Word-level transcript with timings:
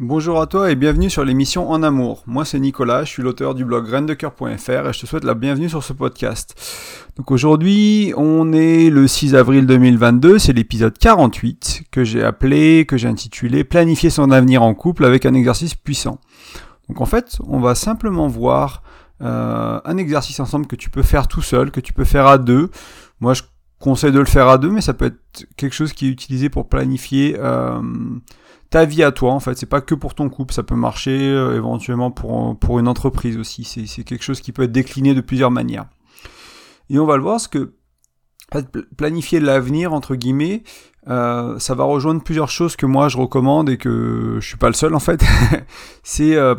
Bonjour 0.00 0.40
à 0.40 0.48
toi 0.48 0.72
et 0.72 0.74
bienvenue 0.74 1.08
sur 1.08 1.24
l'émission 1.24 1.70
En 1.70 1.84
Amour. 1.84 2.24
Moi 2.26 2.44
c'est 2.44 2.58
Nicolas, 2.58 3.04
je 3.04 3.10
suis 3.10 3.22
l'auteur 3.22 3.54
du 3.54 3.64
blog 3.64 3.86
graindecoeur.fr 3.86 4.88
et 4.88 4.92
je 4.92 4.98
te 4.98 5.06
souhaite 5.06 5.22
la 5.22 5.34
bienvenue 5.34 5.68
sur 5.68 5.84
ce 5.84 5.92
podcast. 5.92 6.60
Donc 7.16 7.30
aujourd'hui 7.30 8.12
on 8.16 8.52
est 8.52 8.90
le 8.90 9.06
6 9.06 9.36
avril 9.36 9.66
2022, 9.66 10.40
c'est 10.40 10.52
l'épisode 10.52 10.98
48 10.98 11.84
que 11.92 12.02
j'ai 12.02 12.24
appelé, 12.24 12.86
que 12.86 12.96
j'ai 12.96 13.06
intitulé 13.06 13.62
Planifier 13.62 14.10
son 14.10 14.32
avenir 14.32 14.64
en 14.64 14.74
couple 14.74 15.04
avec 15.04 15.26
un 15.26 15.34
exercice 15.34 15.76
puissant. 15.76 16.18
Donc 16.88 17.00
en 17.00 17.06
fait 17.06 17.38
on 17.46 17.60
va 17.60 17.76
simplement 17.76 18.26
voir 18.26 18.82
euh, 19.22 19.80
un 19.84 19.96
exercice 19.96 20.40
ensemble 20.40 20.66
que 20.66 20.74
tu 20.74 20.90
peux 20.90 21.04
faire 21.04 21.28
tout 21.28 21.42
seul, 21.42 21.70
que 21.70 21.78
tu 21.78 21.92
peux 21.92 22.02
faire 22.02 22.26
à 22.26 22.38
deux. 22.38 22.68
Moi 23.20 23.34
je 23.34 23.42
conseille 23.78 24.10
de 24.10 24.18
le 24.18 24.24
faire 24.24 24.48
à 24.48 24.58
deux 24.58 24.70
mais 24.70 24.80
ça 24.80 24.92
peut 24.92 25.04
être 25.04 25.46
quelque 25.56 25.74
chose 25.74 25.92
qui 25.92 26.08
est 26.08 26.10
utilisé 26.10 26.48
pour 26.48 26.68
planifier... 26.68 27.36
Euh, 27.38 27.80
ta 28.74 28.86
vie 28.86 29.04
à 29.04 29.12
toi 29.12 29.30
en 29.30 29.38
fait. 29.38 29.56
C'est 29.56 29.66
pas 29.66 29.80
que 29.80 29.94
pour 29.94 30.16
ton 30.16 30.28
couple, 30.28 30.52
ça 30.52 30.64
peut 30.64 30.74
marcher 30.74 31.16
euh, 31.16 31.56
éventuellement 31.56 32.10
pour, 32.10 32.58
pour 32.58 32.80
une 32.80 32.88
entreprise 32.88 33.36
aussi. 33.36 33.62
C'est 33.62 34.02
quelque 34.02 34.24
chose 34.24 34.40
qui 34.40 34.50
peut 34.50 34.64
être 34.64 34.72
décliné 34.72 35.14
de 35.14 35.20
plusieurs 35.20 35.52
manières. 35.52 35.86
Et 36.90 36.98
on 36.98 37.06
va 37.06 37.16
le 37.16 37.22
voir, 37.22 37.34
parce 37.34 37.46
que 37.46 37.74
planifier 38.96 39.38
l'avenir 39.38 39.92
entre 39.92 40.16
guillemets, 40.16 40.64
euh, 41.06 41.56
ça 41.60 41.76
va 41.76 41.84
rejoindre 41.84 42.24
plusieurs 42.24 42.50
choses 42.50 42.74
que 42.74 42.84
moi 42.84 43.08
je 43.08 43.16
recommande 43.16 43.70
et 43.70 43.78
que 43.78 44.38
je 44.40 44.46
suis 44.46 44.56
pas 44.56 44.66
le 44.66 44.74
seul 44.74 44.96
en 44.96 44.98
fait. 44.98 45.22
c'est 46.02 46.34
euh, 46.34 46.56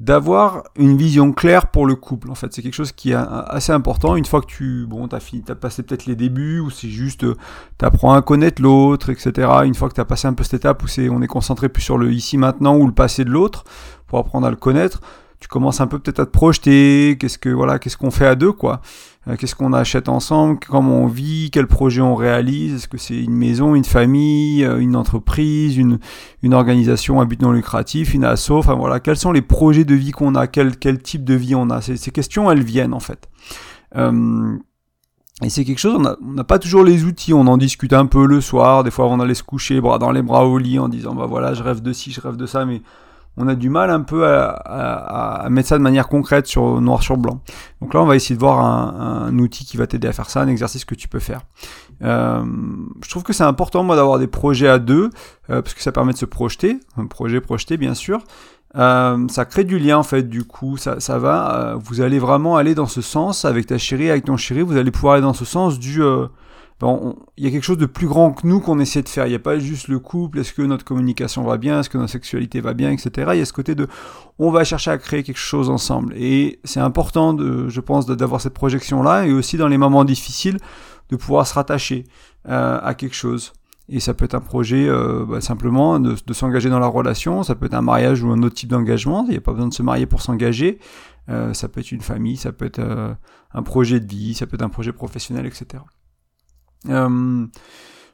d'avoir 0.00 0.64
une 0.76 0.96
vision 0.96 1.32
claire 1.32 1.66
pour 1.66 1.86
le 1.86 1.94
couple. 1.94 2.30
En 2.30 2.34
fait, 2.34 2.52
c'est 2.52 2.62
quelque 2.62 2.74
chose 2.74 2.92
qui 2.92 3.12
est 3.12 3.14
assez 3.16 3.70
important. 3.70 4.16
Une 4.16 4.24
fois 4.24 4.40
que 4.40 4.46
tu, 4.46 4.86
bon, 4.88 5.06
t'as 5.06 5.20
fini, 5.20 5.42
t'as 5.42 5.54
passé 5.54 5.82
peut-être 5.82 6.06
les 6.06 6.16
débuts, 6.16 6.60
ou 6.60 6.70
c'est 6.70 6.88
juste, 6.88 7.24
euh, 7.24 7.36
t'apprends 7.76 8.14
à 8.14 8.22
connaître 8.22 8.62
l'autre, 8.62 9.10
etc. 9.10 9.48
Une 9.64 9.74
fois 9.74 9.90
que 9.90 9.94
t'as 9.94 10.06
passé 10.06 10.26
un 10.26 10.32
peu 10.32 10.42
cette 10.42 10.54
étape 10.54 10.82
où 10.82 10.86
c'est, 10.86 11.10
on 11.10 11.20
est 11.20 11.26
concentré 11.26 11.68
plus 11.68 11.82
sur 11.82 11.98
le 11.98 12.12
ici 12.12 12.38
maintenant 12.38 12.78
ou 12.78 12.86
le 12.86 12.94
passé 12.94 13.24
de 13.24 13.30
l'autre, 13.30 13.64
pour 14.06 14.18
apprendre 14.18 14.46
à 14.46 14.50
le 14.50 14.56
connaître, 14.56 15.02
tu 15.40 15.48
commences 15.48 15.80
un 15.80 15.86
peu 15.86 15.98
peut-être 15.98 16.20
à 16.20 16.26
te 16.26 16.30
projeter, 16.30 17.16
qu'est-ce 17.18 17.38
que 17.38 17.48
voilà, 17.48 17.78
qu'est-ce 17.78 17.96
qu'on 17.96 18.10
fait 18.10 18.26
à 18.26 18.34
deux 18.34 18.52
quoi, 18.52 18.82
euh, 19.26 19.36
qu'est-ce 19.36 19.54
qu'on 19.54 19.72
achète 19.72 20.10
ensemble, 20.10 20.58
comment 20.68 20.98
on 20.98 21.06
vit, 21.06 21.50
quel 21.50 21.66
projet 21.66 22.02
on 22.02 22.14
réalise, 22.14 22.74
est-ce 22.74 22.88
que 22.88 22.98
c'est 22.98 23.18
une 23.18 23.34
maison, 23.34 23.74
une 23.74 23.84
famille, 23.84 24.64
euh, 24.64 24.78
une 24.78 24.94
entreprise, 24.96 25.78
une, 25.78 25.98
une 26.42 26.52
organisation 26.52 27.20
à 27.20 27.24
but 27.24 27.40
non 27.40 27.52
lucratif, 27.52 28.12
une 28.12 28.24
asso, 28.24 28.50
enfin 28.50 28.74
voilà, 28.74 29.00
quels 29.00 29.16
sont 29.16 29.32
les 29.32 29.42
projets 29.42 29.84
de 29.84 29.94
vie 29.94 30.12
qu'on 30.12 30.34
a, 30.34 30.46
quel, 30.46 30.76
quel 30.76 31.00
type 31.00 31.24
de 31.24 31.34
vie 31.34 31.54
on 31.54 31.70
a, 31.70 31.80
ces, 31.80 31.96
ces 31.96 32.10
questions 32.10 32.50
elles 32.50 32.62
viennent 32.62 32.94
en 32.94 33.00
fait. 33.00 33.28
Euh, 33.96 34.56
et 35.42 35.48
c'est 35.48 35.64
quelque 35.64 35.78
chose, 35.78 35.96
on 35.96 36.32
n'a 36.32 36.44
pas 36.44 36.58
toujours 36.58 36.84
les 36.84 37.04
outils, 37.04 37.32
on 37.32 37.46
en 37.46 37.56
discute 37.56 37.94
un 37.94 38.04
peu 38.04 38.26
le 38.26 38.42
soir, 38.42 38.84
des 38.84 38.90
fois 38.90 39.06
on 39.06 39.20
allait 39.20 39.32
se 39.32 39.42
coucher, 39.42 39.80
bras 39.80 39.98
dans 39.98 40.12
les 40.12 40.20
bras 40.20 40.44
au 40.44 40.58
lit 40.58 40.78
en 40.78 40.90
disant 40.90 41.14
bah 41.14 41.24
voilà 41.26 41.54
je 41.54 41.62
rêve 41.62 41.80
de 41.80 41.94
ci, 41.94 42.12
je 42.12 42.20
rêve 42.20 42.36
de 42.36 42.44
ça, 42.44 42.66
mais 42.66 42.82
on 43.40 43.48
a 43.48 43.54
du 43.54 43.70
mal 43.70 43.90
un 43.90 44.02
peu 44.02 44.26
à, 44.26 45.46
mettre 45.50 45.68
ça 45.68 45.78
de 45.78 45.82
manière 45.82 46.08
concrète 46.08 46.46
sur 46.46 46.80
noir 46.80 47.02
sur 47.02 47.16
blanc. 47.16 47.40
Donc 47.80 47.94
là, 47.94 48.02
on 48.02 48.06
va 48.06 48.16
essayer 48.16 48.34
de 48.34 48.40
voir 48.40 48.60
un, 48.60 49.36
outil 49.38 49.64
qui 49.64 49.76
va 49.76 49.86
t'aider 49.86 50.08
à 50.08 50.12
faire 50.12 50.28
ça, 50.28 50.42
un 50.42 50.48
exercice 50.48 50.84
que 50.84 50.94
tu 50.94 51.08
peux 51.08 51.18
faire. 51.18 51.40
Euh, 52.02 52.44
je 53.02 53.10
trouve 53.10 53.22
que 53.22 53.32
c'est 53.32 53.44
important 53.44 53.82
moi 53.82 53.96
d'avoir 53.96 54.18
des 54.18 54.26
projets 54.26 54.68
à 54.68 54.78
deux 54.78 55.10
euh, 55.50 55.62
parce 55.62 55.74
que 55.74 55.82
ça 55.82 55.92
permet 55.92 56.12
de 56.12 56.18
se 56.18 56.26
projeter, 56.26 56.78
un 56.96 57.06
projet 57.06 57.40
projeté 57.40 57.76
bien 57.76 57.94
sûr. 57.94 58.20
Euh, 58.76 59.26
ça 59.28 59.44
crée 59.46 59.64
du 59.64 59.78
lien 59.78 59.98
en 59.98 60.04
fait 60.04 60.28
du 60.28 60.44
coup 60.44 60.76
ça, 60.76 61.00
ça 61.00 61.18
va 61.18 61.76
vous 61.82 62.02
allez 62.02 62.20
vraiment 62.20 62.56
aller 62.56 62.76
dans 62.76 62.86
ce 62.86 63.00
sens 63.02 63.44
avec 63.44 63.66
ta 63.66 63.78
chérie 63.78 64.08
avec 64.08 64.26
ton 64.26 64.36
chéri 64.36 64.62
vous 64.62 64.76
allez 64.76 64.92
pouvoir 64.92 65.14
aller 65.14 65.24
dans 65.24 65.34
ce 65.34 65.44
sens 65.44 65.80
du 65.80 66.00
il 66.82 67.44
y 67.44 67.46
a 67.46 67.50
quelque 67.50 67.64
chose 67.64 67.78
de 67.78 67.86
plus 67.86 68.06
grand 68.06 68.32
que 68.32 68.46
nous 68.46 68.60
qu'on 68.60 68.78
essaie 68.78 69.02
de 69.02 69.08
faire. 69.08 69.26
Il 69.26 69.30
n'y 69.30 69.36
a 69.36 69.40
pas 69.40 69.58
juste 69.58 69.88
le 69.88 69.98
couple, 69.98 70.38
est-ce 70.38 70.52
que 70.52 70.62
notre 70.62 70.84
communication 70.84 71.42
va 71.42 71.58
bien, 71.58 71.80
est-ce 71.80 71.90
que 71.90 71.98
notre 71.98 72.12
sexualité 72.12 72.60
va 72.60 72.72
bien, 72.72 72.90
etc. 72.90 73.30
Il 73.34 73.38
y 73.38 73.42
a 73.42 73.44
ce 73.44 73.52
côté 73.52 73.74
de, 73.74 73.86
on 74.38 74.50
va 74.50 74.64
chercher 74.64 74.90
à 74.90 74.98
créer 74.98 75.22
quelque 75.22 75.36
chose 75.36 75.68
ensemble. 75.68 76.14
Et 76.16 76.58
c'est 76.64 76.80
important, 76.80 77.34
de, 77.34 77.68
je 77.68 77.80
pense, 77.80 78.06
d'avoir 78.06 78.40
cette 78.40 78.54
projection-là, 78.54 79.26
et 79.26 79.32
aussi 79.32 79.58
dans 79.58 79.68
les 79.68 79.76
moments 79.76 80.04
difficiles, 80.04 80.56
de 81.10 81.16
pouvoir 81.16 81.46
se 81.46 81.54
rattacher 81.54 82.04
euh, 82.48 82.78
à 82.82 82.94
quelque 82.94 83.16
chose. 83.16 83.52
Et 83.90 84.00
ça 84.00 84.14
peut 84.14 84.24
être 84.24 84.34
un 84.34 84.40
projet 84.40 84.88
euh, 84.88 85.26
bah, 85.28 85.40
simplement 85.40 86.00
de, 86.00 86.16
s'engager 86.32 86.70
dans 86.70 86.78
la 86.78 86.86
relation, 86.86 87.42
ça 87.42 87.56
peut 87.56 87.66
être 87.66 87.74
un 87.74 87.82
mariage 87.82 88.22
ou 88.22 88.30
un 88.30 88.42
autre 88.42 88.54
type 88.54 88.70
d'engagement, 88.70 89.24
il 89.26 89.32
n'y 89.32 89.36
a 89.36 89.40
pas 89.40 89.52
besoin 89.52 89.68
de 89.68 89.74
se 89.74 89.82
marier 89.82 90.06
pour 90.06 90.22
s'engager, 90.22 90.78
euh, 91.28 91.52
ça 91.52 91.68
peut 91.68 91.80
être 91.80 91.90
une 91.90 92.00
famille, 92.00 92.36
ça 92.36 92.52
peut 92.52 92.66
être 92.66 92.80
un 93.52 93.62
projet 93.64 93.98
de 93.98 94.06
vie, 94.06 94.34
ça 94.34 94.46
peut 94.46 94.54
être 94.54 94.62
un 94.62 94.68
projet 94.68 94.92
professionnel, 94.92 95.44
etc. 95.44 95.82
Euh, 96.88 97.46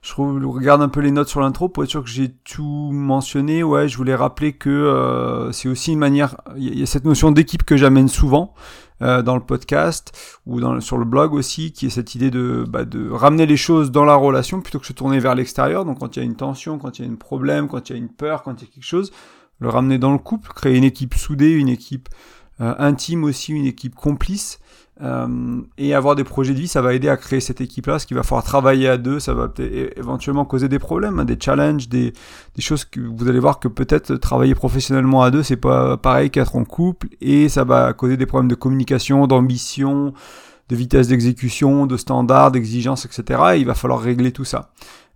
je 0.02 0.14
regarde 0.14 0.82
un 0.82 0.88
peu 0.88 1.00
les 1.00 1.10
notes 1.10 1.28
sur 1.28 1.40
l'intro 1.40 1.68
pour 1.68 1.82
être 1.82 1.90
sûr 1.90 2.04
que 2.04 2.10
j'ai 2.10 2.30
tout 2.30 2.90
mentionné. 2.92 3.62
Ouais, 3.62 3.88
je 3.88 3.96
voulais 3.96 4.14
rappeler 4.14 4.52
que 4.52 4.70
euh, 4.70 5.50
c'est 5.52 5.68
aussi 5.68 5.92
une 5.92 5.98
manière. 5.98 6.36
Il 6.56 6.78
y 6.78 6.82
a 6.82 6.86
cette 6.86 7.04
notion 7.04 7.32
d'équipe 7.32 7.64
que 7.64 7.76
j'amène 7.76 8.08
souvent 8.08 8.54
euh, 9.02 9.22
dans 9.22 9.34
le 9.34 9.42
podcast 9.42 10.12
ou 10.46 10.60
sur 10.80 10.98
le 10.98 11.04
blog 11.04 11.34
aussi, 11.34 11.72
qui 11.72 11.86
est 11.86 11.90
cette 11.90 12.14
idée 12.14 12.30
de, 12.30 12.64
bah, 12.68 12.84
de 12.84 13.10
ramener 13.10 13.46
les 13.46 13.56
choses 13.56 13.90
dans 13.90 14.04
la 14.04 14.14
relation 14.14 14.60
plutôt 14.60 14.78
que 14.78 14.86
se 14.86 14.92
tourner 14.92 15.18
vers 15.18 15.34
l'extérieur. 15.34 15.84
Donc 15.84 15.98
quand 15.98 16.14
il 16.16 16.20
y 16.20 16.22
a 16.22 16.24
une 16.24 16.36
tension, 16.36 16.78
quand 16.78 16.98
il 16.98 17.04
y 17.04 17.08
a 17.08 17.10
un 17.10 17.16
problème, 17.16 17.66
quand 17.66 17.90
il 17.90 17.92
y 17.92 17.96
a 17.96 17.98
une 17.98 18.08
peur, 18.08 18.44
quand 18.44 18.62
il 18.62 18.66
y 18.66 18.68
a 18.68 18.72
quelque 18.72 18.86
chose, 18.86 19.10
le 19.58 19.68
ramener 19.68 19.98
dans 19.98 20.12
le 20.12 20.18
couple, 20.18 20.52
créer 20.52 20.76
une 20.76 20.84
équipe 20.84 21.14
soudée, 21.14 21.50
une 21.50 21.68
équipe 21.68 22.08
intime 22.58 23.24
aussi, 23.24 23.52
une 23.52 23.66
équipe 23.66 23.94
complice. 23.94 24.60
Euh, 25.02 25.60
et 25.76 25.94
avoir 25.94 26.16
des 26.16 26.24
projets 26.24 26.54
de 26.54 26.58
vie, 26.58 26.68
ça 26.68 26.80
va 26.80 26.94
aider 26.94 27.08
à 27.10 27.18
créer 27.18 27.40
cette 27.40 27.60
équipe-là, 27.60 27.98
ce 27.98 28.06
qu'il 28.06 28.16
va 28.16 28.22
falloir 28.22 28.44
travailler 28.44 28.88
à 28.88 28.96
deux, 28.96 29.20
ça 29.20 29.34
va 29.34 29.52
éventuellement 29.96 30.46
causer 30.46 30.68
des 30.68 30.78
problèmes, 30.78 31.20
hein, 31.20 31.26
des 31.26 31.36
challenges, 31.38 31.88
des, 31.88 32.14
choses 32.58 32.86
que 32.86 33.00
vous 33.00 33.28
allez 33.28 33.38
voir 33.38 33.60
que 33.60 33.68
peut-être 33.68 34.16
travailler 34.16 34.54
professionnellement 34.54 35.22
à 35.22 35.30
deux, 35.30 35.42
c'est 35.42 35.56
pas 35.56 35.98
pareil 35.98 36.30
qu'être 36.30 36.56
en 36.56 36.64
couple, 36.64 37.08
et 37.20 37.50
ça 37.50 37.64
va 37.64 37.92
causer 37.92 38.16
des 38.16 38.24
problèmes 38.24 38.48
de 38.48 38.54
communication, 38.54 39.26
d'ambition, 39.26 40.14
de 40.70 40.76
vitesse 40.76 41.08
d'exécution, 41.08 41.86
de 41.86 41.96
standards, 41.98 42.52
d'exigences, 42.52 43.04
etc. 43.04 43.40
Et 43.54 43.58
il 43.58 43.66
va 43.66 43.74
falloir 43.74 44.00
régler 44.00 44.32
tout 44.32 44.44
ça. 44.44 44.70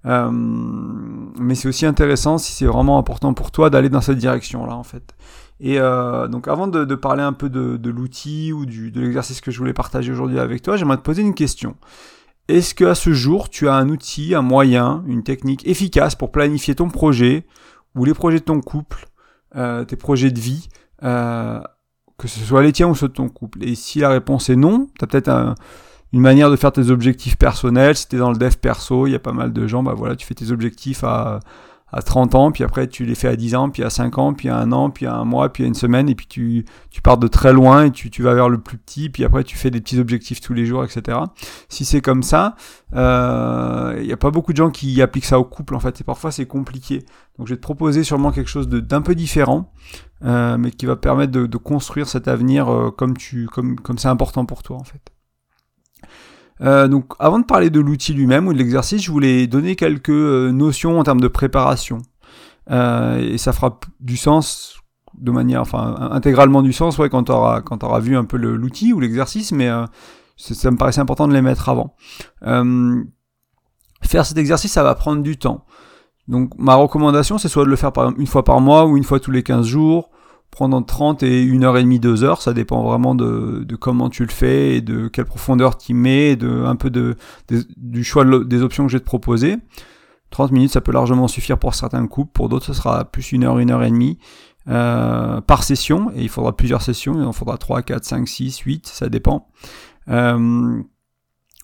Euh, 0.06 0.30
mais 0.32 1.54
c'est 1.54 1.68
aussi 1.68 1.84
intéressant 1.86 2.38
si 2.38 2.52
c'est 2.52 2.66
vraiment 2.66 2.98
important 2.98 3.34
pour 3.34 3.50
toi 3.50 3.70
d'aller 3.70 3.88
dans 3.88 4.00
cette 4.00 4.18
direction-là, 4.18 4.74
en 4.74 4.82
fait. 4.82 5.14
Et 5.60 5.78
euh, 5.78 6.26
donc 6.26 6.48
avant 6.48 6.68
de, 6.68 6.94
parler 6.94 7.22
un 7.22 7.34
peu 7.34 7.50
de, 7.50 7.90
l'outil 7.90 8.52
ou 8.52 8.64
du, 8.64 8.90
de 8.90 9.00
l'exercice 9.00 9.40
que 9.40 9.50
je 9.50 9.58
voulais 9.58 9.74
partager 9.74 10.10
aujourd'hui 10.10 10.38
avec 10.38 10.62
toi, 10.62 10.76
j'aimerais 10.76 10.96
te 10.96 11.02
poser 11.02 11.22
une 11.22 11.34
question. 11.34 11.76
Est-ce 12.48 12.74
que 12.74 12.84
à 12.84 12.94
ce 12.94 13.12
jour, 13.12 13.50
tu 13.50 13.68
as 13.68 13.74
un 13.74 13.88
outil, 13.90 14.34
un 14.34 14.42
moyen, 14.42 15.04
une 15.06 15.22
technique 15.22 15.66
efficace 15.68 16.14
pour 16.14 16.32
planifier 16.32 16.74
ton 16.74 16.88
projet 16.88 17.46
ou 17.94 18.04
les 18.04 18.14
projets 18.14 18.38
de 18.38 18.44
ton 18.44 18.60
couple, 18.60 19.06
euh, 19.54 19.84
tes 19.84 19.96
projets 19.96 20.30
de 20.30 20.40
vie, 20.40 20.68
euh, 21.02 21.60
que 22.18 22.26
ce 22.26 22.40
soit 22.40 22.62
les 22.62 22.72
tiens 22.72 22.88
ou 22.88 22.94
ceux 22.94 23.08
de 23.08 23.12
ton 23.12 23.28
couple? 23.28 23.62
Et 23.62 23.74
si 23.74 24.00
la 24.00 24.08
réponse 24.08 24.48
est 24.48 24.56
non, 24.56 24.88
tu 24.98 25.04
as 25.04 25.06
peut-être 25.06 25.54
une 26.12 26.20
manière 26.20 26.50
de 26.50 26.56
faire 26.56 26.72
tes 26.72 26.90
objectifs 26.90 27.36
personnels. 27.36 27.96
Si 27.96 28.08
tu 28.08 28.16
es 28.16 28.18
dans 28.18 28.30
le 28.30 28.38
dev 28.38 28.56
perso, 28.56 29.06
il 29.06 29.12
y 29.12 29.14
a 29.14 29.20
pas 29.20 29.32
mal 29.32 29.52
de 29.52 29.66
gens, 29.66 29.82
bah 29.82 29.94
voilà, 29.96 30.16
tu 30.16 30.26
fais 30.26 30.34
tes 30.34 30.50
objectifs 30.50 31.04
à 31.04 31.40
à 31.92 32.02
30 32.02 32.34
ans, 32.34 32.52
puis 32.52 32.64
après 32.64 32.86
tu 32.86 33.04
les 33.04 33.14
fais 33.14 33.28
à 33.28 33.36
10 33.36 33.54
ans, 33.54 33.70
puis 33.70 33.82
à 33.82 33.90
5 33.90 34.18
ans, 34.18 34.32
puis 34.32 34.48
à 34.48 34.56
un 34.56 34.72
an, 34.72 34.90
puis 34.90 35.06
à 35.06 35.14
un 35.14 35.24
mois, 35.24 35.52
puis 35.52 35.64
à 35.64 35.66
une 35.66 35.74
semaine, 35.74 36.08
et 36.08 36.14
puis 36.14 36.26
tu, 36.26 36.64
tu 36.90 37.02
pars 37.02 37.18
de 37.18 37.26
très 37.26 37.52
loin 37.52 37.86
et 37.86 37.90
tu, 37.90 38.10
tu 38.10 38.22
vas 38.22 38.34
vers 38.34 38.48
le 38.48 38.58
plus 38.58 38.78
petit, 38.78 39.10
puis 39.10 39.24
après 39.24 39.44
tu 39.44 39.56
fais 39.56 39.70
des 39.70 39.80
petits 39.80 39.98
objectifs 39.98 40.40
tous 40.40 40.54
les 40.54 40.66
jours, 40.66 40.84
etc. 40.84 41.18
Si 41.68 41.84
c'est 41.84 42.00
comme 42.00 42.22
ça, 42.22 42.54
il 42.92 42.98
euh, 42.98 44.04
n'y 44.04 44.12
a 44.12 44.16
pas 44.16 44.30
beaucoup 44.30 44.52
de 44.52 44.56
gens 44.56 44.70
qui 44.70 45.02
appliquent 45.02 45.24
ça 45.24 45.38
au 45.38 45.44
couple 45.44 45.74
en 45.74 45.80
fait, 45.80 46.00
et 46.00 46.04
parfois 46.04 46.30
c'est 46.30 46.46
compliqué. 46.46 47.04
Donc 47.38 47.48
je 47.48 47.54
vais 47.54 47.56
te 47.58 47.62
proposer 47.62 48.04
sûrement 48.04 48.30
quelque 48.30 48.50
chose 48.50 48.68
d'un 48.68 49.02
peu 49.02 49.14
différent, 49.14 49.72
euh, 50.24 50.56
mais 50.58 50.70
qui 50.70 50.86
va 50.86 50.96
permettre 50.96 51.32
de, 51.32 51.46
de 51.46 51.56
construire 51.56 52.08
cet 52.08 52.28
avenir 52.28 52.68
euh, 52.68 52.90
comme 52.90 53.16
tu 53.16 53.46
comme 53.46 53.80
comme 53.80 53.98
c'est 53.98 54.08
important 54.08 54.44
pour 54.44 54.62
toi 54.62 54.76
en 54.76 54.84
fait. 54.84 55.00
Euh, 56.62 56.88
donc 56.88 57.12
avant 57.18 57.38
de 57.38 57.44
parler 57.44 57.70
de 57.70 57.80
l'outil 57.80 58.12
lui-même 58.12 58.46
ou 58.46 58.52
de 58.52 58.58
l'exercice, 58.58 59.02
je 59.02 59.10
voulais 59.10 59.46
donner 59.46 59.76
quelques 59.76 60.10
euh, 60.10 60.50
notions 60.50 60.98
en 60.98 61.04
termes 61.04 61.20
de 61.20 61.28
préparation. 61.28 61.98
Euh, 62.70 63.18
et 63.18 63.38
ça 63.38 63.52
fera 63.52 63.78
du 64.00 64.16
sens 64.16 64.76
de 65.18 65.30
manière, 65.30 65.60
enfin 65.62 65.96
intégralement 66.12 66.62
du 66.62 66.72
sens, 66.72 66.96
quand 67.10 67.24
tu 67.24 67.32
auras, 67.32 68.00
vu 68.00 68.16
un 68.16 68.24
peu 68.24 68.36
l'outil 68.36 68.92
ou 68.92 69.00
l'exercice, 69.00 69.50
mais 69.52 69.68
ça 70.36 70.70
me 70.70 70.76
paraissait 70.76 71.00
important 71.00 71.26
de 71.26 71.34
les 71.34 71.42
mettre 71.42 71.68
avant. 71.68 71.96
faire 74.02 74.24
cet 74.24 74.38
exercice, 74.38 74.72
ça 74.72 74.84
va 74.84 74.94
prendre 74.94 75.22
du 75.22 75.36
temps. 75.36 75.64
Donc 76.28 76.52
ma 76.56 76.76
recommandation, 76.76 77.38
c'est 77.38 77.48
soit 77.48 77.64
de 77.64 77.70
le 77.70 77.76
faire 77.76 77.90
une 78.16 78.26
fois 78.26 78.44
par 78.44 78.60
mois 78.60 78.86
ou 78.86 78.96
une 78.96 79.04
fois 79.04 79.18
tous 79.18 79.32
les 79.32 79.42
15 79.42 79.66
jours, 79.66 80.10
prendre 80.50 80.84
30 80.84 81.22
et 81.22 81.48
1 81.48 81.62
heure 81.62 81.78
et 81.78 81.82
demie, 81.82 82.00
2 82.00 82.24
heures, 82.24 82.42
ça 82.42 82.52
dépend 82.52 82.82
vraiment 82.82 83.14
de, 83.14 83.64
de 83.64 83.76
comment 83.76 84.10
tu 84.10 84.24
le 84.24 84.30
fais 84.30 84.76
et 84.76 84.80
de 84.80 85.08
quelle 85.08 85.24
profondeur 85.24 85.78
tu 85.78 85.94
mets, 85.94 86.30
et 86.30 86.36
de 86.36 86.64
un 86.64 86.76
peu 86.76 86.90
de, 86.90 87.16
du 87.76 88.04
choix 88.04 88.24
des 88.44 88.62
options 88.62 88.84
que 88.84 88.92
je 88.92 88.96
vais 88.96 89.00
te 89.00 89.06
proposer. 89.06 89.56
30 90.30 90.52
minutes, 90.52 90.72
ça 90.72 90.80
peut 90.80 90.92
largement 90.92 91.28
suffire 91.28 91.58
pour 91.58 91.74
certains 91.74 92.06
couples, 92.06 92.32
pour 92.32 92.48
d'autres, 92.48 92.66
ce 92.66 92.72
sera 92.72 93.04
plus 93.04 93.32
une 93.32 93.44
heure, 93.44 93.58
une 93.58 93.70
heure 93.70 93.82
et 93.82 93.90
demie 93.90 94.18
euh, 94.68 95.40
par 95.40 95.62
session, 95.62 96.10
et 96.14 96.22
il 96.22 96.28
faudra 96.28 96.56
plusieurs 96.56 96.82
sessions, 96.82 97.14
il 97.14 97.24
en 97.24 97.32
faudra 97.32 97.56
3, 97.56 97.82
4, 97.82 98.04
5, 98.04 98.28
6, 98.28 98.58
8, 98.58 98.86
ça 98.86 99.08
dépend. 99.08 99.48
Euh, 100.08 100.80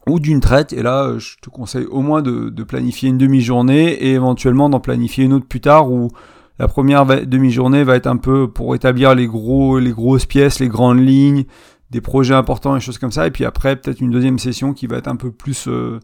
ou 0.09 0.21
d'une 0.21 0.41
traite, 0.41 0.73
et 0.73 0.83
là, 0.83 1.19
je 1.19 1.37
te 1.43 1.50
conseille 1.50 1.87
au 1.87 2.00
moins 2.00 2.23
de, 2.23 2.49
de 2.49 2.62
planifier 2.62 3.09
une 3.09 3.19
demi-journée, 3.19 3.93
et 3.93 4.12
éventuellement 4.12 4.69
d'en 4.69 4.81
planifier 4.81 5.25
une 5.25 5.33
autre 5.33 5.47
plus 5.47 5.61
tard, 5.61 5.91
ou 5.91 6.11
La 6.58 6.69
première 6.69 7.05
demi-journée 7.26 7.85
va 7.85 7.97
être 7.97 8.06
un 8.06 8.17
peu 8.17 8.49
pour 8.49 8.75
établir 8.75 9.14
les 9.14 9.26
gros, 9.26 9.79
les 9.79 9.93
grosses 9.93 10.25
pièces, 10.25 10.58
les 10.58 10.69
grandes 10.69 11.00
lignes, 11.00 11.44
des 11.91 12.00
projets 12.00 12.35
importants 12.35 12.76
et 12.76 12.81
choses 12.81 12.99
comme 12.99 13.12
ça. 13.12 13.26
Et 13.26 13.31
puis 13.31 13.44
après, 13.44 13.76
peut-être 13.76 14.00
une 14.00 14.11
deuxième 14.11 14.38
session 14.38 14.73
qui 14.73 14.87
va 14.87 14.97
être 14.97 15.08
un 15.08 15.17
peu 15.17 15.31
plus 15.31 15.69
euh, 15.69 16.00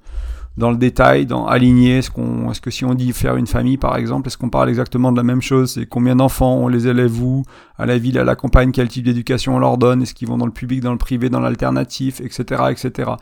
dans 0.58 0.70
le 0.70 0.76
détail, 0.76 1.26
dans 1.26 1.46
aligner. 1.46 1.98
Est-ce 1.98 2.10
qu'on, 2.10 2.50
est-ce 2.50 2.60
que 2.60 2.70
si 2.70 2.84
on 2.84 2.94
dit 2.94 3.12
faire 3.12 3.36
une 3.36 3.46
famille, 3.46 3.78
par 3.78 3.96
exemple, 3.96 4.28
est-ce 4.28 4.36
qu'on 4.36 4.50
parle 4.50 4.68
exactement 4.68 5.10
de 5.10 5.16
la 5.16 5.22
même 5.22 5.42
chose? 5.42 5.72
C'est 5.72 5.86
combien 5.86 6.16
d'enfants 6.16 6.56
on 6.56 6.68
les 6.68 6.86
élève 6.86 7.20
où? 7.22 7.44
À 7.78 7.86
la 7.86 7.98
ville, 7.98 8.18
à 8.18 8.24
la 8.24 8.36
campagne, 8.36 8.72
quel 8.72 8.88
type 8.88 9.04
d'éducation 9.04 9.56
on 9.56 9.58
leur 9.58 9.78
donne? 9.78 10.02
Est-ce 10.02 10.14
qu'ils 10.14 10.28
vont 10.28 10.38
dans 10.38 10.46
le 10.46 10.52
public, 10.52 10.80
dans 10.80 10.92
le 10.92 10.98
privé, 10.98 11.30
dans 11.30 11.40
l'alternatif, 11.40 12.20
etc., 12.20 12.64
etc. 12.70 13.12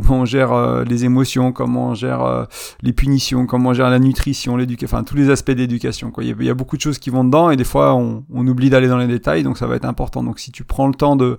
Comment 0.00 0.20
on 0.20 0.24
gère 0.24 0.52
euh, 0.52 0.84
les 0.84 1.04
émotions, 1.04 1.52
comment 1.52 1.88
on 1.88 1.94
gère 1.94 2.22
euh, 2.22 2.44
les 2.82 2.92
punitions, 2.92 3.46
comment 3.46 3.70
on 3.70 3.74
gère 3.74 3.90
la 3.90 3.98
nutrition, 3.98 4.56
l'éducation, 4.56 4.96
enfin 4.96 5.04
tous 5.04 5.16
les 5.16 5.30
aspects 5.30 5.50
d'éducation. 5.50 6.12
Il, 6.20 6.42
y 6.42 6.50
a, 6.50 6.54
beaucoup 6.54 6.76
de 6.76 6.82
choses 6.82 6.98
qui 6.98 7.10
vont 7.10 7.24
dedans 7.24 7.50
et 7.50 7.56
des 7.56 7.64
fois 7.64 7.94
on, 7.94 8.24
on 8.32 8.46
oublie 8.46 8.70
d'aller 8.70 8.88
dans 8.88 8.98
les 8.98 9.06
détails, 9.06 9.42
donc 9.42 9.58
ça 9.58 9.66
va 9.66 9.76
être 9.76 9.84
important. 9.84 10.22
Donc 10.22 10.38
si 10.38 10.52
tu 10.52 10.64
prends 10.64 10.86
le 10.86 10.94
temps 10.94 11.16
de 11.16 11.38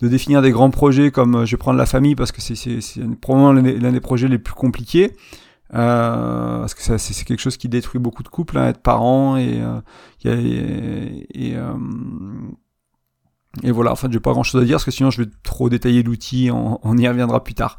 de 0.00 0.08
définir 0.08 0.40
des 0.42 0.50
grands 0.50 0.70
projets 0.70 1.10
comme 1.10 1.36
euh, 1.36 1.44
je 1.46 1.52
vais 1.52 1.58
prendre 1.58 1.78
la 1.78 1.86
famille 1.86 2.14
parce 2.14 2.32
que 2.32 2.40
c'est 2.40 2.80
probablement 3.20 3.68
l'un 3.80 3.92
des 3.92 4.00
projets 4.00 4.28
les 4.28 4.38
plus 4.38 4.54
compliqués. 4.54 5.14
Euh, 5.72 6.58
parce 6.60 6.74
que 6.74 6.98
c'est 6.98 7.24
quelque 7.24 7.38
chose 7.38 7.56
qui 7.56 7.68
détruit 7.68 8.00
beaucoup 8.00 8.24
de 8.24 8.28
couples, 8.28 8.58
hein, 8.58 8.68
être 8.68 8.82
parent 8.82 9.36
et, 9.36 9.60
euh, 9.62 9.80
et, 10.24 11.54
euh, 11.54 11.74
et, 13.62 13.70
voilà. 13.70 13.92
En 13.92 13.96
fait, 13.96 14.12
j'ai 14.12 14.20
pas 14.20 14.32
grand 14.32 14.42
chose 14.42 14.62
à 14.62 14.64
dire 14.64 14.76
parce 14.76 14.84
que 14.84 14.90
sinon 14.90 15.10
je 15.10 15.22
vais 15.22 15.30
trop 15.42 15.68
détailler 15.68 16.02
l'outil. 16.02 16.50
On, 16.52 16.96
y 16.96 17.08
reviendra 17.08 17.42
plus 17.42 17.54
tard. 17.54 17.78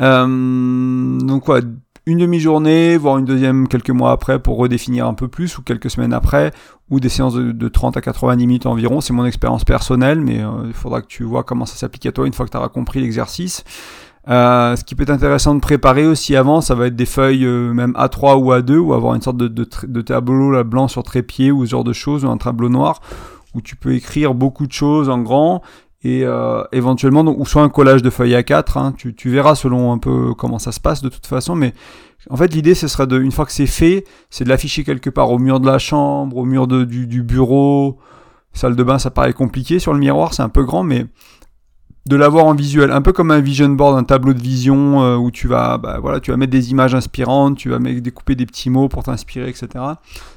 Euh, 0.00 1.18
donc 1.18 1.44
quoi, 1.44 1.60
une 2.08 2.18
demi-journée, 2.18 2.96
voire 2.96 3.18
une 3.18 3.24
deuxième 3.24 3.66
quelques 3.66 3.90
mois 3.90 4.12
après 4.12 4.38
pour 4.38 4.58
redéfinir 4.58 5.06
un 5.06 5.14
peu 5.14 5.26
plus, 5.26 5.58
ou 5.58 5.62
quelques 5.62 5.90
semaines 5.90 6.12
après, 6.12 6.52
ou 6.88 7.00
des 7.00 7.08
séances 7.08 7.34
de, 7.34 7.68
30 7.68 7.96
à 7.96 8.00
90 8.00 8.46
minutes 8.46 8.66
environ. 8.66 9.00
C'est 9.00 9.12
mon 9.12 9.24
expérience 9.24 9.64
personnelle, 9.64 10.20
mais 10.20 10.40
euh, 10.40 10.50
il 10.66 10.72
faudra 10.72 11.02
que 11.02 11.08
tu 11.08 11.24
vois 11.24 11.42
comment 11.42 11.66
ça 11.66 11.74
s'applique 11.76 12.06
à 12.06 12.12
toi 12.12 12.26
une 12.26 12.32
fois 12.32 12.46
que 12.46 12.52
tu 12.52 12.56
auras 12.56 12.68
compris 12.68 13.00
l'exercice. 13.00 13.64
Euh, 14.28 14.74
ce 14.76 14.84
qui 14.84 14.94
peut 14.94 15.04
être 15.04 15.10
intéressant 15.10 15.54
de 15.54 15.60
préparer 15.60 16.06
aussi 16.06 16.34
avant, 16.36 16.60
ça 16.60 16.74
va 16.74 16.88
être 16.88 16.96
des 16.96 17.06
feuilles 17.06 17.44
euh, 17.44 17.72
même 17.72 17.92
A3 17.92 18.36
ou 18.36 18.52
A2, 18.52 18.76
ou 18.76 18.92
avoir 18.92 19.14
une 19.14 19.22
sorte 19.22 19.36
de, 19.36 20.00
tableau 20.02 20.62
blanc 20.64 20.86
sur 20.86 21.02
trépied, 21.02 21.50
ou 21.50 21.64
ce 21.64 21.70
genre 21.70 21.84
de 21.84 21.92
choses, 21.92 22.24
ou 22.24 22.28
un 22.28 22.36
tableau 22.36 22.68
noir, 22.68 23.00
où 23.56 23.60
tu 23.60 23.74
peux 23.74 23.94
écrire 23.94 24.34
beaucoup 24.34 24.66
de 24.66 24.72
choses 24.72 25.08
en 25.08 25.18
grand, 25.18 25.62
et 26.06 26.24
euh, 26.24 26.62
éventuellement 26.72 27.22
ou 27.22 27.44
soit 27.46 27.62
un 27.62 27.68
collage 27.68 28.02
de 28.02 28.10
feuilles 28.10 28.34
A4 28.34 28.78
hein, 28.78 28.94
tu, 28.96 29.30
verras 29.30 29.54
selon 29.54 29.92
un 29.92 29.98
peu 29.98 30.34
comment 30.34 30.58
ça 30.58 30.70
se 30.70 30.78
passe 30.78 31.02
de 31.02 31.08
toute 31.08 31.26
façon 31.26 31.56
mais 31.56 31.72
en 32.30 32.36
fait 32.36 32.54
l'idée 32.54 32.74
ce 32.74 32.86
serait 32.86 33.06
de 33.06 33.18
une 33.18 33.32
fois 33.32 33.44
que 33.44 33.52
c'est 33.52 33.66
fait 33.66 34.04
c'est 34.30 34.44
de 34.44 34.48
l'afficher 34.48 34.84
quelque 34.84 35.10
part 35.10 35.30
au 35.30 35.38
mur 35.38 35.58
de 35.58 35.66
la 35.66 35.78
chambre 35.78 36.36
au 36.36 36.44
mur 36.44 36.66
du, 36.66 37.22
bureau. 37.22 37.98
Salle 38.52 38.76
de 38.76 38.82
bain 38.82 38.98
ça 38.98 39.10
paraît 39.10 39.32
compliqué 39.32 39.78
sur 39.78 39.92
le 39.92 39.98
miroir 39.98 40.32
c'est 40.32 40.42
un 40.42 40.48
peu 40.48 40.64
grand 40.64 40.82
mais 40.82 41.06
de 42.06 42.16
l'avoir 42.16 42.44
en 42.44 42.54
visuel 42.54 42.92
un 42.92 43.02
peu 43.02 43.12
comme 43.12 43.30
un 43.30 43.40
vision 43.40 43.68
board 43.70 43.98
un 43.98 44.04
tableau 44.04 44.32
de 44.32 44.40
vision 44.40 45.02
euh, 45.02 45.16
où 45.16 45.30
tu 45.30 45.48
vas 45.48 45.76
bah, 45.76 45.98
voilà 46.00 46.20
tu 46.20 46.30
vas 46.30 46.36
mettre 46.36 46.52
des 46.52 46.70
images 46.70 46.94
inspirantes 46.94 47.56
tu 47.56 47.70
vas 47.70 47.78
découper 47.78 48.34
des 48.34 48.46
petits 48.46 48.70
mots 48.70 48.88
pour 48.88 49.02
t'inspirer 49.02 49.48
etc 49.48 49.68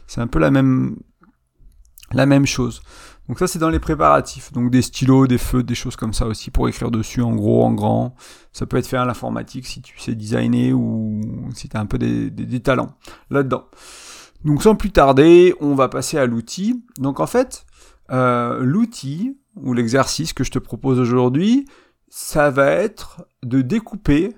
c'est 0.08 0.22
un 0.22 0.28
peu 0.28 0.40
la 0.40 0.52
même 0.52 0.96
la 2.12 2.26
même 2.26 2.46
chose 2.46 2.82
donc 3.30 3.38
ça 3.38 3.46
c'est 3.46 3.60
dans 3.60 3.70
les 3.70 3.80
préparatifs, 3.80 4.52
donc 4.52 4.72
des 4.72 4.82
stylos, 4.82 5.28
des 5.28 5.38
feux, 5.38 5.62
des 5.62 5.76
choses 5.76 5.96
comme 5.96 6.14
ça 6.14 6.26
aussi 6.26 6.50
pour 6.50 6.68
écrire 6.68 6.90
dessus 6.90 7.22
en 7.22 7.36
gros, 7.36 7.64
en 7.64 7.72
grand. 7.72 8.16
Ça 8.54 8.66
peut 8.66 8.78
être 8.78 8.88
fait 8.88 8.98
à 8.98 9.06
l'informatique 9.06 9.68
si 9.68 9.84
tu 9.84 10.00
sais 10.00 10.16
designer 10.16 10.74
ou 10.74 11.22
si 11.54 11.70
tu 11.70 11.78
as 11.78 11.80
un 11.80 11.86
peu 11.86 12.00
des, 12.00 12.60
talents 12.60 12.96
là-dedans. 13.30 13.66
Donc 14.44 14.64
sans 14.64 14.76
plus 14.76 14.90
tarder, 14.90 15.54
on 15.62 15.76
va 15.76 15.90
passer 15.90 16.18
à 16.18 16.26
l'outil. 16.26 16.84
Donc 16.98 17.20
en 17.20 17.28
fait, 17.28 17.68
euh, 18.10 18.64
l'outil 18.64 19.38
ou 19.56 19.74
l'exercice 19.74 20.34
que 20.34 20.44
je 20.44 20.50
te 20.50 20.60
propose 20.60 21.00
aujourd'hui, 21.00 21.68
ça 22.10 22.50
va 22.50 22.72
être 22.72 23.28
de 23.44 23.62
découper 23.62 24.36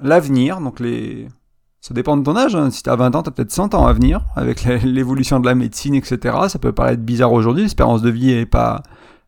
l'avenir, 0.00 0.60
donc 0.60 0.80
les 0.80 1.28
ça 1.82 1.94
dépend 1.94 2.16
de 2.16 2.22
ton 2.22 2.36
âge. 2.36 2.54
Hein. 2.54 2.70
Si 2.70 2.82
tu 2.82 2.88
as 2.88 2.96
20 2.96 3.16
ans, 3.16 3.22
tu 3.24 3.28
as 3.28 3.32
peut-être 3.32 3.50
100 3.50 3.74
ans 3.74 3.86
à 3.86 3.92
venir 3.92 4.24
avec 4.36 4.64
l'évolution 4.84 5.40
de 5.40 5.46
la 5.46 5.54
médecine, 5.54 5.94
etc. 5.94 6.36
Ça 6.48 6.58
peut 6.58 6.72
paraître 6.72 7.02
bizarre 7.02 7.32
aujourd'hui. 7.32 7.64
L'espérance 7.64 8.02
de 8.02 8.10
vie 8.10 8.30
est 8.30 8.46
pas, 8.46 8.82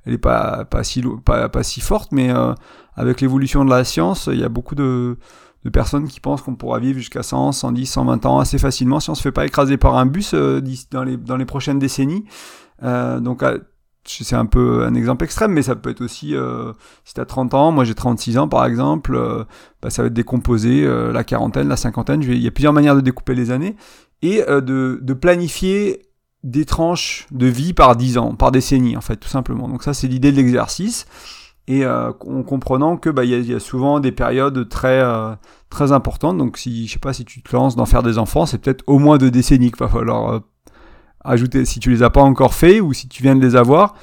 elle 0.07 0.19
pas, 0.19 0.65
pas, 0.65 0.85
si, 0.85 1.03
pas, 1.25 1.49
pas 1.49 1.63
si 1.65 1.81
forte, 1.81 2.13
mais 2.13 2.31
euh, 2.31 2.55
avec 2.95 3.21
l'évolution 3.21 3.65
de 3.65 3.71
la 3.71 3.83
science, 3.83 4.31
il 4.33 4.39
y 4.39 4.45
a 4.45 4.49
beaucoup 4.49 4.77
de, 4.77 5.19
de 5.65 5.71
personnes 5.71 6.07
qui 6.07 6.21
pensent 6.21 6.43
qu'on 6.43 6.55
pourra 6.55 6.79
vivre 6.79 6.97
jusqu'à 6.97 7.25
100, 7.25 7.51
110, 7.51 7.87
120 7.87 8.25
ans 8.25 8.39
assez 8.39 8.59
facilement 8.59 9.01
si 9.01 9.11
on 9.11 9.17
se 9.17 9.23
fait 9.23 9.33
pas 9.33 9.47
écraser 9.47 9.77
par 9.77 9.97
un 9.97 10.07
bus 10.07 10.33
euh, 10.35 10.63
dans, 10.93 11.03
les, 11.03 11.17
dans 11.17 11.37
les 11.37 11.47
prochaines 11.47 11.81
décennies. 11.81 12.25
Euh, 12.85 13.19
donc 13.19 13.43
c'est 14.07 14.37
un 14.37 14.47
peu 14.47 14.85
un 14.85 14.95
exemple 14.95 15.25
extrême, 15.25 15.53
mais 15.53 15.63
ça 15.63 15.77
peut 15.77 15.91
être 15.91 16.01
aussi, 16.01 16.35
euh, 16.35 16.73
si 17.05 17.15
tu 17.15 17.21
as 17.21 17.25
30 17.25 17.55
ans, 17.55 17.73
moi 17.73 17.85
j'ai 17.85 17.95
36 17.95 18.39
ans 18.39 18.49
par 18.49 18.67
exemple, 18.67 19.15
euh, 19.15 19.45
bah, 19.83 19.91
ça 19.91 20.03
va 20.03 20.07
être 20.07 20.15
décomposé, 20.15 20.85
euh, 20.85 21.13
la 21.13 21.25
quarantaine, 21.25 21.69
la 21.69 21.77
cinquantaine, 21.77 22.23
il 22.23 22.39
y 22.39 22.47
a 22.47 22.51
plusieurs 22.51 22.73
manières 22.73 22.97
de 22.97 23.01
découper 23.01 23.35
les 23.35 23.51
années, 23.51 23.77
et 24.23 24.41
de, 24.41 24.99
de, 25.03 25.13
planifier 25.13 26.03
des 26.45 26.65
tranches 26.65 27.27
de 27.31 27.47
vie 27.47 27.75
par 27.75 27.95
10 27.95 28.17
ans, 28.17 28.35
par 28.35 28.53
décennie 28.53 28.97
en 28.97 29.03
fait, 29.03 29.17
tout 29.17 29.29
simplement. 29.29 29.69
Donc 29.69 29.83
ça 29.83 29.93
c'est 29.93 30.07
l'idée 30.07 30.33
de 30.33 30.37
l'exercice, 30.37 31.07
et 31.67 31.87
en 31.87 32.43
comprenant 32.43 32.97
que 32.97 33.11
bah 33.11 33.25
il 33.25 33.33
y, 33.33 33.53
y, 33.53 33.55
a 33.55 33.61
souvent 33.61 34.01
des 34.01 34.13
périodes 34.13 34.69
très 34.69 35.03
très 35.71 35.93
importantes, 35.93 36.39
donc 36.39 36.57
si 36.59 36.87
je 36.87 36.93
sais 36.93 36.99
pas 36.99 37.13
si 37.13 37.25
tu 37.25 37.43
te 37.43 37.55
lances 37.55 37.77
d'en 37.77 37.87
faire 37.87 38.03
des 38.03 38.19
enfants, 38.19 38.47
c'est 38.47 38.59
peut-être 38.59 38.85
au 38.87 38.99
moins 38.99 39.19
deux 39.19 39.31
décennies 39.31 39.71
qu'il 39.71 39.81
va 39.81 39.89
falloir 39.89 40.43
ajouter, 41.25 41.65
si 41.65 41.81
tu 41.81 41.91
les 41.91 42.03
as 42.03 42.11
pas 42.11 42.23
encore 42.23 42.55
fait 42.55 42.81
ou 42.81 42.93
si 42.93 43.09
tu 43.09 43.23
viens 43.23 43.35
de 43.35 43.45
les 43.45 43.57
avoir, 43.57 43.95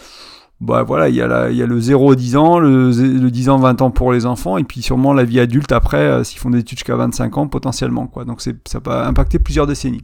bah 0.61 0.83
voilà, 0.83 1.09
il 1.09 1.15
y, 1.15 1.21
a 1.21 1.49
il 1.49 1.57
y 1.57 1.63
a 1.63 1.65
le 1.65 1.79
0 1.79 2.13
10 2.13 2.35
ans, 2.35 2.59
le, 2.59 2.91
le 2.91 3.31
10 3.31 3.49
ans 3.49 3.57
20 3.57 3.81
ans 3.81 3.89
pour 3.89 4.13
les 4.13 4.27
enfants, 4.27 4.57
et 4.57 4.63
puis 4.63 4.83
sûrement 4.83 5.11
la 5.11 5.23
vie 5.23 5.39
adulte 5.39 5.71
après, 5.71 5.97
euh, 5.97 6.23
s'ils 6.23 6.39
font 6.39 6.51
des 6.51 6.59
études 6.59 6.77
jusqu'à 6.77 6.95
25 6.95 7.37
ans 7.37 7.47
potentiellement. 7.47 8.05
quoi. 8.05 8.25
Donc 8.25 8.41
c'est, 8.41 8.55
ça 8.67 8.79
peut 8.79 8.91
impacter 8.91 9.39
plusieurs 9.39 9.65
décennies. 9.65 10.03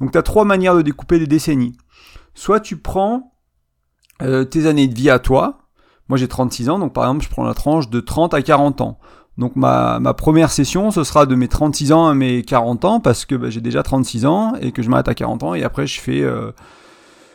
Donc 0.00 0.12
tu 0.12 0.18
as 0.18 0.22
trois 0.22 0.44
manières 0.44 0.76
de 0.76 0.82
découper 0.82 1.18
les 1.18 1.26
décennies. 1.26 1.72
Soit 2.34 2.60
tu 2.60 2.76
prends 2.76 3.32
euh, 4.22 4.44
tes 4.44 4.66
années 4.66 4.86
de 4.86 4.94
vie 4.94 5.10
à 5.10 5.18
toi, 5.18 5.66
moi 6.08 6.16
j'ai 6.18 6.28
36 6.28 6.68
ans, 6.70 6.78
donc 6.78 6.92
par 6.92 7.04
exemple 7.04 7.24
je 7.24 7.30
prends 7.30 7.44
la 7.44 7.54
tranche 7.54 7.90
de 7.90 7.98
30 7.98 8.32
à 8.32 8.42
40 8.42 8.82
ans. 8.82 8.98
Donc 9.38 9.54
ma, 9.54 10.00
première 10.16 10.50
session, 10.50 10.90
ce 10.90 11.04
sera 11.04 11.26
de 11.26 11.34
mes 11.34 11.48
36 11.48 11.92
ans 11.92 12.06
à 12.06 12.14
mes 12.14 12.42
40 12.42 12.84
ans, 12.86 13.00
parce 13.00 13.26
que 13.26 13.34
bah, 13.34 13.50
j'ai 13.50 13.60
déjà 13.60 13.82
36 13.82 14.24
ans 14.24 14.54
et 14.60 14.72
que 14.72 14.82
je 14.82 14.88
m'arrête 14.88 15.08
à 15.08 15.14
40 15.14 15.42
ans, 15.42 15.54
et 15.54 15.62
après 15.62 15.86
je 15.86 16.00
fais, 16.00 16.22
euh, 16.22 16.52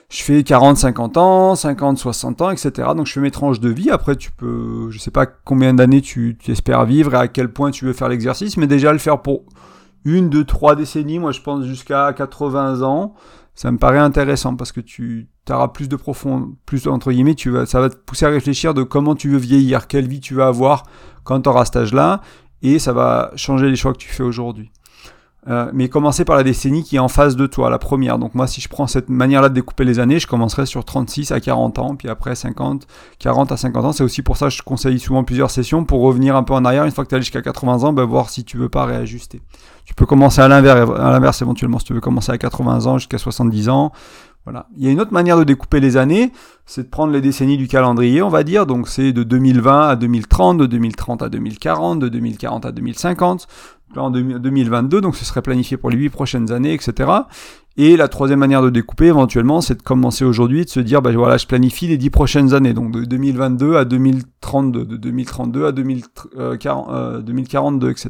fais 0.10 0.44
40, 0.44 0.78
50 0.78 1.18
ans, 1.18 1.56
50, 1.56 2.00
60 2.00 2.42
ans, 2.42 2.50
etc. 2.50 2.90
Donc 2.96 3.06
je 3.06 3.14
fais 3.14 3.20
mes 3.20 3.30
tranches 3.30 3.60
de 3.60 3.70
vie. 3.70 3.92
Après 3.92 4.16
tu 4.16 4.32
peux, 4.32 4.90
je 4.90 4.98
sais 4.98 5.12
pas 5.12 5.28
combien 5.28 5.76
d'années 5.76 6.02
tu, 6.02 6.38
espères 6.48 6.86
vivre 6.86 7.14
et 7.14 7.18
à 7.18 7.28
quel 7.28 7.50
point 7.52 7.70
tu 7.70 7.86
veux 7.86 7.94
faire 7.94 8.10
l'exercice, 8.10 8.58
mais 8.58 8.68
déjà 8.68 8.92
le 8.92 9.00
faire 9.00 9.22
pour 9.22 9.44
une, 10.06 10.30
deux, 10.30 10.44
trois 10.44 10.76
décennies, 10.76 11.20
moi 11.20 11.32
je 11.32 11.42
pense 11.42 11.66
jusqu'à 11.66 12.14
80 12.14 12.82
ans, 12.82 13.14
ça 13.56 13.72
me 13.72 13.78
paraît 13.78 14.00
intéressant 14.00 14.56
parce 14.56 14.72
que 14.72 14.82
tu 14.82 15.30
auras 15.50 15.68
plus 15.70 15.90
de 15.90 15.96
profond, 15.96 16.56
plus 16.66 16.88
entre 16.88 17.12
guillemets, 17.12 17.36
tu 17.36 17.50
vas, 17.50 17.66
ça 17.66 17.80
va 17.80 17.90
te 17.90 17.96
pousser 17.96 18.26
à 18.26 18.30
réfléchir 18.30 18.74
de 18.74 18.84
comment 18.84 19.16
tu 19.16 19.30
veux 19.30 19.38
vieillir, 19.38 19.88
quelle 19.88 20.08
vie 20.08 20.22
tu 20.22 20.34
vas 20.34 20.48
avoir 20.48 20.84
quand 21.24 21.42
tu 21.42 21.50
auras 21.50 21.66
cet 21.66 21.76
âge-là, 21.76 22.22
et 22.62 22.80
ça 22.80 22.94
va 22.94 23.32
changer 23.36 23.70
les 23.70 23.76
choix 23.76 23.94
que 23.94 23.98
tu 23.98 24.10
fais 24.10 24.24
aujourd'hui. 24.24 24.72
Euh, 25.48 25.72
mais 25.74 25.90
commencer 25.90 26.24
par 26.24 26.36
la 26.36 26.44
décennie 26.44 26.84
qui 26.84 26.98
est 26.98 27.00
en 27.00 27.08
face 27.08 27.36
de 27.36 27.48
toi, 27.48 27.72
la 27.72 27.80
première. 27.80 28.20
Donc 28.20 28.36
moi, 28.36 28.46
si 28.46 28.62
je 28.62 28.70
prends 28.70 28.86
cette 28.86 29.10
manière-là 29.10 29.50
de 29.50 29.56
découper 29.56 29.86
les 29.86 29.98
années, 29.98 30.20
je 30.20 30.28
commencerai 30.28 30.68
sur 30.68 30.86
36 30.86 31.32
à 31.32 31.40
40 31.40 31.80
ans, 31.80 31.96
puis 31.96 32.10
après 32.10 32.36
50, 32.36 32.86
40 33.18 33.52
à 33.52 33.58
50 33.58 33.86
ans. 33.86 33.92
C'est 33.92 34.04
aussi 34.04 34.22
pour 34.22 34.38
ça 34.38 34.48
que 34.48 34.54
je 34.54 34.62
conseille 34.62 35.00
souvent 35.00 35.24
plusieurs 35.24 35.50
sessions 35.50 35.84
pour 35.84 36.02
revenir 36.02 36.36
un 36.36 36.44
peu 36.44 36.54
en 36.54 36.64
arrière. 36.64 36.86
Une 36.86 36.92
fois 36.92 37.06
que 37.06 37.10
tu 37.10 37.16
as 37.16 37.20
jusqu'à 37.20 37.42
80 37.42 37.84
ans, 37.84 37.94
ben, 37.94 38.06
voir 38.06 38.30
si 38.30 38.44
tu 38.44 38.58
veux 38.58 38.70
pas 38.70 38.86
réajuster. 38.86 39.42
Tu 39.86 39.96
peux 39.96 40.06
commencer 40.06 40.42
à 40.42 40.48
l'inverse, 40.48 40.92
à 40.96 41.12
l'inverse 41.12 41.42
éventuellement, 41.42 41.80
si 41.80 41.86
tu 41.86 41.94
veux 41.94 42.02
commencer 42.02 42.32
à 42.32 42.38
80 42.38 42.86
ans 42.86 42.98
jusqu'à 43.00 43.18
70 43.18 43.70
ans. 43.70 43.92
Voilà. 44.46 44.66
Il 44.76 44.84
y 44.84 44.88
a 44.88 44.92
une 44.92 45.00
autre 45.00 45.14
manière 45.14 45.38
de 45.38 45.44
découper 45.44 45.80
les 45.80 45.98
années, 45.98 46.32
c'est 46.66 46.84
de 46.84 46.88
prendre 46.88 47.14
les 47.14 47.22
décennies 47.22 47.58
du 47.58 47.68
calendrier, 47.68 48.24
on 48.24 48.30
va 48.30 48.44
dire. 48.44 48.66
Donc 48.66 48.88
c'est 48.88 49.14
de 49.14 49.22
2020 49.22 49.90
à 49.90 49.96
2030, 49.96 50.58
de 50.58 50.66
2030 50.66 51.22
à 51.22 51.30
2040, 51.30 52.00
de 52.00 52.10
2040 52.10 52.66
à 52.66 52.72
2050, 52.72 53.48
en 53.98 54.12
2022, 54.12 55.02
donc 55.02 55.16
ce 55.16 55.26
serait 55.26 55.42
planifié 55.42 55.78
pour 55.78 55.90
les 55.90 55.98
8 55.98 56.10
prochaines 56.10 56.52
années, 56.52 56.74
etc. 56.74 57.10
Et 57.78 57.96
la 57.96 58.10
troisième 58.10 58.40
manière 58.40 58.62
de 58.62 58.70
découper 58.70 59.06
éventuellement, 59.06 59.62
c'est 59.62 59.76
de 59.76 59.82
commencer 59.82 60.26
aujourd'hui, 60.26 60.66
de 60.66 60.70
se 60.70 60.82
dire, 60.82 61.02
bah 61.02 61.12
voilà, 61.14 61.38
je 61.38 61.48
planifie 61.48 61.88
les 61.88 61.98
10 61.98 62.10
prochaines 62.10 62.54
années, 62.54 62.74
donc 62.74 62.92
de 62.92 63.06
2022 63.06 63.78
à 63.78 63.86
2032, 63.86 64.86
de 64.86 64.98
2032 64.98 65.66
à 65.66 65.72
2040, 65.72 67.24
2042, 67.24 67.90
etc. 67.90 68.10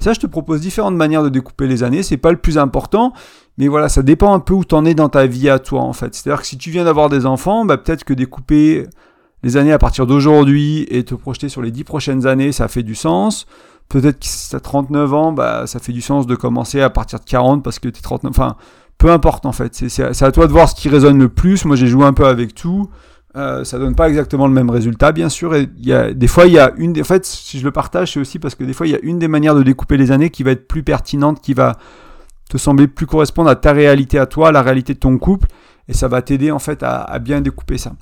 Et 0.00 0.04
ça, 0.04 0.14
je 0.14 0.20
te 0.20 0.26
propose 0.26 0.62
différentes 0.62 0.96
manières 0.96 1.22
de 1.22 1.28
découper 1.28 1.66
les 1.66 1.82
années, 1.82 2.02
c'est 2.02 2.16
pas 2.16 2.30
le 2.30 2.38
plus 2.38 2.56
important, 2.56 3.12
mais 3.58 3.68
voilà, 3.68 3.90
ça 3.90 4.02
dépend 4.02 4.32
un 4.32 4.40
peu 4.40 4.54
où 4.54 4.64
t'en 4.64 4.84
es 4.86 4.94
dans 4.94 5.10
ta 5.10 5.26
vie 5.26 5.50
à 5.50 5.58
toi, 5.58 5.82
en 5.82 5.92
fait. 5.92 6.14
C'est-à-dire 6.14 6.40
que 6.40 6.46
si 6.46 6.56
tu 6.56 6.70
viens 6.70 6.84
d'avoir 6.84 7.10
des 7.10 7.26
enfants, 7.26 7.66
bah 7.66 7.76
peut-être 7.76 8.04
que 8.04 8.14
découper 8.14 8.86
les 9.42 9.56
années 9.56 9.72
à 9.72 9.78
partir 9.78 10.06
d'aujourd'hui 10.06 10.86
et 10.88 11.04
te 11.04 11.14
projeter 11.14 11.48
sur 11.48 11.60
les 11.60 11.70
10 11.70 11.84
prochaines 11.84 12.26
années, 12.26 12.52
ça 12.52 12.68
fait 12.68 12.82
du 12.82 12.94
sens. 12.94 13.46
Peut-être 13.88 14.18
que 14.18 14.26
si 14.26 14.50
t'as 14.50 14.60
39 14.60 15.14
ans, 15.14 15.32
bah, 15.32 15.66
ça 15.66 15.78
fait 15.78 15.92
du 15.92 16.02
sens 16.02 16.26
de 16.26 16.34
commencer 16.34 16.80
à 16.80 16.90
partir 16.90 17.20
de 17.20 17.24
40 17.24 17.62
parce 17.62 17.78
que 17.78 17.88
t'es 17.88 18.02
39, 18.02 18.30
enfin, 18.30 18.56
peu 18.98 19.10
importe 19.10 19.46
en 19.46 19.52
fait. 19.52 19.74
C'est 19.74 20.22
à 20.22 20.32
toi 20.32 20.46
de 20.46 20.52
voir 20.52 20.68
ce 20.68 20.74
qui 20.74 20.88
résonne 20.88 21.18
le 21.18 21.28
plus. 21.28 21.64
Moi, 21.64 21.76
j'ai 21.76 21.86
joué 21.86 22.04
un 22.04 22.12
peu 22.12 22.26
avec 22.26 22.54
tout. 22.54 22.90
Euh, 23.36 23.62
ça 23.62 23.78
donne 23.78 23.94
pas 23.94 24.08
exactement 24.08 24.46
le 24.46 24.52
même 24.52 24.70
résultat, 24.70 25.12
bien 25.12 25.28
sûr. 25.28 25.54
Et 25.54 25.68
y 25.78 25.92
a, 25.92 26.12
des 26.12 26.26
fois, 26.26 26.46
il 26.46 26.54
y 26.54 26.58
a 26.58 26.72
une 26.76 26.92
des, 26.92 27.02
en 27.02 27.04
fait, 27.04 27.24
si 27.24 27.58
je 27.58 27.64
le 27.64 27.70
partage, 27.70 28.12
c'est 28.12 28.20
aussi 28.20 28.38
parce 28.38 28.54
que 28.54 28.64
des 28.64 28.72
fois, 28.72 28.86
il 28.86 28.90
y 28.90 28.96
a 28.96 29.00
une 29.02 29.18
des 29.18 29.28
manières 29.28 29.54
de 29.54 29.62
découper 29.62 29.96
les 29.96 30.10
années 30.10 30.30
qui 30.30 30.42
va 30.42 30.50
être 30.50 30.66
plus 30.66 30.82
pertinente, 30.82 31.40
qui 31.40 31.54
va 31.54 31.76
te 32.48 32.56
sembler 32.56 32.88
plus 32.88 33.06
correspondre 33.06 33.50
à 33.50 33.56
ta 33.56 33.72
réalité 33.72 34.18
à 34.18 34.26
toi, 34.26 34.48
à 34.48 34.52
la 34.52 34.62
réalité 34.62 34.94
de 34.94 34.98
ton 34.98 35.18
couple, 35.18 35.48
et 35.86 35.92
ça 35.92 36.08
va 36.08 36.22
t'aider 36.22 36.50
en 36.50 36.58
fait 36.58 36.82
à, 36.82 37.18
bien 37.18 37.40
découper 37.40 37.78
ça. 37.78 37.92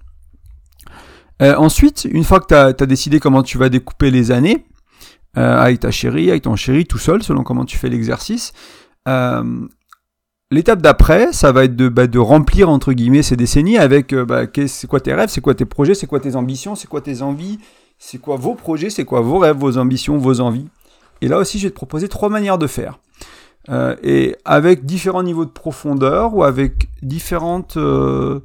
Euh, 1.42 1.54
ensuite, 1.56 2.06
une 2.10 2.24
fois 2.24 2.40
que 2.40 2.46
tu 2.46 2.54
as, 2.54 2.86
décidé 2.86 3.20
comment 3.20 3.42
tu 3.42 3.58
vas 3.58 3.68
découper 3.68 4.10
les 4.10 4.30
années, 4.30 4.64
euh, 5.36 5.60
avec 5.60 5.80
ta 5.80 5.90
chérie, 5.90 6.30
avec 6.30 6.42
ton 6.42 6.56
chéri, 6.56 6.86
tout 6.86 6.98
seul, 6.98 7.22
selon 7.22 7.42
comment 7.42 7.64
tu 7.64 7.78
fais 7.78 7.88
l'exercice, 7.88 8.52
euh, 9.08 9.66
L'étape 10.52 10.80
d'après, 10.80 11.32
ça 11.32 11.50
va 11.50 11.64
être 11.64 11.74
de, 11.74 11.88
bah, 11.88 12.06
de, 12.06 12.20
remplir 12.20 12.70
entre 12.70 12.92
guillemets 12.92 13.24
ces 13.24 13.34
décennies 13.34 13.78
avec 13.78 14.12
euh, 14.12 14.24
bah, 14.24 14.42
c'est 14.68 14.86
quoi 14.86 15.00
tes 15.00 15.12
rêves, 15.12 15.28
c'est 15.28 15.40
quoi 15.40 15.54
tes 15.54 15.64
projets, 15.64 15.94
c'est 15.94 16.06
quoi 16.06 16.20
tes 16.20 16.36
ambitions, 16.36 16.76
c'est 16.76 16.86
quoi 16.86 17.00
tes 17.00 17.20
envies, 17.20 17.58
c'est 17.98 18.18
quoi 18.18 18.36
vos 18.36 18.54
projets, 18.54 18.88
c'est 18.88 19.04
quoi 19.04 19.22
vos 19.22 19.38
rêves, 19.38 19.56
vos 19.56 19.76
ambitions, 19.76 20.18
vos 20.18 20.40
envies. 20.40 20.68
Et 21.20 21.26
là 21.26 21.38
aussi, 21.38 21.58
je 21.58 21.64
vais 21.64 21.70
te 21.70 21.74
proposer 21.74 22.08
trois 22.08 22.28
manières 22.28 22.58
de 22.58 22.68
faire. 22.68 23.00
Euh, 23.70 23.96
et 24.04 24.36
avec 24.44 24.86
différents 24.86 25.24
niveaux 25.24 25.44
de 25.44 25.50
profondeur 25.50 26.36
ou 26.36 26.44
avec 26.44 26.90
différentes 27.02 27.76
euh, 27.76 28.38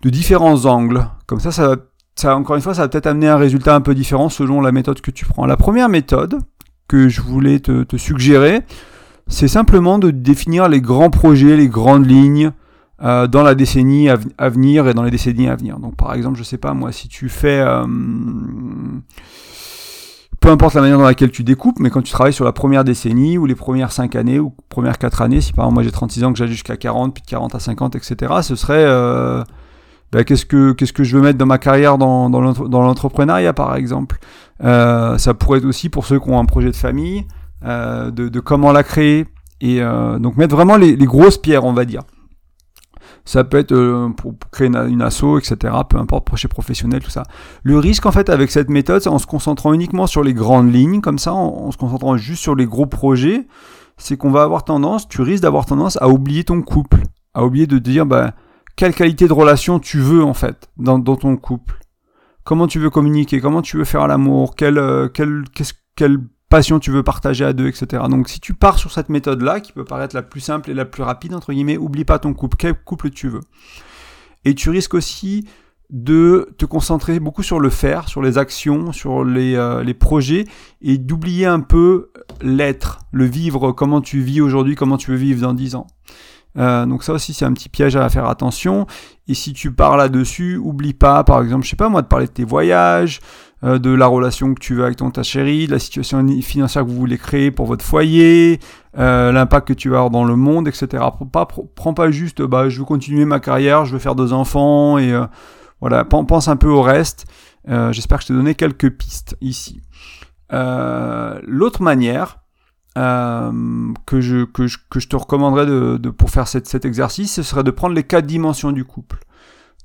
de 0.00 0.08
différents 0.08 0.64
angles. 0.64 1.10
Comme 1.26 1.40
ça, 1.40 1.52
ça, 1.52 1.76
ça 2.18 2.36
encore 2.36 2.56
une 2.56 2.62
fois, 2.62 2.74
ça 2.74 2.82
va 2.82 2.88
peut-être 2.88 3.06
amener 3.06 3.28
un 3.28 3.36
résultat 3.36 3.74
un 3.74 3.80
peu 3.80 3.94
différent 3.94 4.28
selon 4.28 4.60
la 4.60 4.72
méthode 4.72 5.00
que 5.00 5.10
tu 5.10 5.24
prends. 5.24 5.46
La 5.46 5.56
première 5.56 5.88
méthode 5.88 6.38
que 6.88 7.08
je 7.08 7.20
voulais 7.20 7.60
te, 7.60 7.96
suggérer, 7.96 8.62
c'est 9.28 9.48
simplement 9.48 9.98
de 9.98 10.10
définir 10.10 10.68
les 10.68 10.80
grands 10.80 11.10
projets, 11.10 11.56
les 11.56 11.68
grandes 11.68 12.06
lignes 12.06 12.52
euh, 13.02 13.26
dans 13.26 13.42
la 13.42 13.54
décennie 13.54 14.08
à, 14.08 14.48
venir 14.48 14.88
et 14.88 14.94
dans 14.94 15.02
les 15.02 15.10
décennies 15.10 15.48
à 15.48 15.54
venir. 15.54 15.78
Donc 15.78 15.96
par 15.96 16.14
exemple, 16.14 16.38
je 16.38 16.42
sais 16.42 16.58
pas 16.58 16.74
moi, 16.74 16.92
si 16.92 17.08
tu 17.08 17.28
fais... 17.28 17.60
Euh, 17.60 17.84
peu 20.40 20.50
importe 20.50 20.74
la 20.74 20.80
manière 20.80 20.98
dans 20.98 21.04
laquelle 21.04 21.30
tu 21.30 21.42
découpes, 21.42 21.78
mais 21.80 21.90
quand 21.90 22.02
tu 22.02 22.12
travailles 22.12 22.32
sur 22.32 22.44
la 22.44 22.52
première 22.52 22.84
décennie 22.84 23.38
ou 23.38 23.46
les 23.46 23.56
premières 23.56 23.92
5 23.92 24.14
années 24.16 24.38
ou 24.38 24.54
premières 24.68 24.98
4 24.98 25.22
années, 25.22 25.40
si 25.40 25.52
par 25.52 25.64
exemple 25.64 25.74
moi 25.74 25.82
j'ai 25.82 25.90
36 25.90 26.24
ans 26.24 26.32
que 26.32 26.38
j'allais 26.38 26.52
jusqu'à 26.52 26.76
40, 26.76 27.12
puis 27.12 27.22
de 27.22 27.26
40 27.28 27.54
à 27.54 27.60
50, 27.60 27.96
etc., 27.96 28.34
ce 28.42 28.54
serait 28.54 28.84
euh, 28.86 29.42
ben, 30.12 30.24
qu'est-ce 30.24 30.46
que 30.46 30.72
qu'est-ce 30.72 30.92
que 30.92 31.04
je 31.04 31.16
veux 31.16 31.22
mettre 31.22 31.38
dans 31.38 31.46
ma 31.46 31.58
carrière 31.58 31.98
dans, 31.98 32.30
dans 32.30 32.40
l'entrepreneuriat 32.82 33.52
par 33.52 33.76
exemple? 33.76 34.18
Euh, 34.64 35.18
ça 35.18 35.34
pourrait 35.34 35.58
être 35.58 35.64
aussi 35.64 35.88
pour 35.88 36.06
ceux 36.06 36.18
qui 36.18 36.28
ont 36.30 36.38
un 36.38 36.44
projet 36.44 36.70
de 36.70 36.76
famille, 36.76 37.26
euh, 37.64 38.10
de, 38.10 38.40
comment 38.40 38.72
la 38.72 38.82
créer, 38.82 39.26
et 39.60 39.82
euh, 39.82 40.18
donc 40.18 40.36
mettre 40.36 40.54
vraiment 40.54 40.76
les, 40.76 40.96
grosses 40.96 41.38
pierres, 41.38 41.64
on 41.64 41.72
va 41.72 41.84
dire. 41.84 42.02
Ça 43.24 43.44
peut 43.44 43.58
être 43.58 43.74
pour, 44.16 44.34
créer 44.50 44.68
une, 44.68 45.02
asso, 45.02 45.38
etc. 45.38 45.74
Peu 45.88 45.98
importe, 45.98 46.24
projet 46.24 46.48
professionnel, 46.48 47.02
tout 47.02 47.10
ça. 47.10 47.24
Le 47.62 47.78
risque, 47.78 48.06
en 48.06 48.12
fait, 48.12 48.30
avec 48.30 48.50
cette 48.50 48.70
méthode, 48.70 49.02
c'est 49.02 49.10
en 49.10 49.18
se 49.18 49.26
concentrant 49.26 49.74
uniquement 49.74 50.06
sur 50.06 50.22
les 50.24 50.32
grandes 50.32 50.72
lignes, 50.72 51.02
comme 51.02 51.18
ça, 51.18 51.34
en, 51.34 51.70
se 51.70 51.76
concentrant 51.76 52.16
juste 52.16 52.42
sur 52.42 52.54
les 52.54 52.64
gros 52.64 52.86
projets, 52.86 53.46
c'est 53.98 54.16
qu'on 54.16 54.30
va 54.30 54.42
avoir 54.42 54.64
tendance, 54.64 55.08
tu 55.08 55.20
risques 55.20 55.42
d'avoir 55.42 55.66
tendance 55.66 55.98
à 56.00 56.08
oublier 56.08 56.44
ton 56.44 56.62
couple, 56.62 57.02
à 57.34 57.44
oublier 57.44 57.66
de 57.66 57.78
dire, 57.78 58.06
bah, 58.06 58.32
quelle 58.78 58.94
qualité 58.94 59.26
de 59.26 59.32
relation 59.32 59.80
tu 59.80 59.98
veux, 59.98 60.22
en 60.22 60.34
fait, 60.34 60.70
dans, 60.76 61.00
ton 61.00 61.36
couple? 61.36 61.80
Comment 62.44 62.68
tu 62.68 62.78
veux 62.78 62.90
communiquer, 62.90 63.40
comment 63.40 63.60
tu 63.60 63.76
veux 63.76 63.84
faire 63.84 64.06
l'amour, 64.06 64.54
quel, 64.54 64.80
quel, 65.12 65.42
quel 65.96 66.18
passion 66.48 66.78
tu 66.78 66.92
veux 66.92 67.02
partager 67.02 67.44
à 67.44 67.52
deux, 67.52 67.66
etc. 67.66 68.04
Donc 68.08 68.28
si 68.28 68.38
tu 68.38 68.54
pars 68.54 68.78
sur 68.78 68.92
cette 68.92 69.08
méthode-là, 69.08 69.58
qui 69.58 69.72
peut 69.72 69.84
paraître 69.84 70.14
la 70.14 70.22
plus 70.22 70.38
simple 70.38 70.70
et 70.70 70.74
la 70.74 70.84
plus 70.84 71.02
rapide, 71.02 71.34
entre 71.34 71.52
guillemets, 71.52 71.76
oublie 71.76 72.04
pas 72.04 72.20
ton 72.20 72.34
couple, 72.34 72.56
quel 72.56 72.74
couple 72.74 73.10
tu 73.10 73.28
veux? 73.28 73.40
Et 74.44 74.54
tu 74.54 74.70
risques 74.70 74.94
aussi 74.94 75.48
de 75.90 76.48
te 76.56 76.64
concentrer 76.64 77.18
beaucoup 77.18 77.42
sur 77.42 77.58
le 77.58 77.70
faire, 77.70 78.08
sur 78.08 78.22
les 78.22 78.38
actions, 78.38 78.92
sur 78.92 79.24
les, 79.24 79.56
euh, 79.56 79.82
les 79.82 79.94
projets, 79.94 80.44
et 80.82 80.98
d'oublier 80.98 81.46
un 81.46 81.60
peu 81.60 82.12
l'être, 82.42 83.00
le 83.10 83.24
vivre, 83.24 83.72
comment 83.72 84.00
tu 84.00 84.20
vis 84.20 84.40
aujourd'hui, 84.40 84.76
comment 84.76 84.98
tu 84.98 85.10
veux 85.10 85.16
vivre 85.16 85.40
dans 85.40 85.52
dix 85.52 85.74
ans. 85.74 85.88
Euh, 86.58 86.86
donc 86.86 87.04
ça 87.04 87.12
aussi 87.12 87.32
c'est 87.34 87.44
un 87.44 87.52
petit 87.52 87.68
piège 87.68 87.96
à 87.96 88.08
faire 88.08 88.26
attention. 88.26 88.86
Et 89.28 89.34
si 89.34 89.52
tu 89.52 89.72
parles 89.72 89.98
là-dessus, 89.98 90.56
oublie 90.56 90.94
pas, 90.94 91.22
par 91.24 91.42
exemple, 91.42 91.64
je 91.64 91.70
sais 91.70 91.76
pas 91.76 91.88
moi, 91.88 92.02
de 92.02 92.06
parler 92.06 92.26
de 92.26 92.32
tes 92.32 92.44
voyages, 92.44 93.20
euh, 93.64 93.78
de 93.78 93.90
la 93.90 94.06
relation 94.06 94.54
que 94.54 94.60
tu 94.60 94.74
veux 94.74 94.84
avec 94.84 94.96
ton 94.96 95.10
ta 95.10 95.22
chérie, 95.22 95.66
de 95.66 95.72
la 95.72 95.78
situation 95.78 96.26
financière 96.42 96.84
que 96.84 96.88
vous 96.88 96.96
voulez 96.96 97.18
créer 97.18 97.50
pour 97.50 97.66
votre 97.66 97.84
foyer, 97.84 98.58
euh, 98.98 99.30
l'impact 99.32 99.68
que 99.68 99.72
tu 99.74 99.88
vas 99.88 99.96
avoir 99.98 100.10
dans 100.10 100.24
le 100.24 100.36
monde, 100.36 100.66
etc. 100.66 101.04
Pas, 101.32 101.46
prends 101.74 101.94
pas 101.94 102.10
juste, 102.10 102.42
bah 102.42 102.68
je 102.68 102.78
veux 102.78 102.84
continuer 102.84 103.24
ma 103.24 103.40
carrière, 103.40 103.84
je 103.84 103.92
veux 103.92 103.98
faire 103.98 104.14
deux 104.14 104.32
enfants 104.32 104.98
et 104.98 105.14
voilà, 105.80 106.04
pense 106.04 106.48
un 106.48 106.56
peu 106.56 106.68
au 106.68 106.82
reste. 106.82 107.26
J'espère 107.66 108.18
que 108.18 108.22
je 108.24 108.28
t'ai 108.28 108.34
donné 108.34 108.54
quelques 108.54 108.90
pistes 108.90 109.36
ici. 109.40 109.82
L'autre 110.50 111.82
manière, 111.82 112.38
euh, 112.98 113.92
que, 114.06 114.20
je, 114.20 114.44
que, 114.44 114.66
je, 114.66 114.78
que, 114.90 114.98
je, 114.98 115.06
te 115.06 115.14
recommanderais 115.14 115.66
de, 115.66 116.10
pour 116.10 116.30
faire 116.30 116.48
cet, 116.48 116.66
cet, 116.66 116.84
exercice, 116.84 117.32
ce 117.32 117.44
serait 117.44 117.62
de 117.62 117.70
prendre 117.70 117.94
les 117.94 118.02
quatre 118.02 118.26
dimensions 118.26 118.72
du 118.72 118.84
couple. 118.84 119.18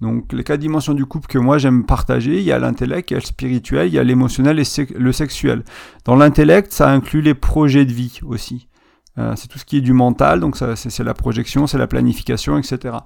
Donc 0.01 0.34
les 0.34 0.43
quatre 0.43 0.60
dimensions 0.60 0.96
du 0.96 1.05
couple 1.05 1.27
que 1.27 1.38
moi 1.38 1.60
j'aime 1.60 1.86
partager, 1.86 2.38
il 2.38 2.43
y 2.43 2.51
a 2.51 2.58
l'intellect, 2.58 3.12
il 3.12 3.13
y 3.13 3.17
a 3.17 3.20
le 3.20 3.25
spirituel, 3.25 3.88
il 3.88 3.93
y 3.93 4.00
a 4.00 4.03
l'émotionnel 4.03 4.60
et 4.60 4.63
le 4.98 5.12
sexuel. 5.12 5.63
Dans 6.05 6.15
l'intellect, 6.15 6.74
ça 6.74 6.89
inclut 6.89 7.22
les 7.22 7.36
projets 7.36 7.86
de 7.86 7.93
vie 7.93 8.20
aussi. 8.25 8.67
Euh, 9.20 9.34
c'est 9.36 9.48
tout 9.48 9.60
ce 9.60 9.65
qui 9.65 9.77
est 9.77 9.82
du 9.82 9.93
mental, 9.93 10.39
donc 10.39 10.58
c'est 10.58 11.03
la 11.03 11.13
projection, 11.13 11.67
c'est 11.67 11.77
la 11.77 11.86
planification, 11.86 12.58
etc. 12.58 12.98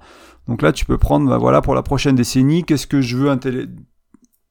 Donc 0.46 0.62
là, 0.62 0.72
tu 0.72 0.86
peux 0.86 0.96
prendre, 0.96 1.28
bah, 1.28 1.36
voilà, 1.36 1.60
pour 1.60 1.74
la 1.74 1.82
prochaine 1.82 2.14
décennie, 2.14 2.64
qu'est-ce 2.64 2.86
que 2.86 3.02
je 3.02 3.16
veux 3.18 3.30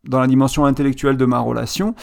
dans 0.07 0.19
la 0.19 0.27
dimension 0.27 0.65
intellectuelle 0.65 1.17
de 1.17 1.25
ma 1.25 1.39
relation, 1.39 1.95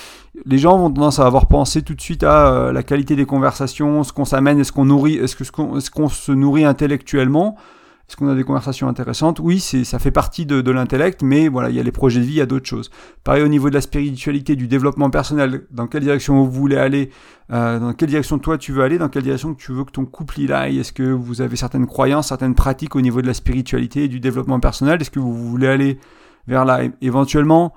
les 0.44 0.58
gens 0.58 0.78
vont 0.78 0.90
tendance 0.90 1.18
à 1.18 1.26
avoir 1.26 1.46
pensé 1.46 1.82
tout 1.82 1.94
de 1.94 2.00
suite 2.00 2.23
à 2.23 2.49
euh, 2.49 2.73
la 2.73 2.82
qualité 2.82 3.16
des 3.16 3.26
conversations, 3.26 4.04
ce 4.04 4.12
qu'on 4.12 4.25
s'amène, 4.25 4.58
est-ce 4.61 4.73
qu'on 4.73 4.84
nourrit, 4.84 5.14
est-ce 5.14 5.90
qu'on 5.90 6.08
se 6.08 6.32
nourrit 6.32 6.64
intellectuellement, 6.64 7.56
est-ce 8.06 8.18
qu'on 8.18 8.28
a 8.28 8.34
des 8.34 8.44
conversations 8.44 8.87
intéressantes? 8.87 9.40
Oui, 9.40 9.61
ça 9.61 9.99
fait 9.99 10.11
partie 10.11 10.44
de, 10.44 10.61
de 10.61 10.70
l'intellect, 10.70 11.23
mais 11.23 11.49
voilà, 11.49 11.70
il 11.70 11.76
y 11.76 11.80
a 11.80 11.82
les 11.82 11.90
projets 11.90 12.20
de 12.20 12.26
vie, 12.26 12.34
il 12.34 12.37
y 12.37 12.42
a 12.42 12.46
d'autres 12.46 12.68
choses. 12.68 12.90
Pareil 13.25 13.42
au 13.42 13.49
niveau 13.49 13.70
de 13.70 13.75
la 13.75 13.80
spiritualité, 13.80 14.56
du 14.56 14.68
développement 14.68 15.08
personnel, 15.08 15.62
dans 15.70 15.87
quelle 15.87 16.02
direction 16.02 16.44
vous 16.44 16.50
voulez 16.50 16.76
aller, 16.76 17.08
euh, 17.50 17.78
dans 17.78 17.94
quelle 17.94 18.11
direction 18.11 18.38
toi 18.38 18.58
tu 18.58 18.73
veux 18.73 18.82
aller, 18.82 18.99
dans 18.99 19.08
quelle 19.08 19.23
direction 19.23 19.54
tu 19.54 19.73
veux 19.73 19.84
que 19.84 19.90
ton 19.90 20.04
couple 20.04 20.40
il 20.40 20.52
aille? 20.52 20.78
Est-ce 20.80 20.92
que 20.92 21.02
vous 21.02 21.40
avez 21.40 21.56
certaines 21.56 21.87
croyances, 21.87 22.28
certaines 22.28 22.54
pratiques 22.54 22.94
au 22.94 23.00
niveau 23.00 23.23
de 23.23 23.26
la 23.26 23.34
spiritualité 23.34 24.04
et 24.04 24.08
du 24.08 24.20
développement 24.20 24.61
personnel? 24.61 25.00
Est-ce 25.00 25.11
que 25.11 25.20
vous 25.20 25.34
voulez 25.34 25.68
aller 25.68 25.99
vers 26.46 26.66
là? 26.66 26.80
Éventuellement 27.00 27.73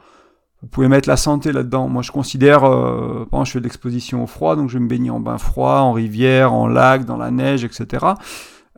vous 0.61 0.67
pouvez 0.67 0.87
mettre 0.87 1.07
la 1.07 1.17
santé 1.17 1.51
là-dedans. 1.51 1.87
Moi, 1.87 2.01
je 2.01 2.11
considère, 2.11 2.63
euh, 2.63 3.25
je 3.43 3.51
fais 3.51 3.59
de 3.59 3.63
l'exposition 3.63 4.23
au 4.23 4.27
froid, 4.27 4.55
donc 4.55 4.69
je 4.69 4.77
vais 4.77 4.83
me 4.83 4.89
baigner 4.89 5.11
en 5.11 5.19
bain 5.19 5.37
froid, 5.37 5.79
en 5.79 5.93
rivière, 5.93 6.53
en 6.53 6.67
lac, 6.67 7.05
dans 7.05 7.17
la 7.17 7.29
neige, 7.29 7.63
etc. 7.63 8.05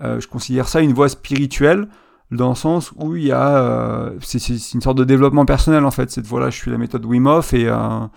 Euh, 0.02 0.20
je 0.20 0.28
considère 0.28 0.68
ça 0.68 0.82
une 0.82 0.94
voie 0.94 1.10
spirituelle, 1.10 1.88
dans 2.32 2.50
le 2.50 2.56
sens 2.56 2.92
où 2.96 3.16
il 3.16 3.26
y 3.26 3.32
a, 3.32 3.58
euh, 3.58 4.12
c'est 4.22 4.74
une 4.74 4.82
sorte 4.82 4.98
de 4.98 5.04
développement 5.04 5.46
personnel 5.46 5.84
en 5.86 5.92
fait. 5.92 6.12
Cette 6.12 6.28
voie-là, 6.28 6.50
je 6.50 6.58
suis 6.58 6.72
la 6.72 6.78
méthode 6.78 7.06
Wim 7.06 7.26
Hof 7.28 7.54
et 7.54 7.68
euh, 7.68 8.08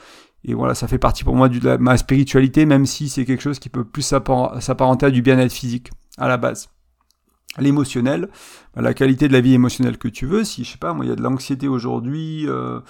et 0.45 0.55
voilà, 0.55 0.75
ça 0.75 0.89
fait 0.89 0.99
partie 0.99 1.23
pour 1.23 1.37
moi 1.37 1.49
de 1.49 1.77
ma 1.77 1.97
spiritualité, 1.97 2.67
même 2.67 2.85
si 2.85 3.09
c'est 3.09 3.25
quelque 3.25 3.43
chose 3.43 3.61
qui 3.61 3.69
peut 3.69 3.85
plus 3.85 4.03
s'apparenter 4.03 5.07
à 5.07 5.11
du 5.11 5.23
bien-être 5.23 5.53
physique 5.53 5.91
à 6.19 6.27
la 6.27 6.37
base 6.37 6.69
l'émotionnel, 7.59 8.29
la 8.77 8.95
qualité 8.95 9.29
de 9.29 9.33
la 9.33 9.41
vie 9.41 9.55
émotionnelle 9.55 9.99
que 9.99 10.09
tu 10.09 10.27
veux. 10.27 10.45
Si, 10.45 10.65
je 10.65 10.71
sais 10.71 10.79
pas, 10.79 10.95
moi, 10.95 11.05
il 11.05 11.09
y 11.09 11.13
a 11.13 11.17
de 11.17 11.23
l'anxiété 11.23 11.69
aujourd'hui, 11.69 12.49
euh, 12.49 12.81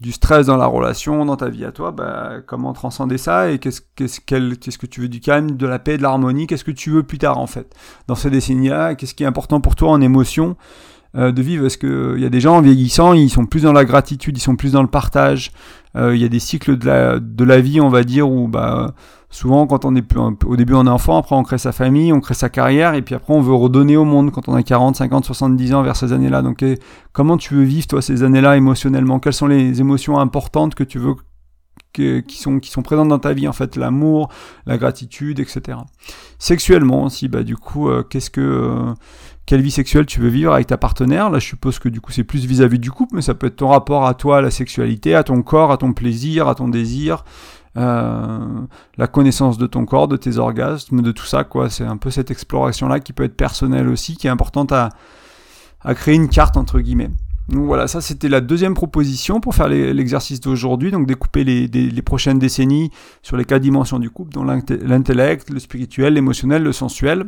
du 0.00 0.12
stress 0.12 0.46
dans 0.46 0.56
la 0.56 0.66
relation, 0.66 1.24
dans 1.24 1.36
ta 1.36 1.48
vie 1.48 1.64
à 1.64 1.72
toi, 1.72 1.92
bah, 1.92 2.40
comment 2.46 2.72
transcender 2.72 3.18
ça 3.18 3.50
et 3.50 3.58
qu'est-ce 3.58 3.80
qu'est-ce 3.94 4.20
qu'est-ce 4.20 4.78
que 4.78 4.86
tu 4.86 5.00
veux 5.00 5.08
du 5.08 5.20
calme, 5.20 5.52
de 5.52 5.66
la 5.66 5.78
paix, 5.78 5.96
de 5.96 6.02
l'harmonie, 6.02 6.46
qu'est-ce 6.46 6.64
que 6.64 6.70
tu 6.70 6.90
veux 6.90 7.02
plus 7.02 7.18
tard 7.18 7.38
en 7.38 7.46
fait? 7.46 7.74
Dans 8.08 8.14
ces 8.14 8.30
décennies-là, 8.30 8.94
qu'est-ce 8.94 9.14
qui 9.14 9.22
est 9.22 9.26
important 9.26 9.60
pour 9.60 9.76
toi 9.76 9.90
en 9.90 10.00
émotion 10.00 10.56
euh, 11.16 11.30
de 11.30 11.42
vivre? 11.42 11.66
Est-ce 11.66 11.78
que 11.78 12.14
il 12.16 12.22
y 12.22 12.26
a 12.26 12.30
des 12.30 12.40
gens 12.40 12.56
en 12.56 12.60
vieillissant, 12.60 13.12
ils 13.12 13.30
sont 13.30 13.46
plus 13.46 13.62
dans 13.62 13.72
la 13.72 13.84
gratitude, 13.84 14.36
ils 14.36 14.40
sont 14.42 14.56
plus 14.56 14.72
dans 14.72 14.82
le 14.82 14.88
partage. 14.88 15.52
Euh, 15.96 16.14
il 16.14 16.20
y 16.20 16.24
a 16.24 16.28
des 16.28 16.40
cycles 16.40 16.76
de 16.76 16.86
la 16.86 17.18
de 17.20 17.44
la 17.44 17.60
vie, 17.60 17.80
on 17.80 17.88
va 17.88 18.02
dire, 18.02 18.30
où 18.30 18.48
bah 18.48 18.94
souvent 19.30 19.66
quand 19.66 19.84
on 19.84 19.94
est 19.94 20.04
au 20.46 20.56
début 20.56 20.74
on 20.74 20.86
est 20.86 20.90
enfant, 20.90 21.18
après 21.18 21.36
on 21.36 21.42
crée 21.42 21.58
sa 21.58 21.72
famille, 21.72 22.12
on 22.12 22.20
crée 22.20 22.34
sa 22.34 22.48
carrière, 22.48 22.94
et 22.94 23.02
puis 23.02 23.14
après 23.14 23.34
on 23.34 23.40
veut 23.40 23.54
redonner 23.54 23.96
au 23.96 24.04
monde 24.04 24.30
quand 24.30 24.48
on 24.48 24.54
a 24.54 24.62
40, 24.62 24.96
50, 24.96 25.24
70 25.24 25.74
ans 25.74 25.82
vers 25.82 25.96
ces 25.96 26.12
années-là. 26.12 26.42
Donc 26.42 26.64
comment 27.12 27.36
tu 27.36 27.54
veux 27.54 27.64
vivre 27.64 27.86
toi 27.86 28.02
ces 28.02 28.22
années-là 28.22 28.56
émotionnellement? 28.56 29.18
Quelles 29.18 29.32
sont 29.32 29.46
les 29.46 29.80
émotions 29.80 30.18
importantes 30.18 30.74
que 30.74 30.84
tu 30.84 30.98
veux 30.98 31.14
qui 31.92 32.38
sont 32.70 32.82
présentes 32.82 33.08
dans 33.08 33.18
ta 33.18 33.32
vie 33.32 33.48
en 33.48 33.52
fait? 33.52 33.76
L'amour 33.76 34.30
la 34.66 34.78
gratitude 34.78 35.40
etc 35.40 35.78
sexuellement 36.38 37.04
aussi 37.04 37.28
bah 37.28 37.42
du 37.42 37.56
coup 37.56 37.88
euh, 37.88 38.04
qu'est-ce 38.04 38.30
que 38.30 38.40
euh, 38.40 38.94
quelle 39.46 39.62
vie 39.62 39.70
sexuelle 39.70 40.06
tu 40.06 40.20
veux 40.20 40.28
vivre 40.28 40.52
avec 40.52 40.68
ta 40.68 40.76
partenaire? 40.76 41.30
Là 41.30 41.38
je 41.38 41.46
suppose 41.46 41.78
que 41.78 41.88
du 41.88 42.00
coup 42.00 42.12
c'est 42.12 42.22
plus 42.22 42.44
vis-à-vis 42.44 42.76
-vis 42.76 42.80
du 42.80 42.90
couple 42.92 43.16
mais 43.16 43.22
ça 43.22 43.34
peut 43.34 43.48
être 43.48 43.56
ton 43.56 43.68
rapport 43.68 44.06
à 44.06 44.14
toi 44.14 44.38
à 44.38 44.40
la 44.40 44.50
sexualité 44.50 45.14
à 45.14 45.24
ton 45.24 45.42
corps 45.42 45.72
à 45.72 45.76
ton 45.76 45.92
plaisir 45.92 46.46
à 46.46 46.54
ton 46.54 46.68
désir 46.68 47.24
euh, 47.76 48.38
la 48.96 49.06
connaissance 49.06 49.58
de 49.58 49.66
ton 49.66 49.84
corps, 49.84 50.08
de 50.08 50.16
tes 50.16 50.38
orgasmes, 50.38 51.02
de 51.02 51.12
tout 51.12 51.26
ça, 51.26 51.44
quoi. 51.44 51.70
C'est 51.70 51.84
un 51.84 51.96
peu 51.96 52.10
cette 52.10 52.30
exploration-là 52.30 53.00
qui 53.00 53.12
peut 53.12 53.24
être 53.24 53.36
personnelle 53.36 53.88
aussi, 53.88 54.16
qui 54.16 54.26
est 54.26 54.30
importante 54.30 54.72
à, 54.72 54.90
à 55.82 55.94
créer 55.94 56.14
une 56.14 56.28
carte, 56.28 56.56
entre 56.56 56.80
guillemets. 56.80 57.10
Donc 57.48 57.64
voilà, 57.64 57.88
ça 57.88 58.02
c'était 58.02 58.28
la 58.28 58.42
deuxième 58.42 58.74
proposition 58.74 59.40
pour 59.40 59.54
faire 59.54 59.68
l'exercice 59.68 60.40
d'aujourd'hui, 60.40 60.90
donc 60.90 61.06
découper 61.06 61.44
les, 61.44 61.66
les, 61.66 62.02
prochaines 62.02 62.38
décennies 62.38 62.90
sur 63.22 63.38
les 63.38 63.46
quatre 63.46 63.62
dimensions 63.62 63.98
du 63.98 64.10
couple, 64.10 64.32
dont 64.32 64.44
l'intellect, 64.44 65.48
le 65.48 65.58
spirituel, 65.58 66.12
l'émotionnel, 66.12 66.62
le 66.62 66.72
sensuel. 66.72 67.24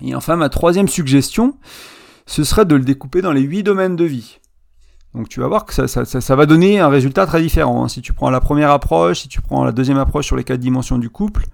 Et 0.00 0.14
enfin, 0.14 0.36
ma 0.36 0.48
troisième 0.48 0.88
suggestion, 0.88 1.58
ce 2.24 2.44
serait 2.44 2.64
de 2.64 2.76
le 2.76 2.84
découper 2.84 3.20
dans 3.20 3.32
les 3.32 3.42
huit 3.42 3.62
domaines 3.62 3.96
de 3.96 4.04
vie. 4.04 4.38
Donc 5.14 5.28
tu 5.28 5.40
vas 5.40 5.48
voir 5.48 5.64
que 5.64 5.72
ça, 5.72 6.36
va 6.36 6.46
donner 6.46 6.78
un 6.78 6.88
résultat 6.88 7.26
très 7.26 7.40
différent. 7.40 7.84
Hein. 7.84 7.88
Si 7.88 8.02
tu 8.02 8.12
prends 8.12 8.28
la 8.28 8.40
première 8.40 8.70
approche, 8.70 9.20
si 9.20 9.28
tu 9.28 9.40
prends 9.40 9.64
la 9.64 9.72
deuxième 9.72 9.98
approche 9.98 10.26
sur 10.26 10.36
les 10.36 10.44
quatre 10.44 10.60
dimensions 10.60 10.98
du 10.98 11.08
couple, 11.08 11.46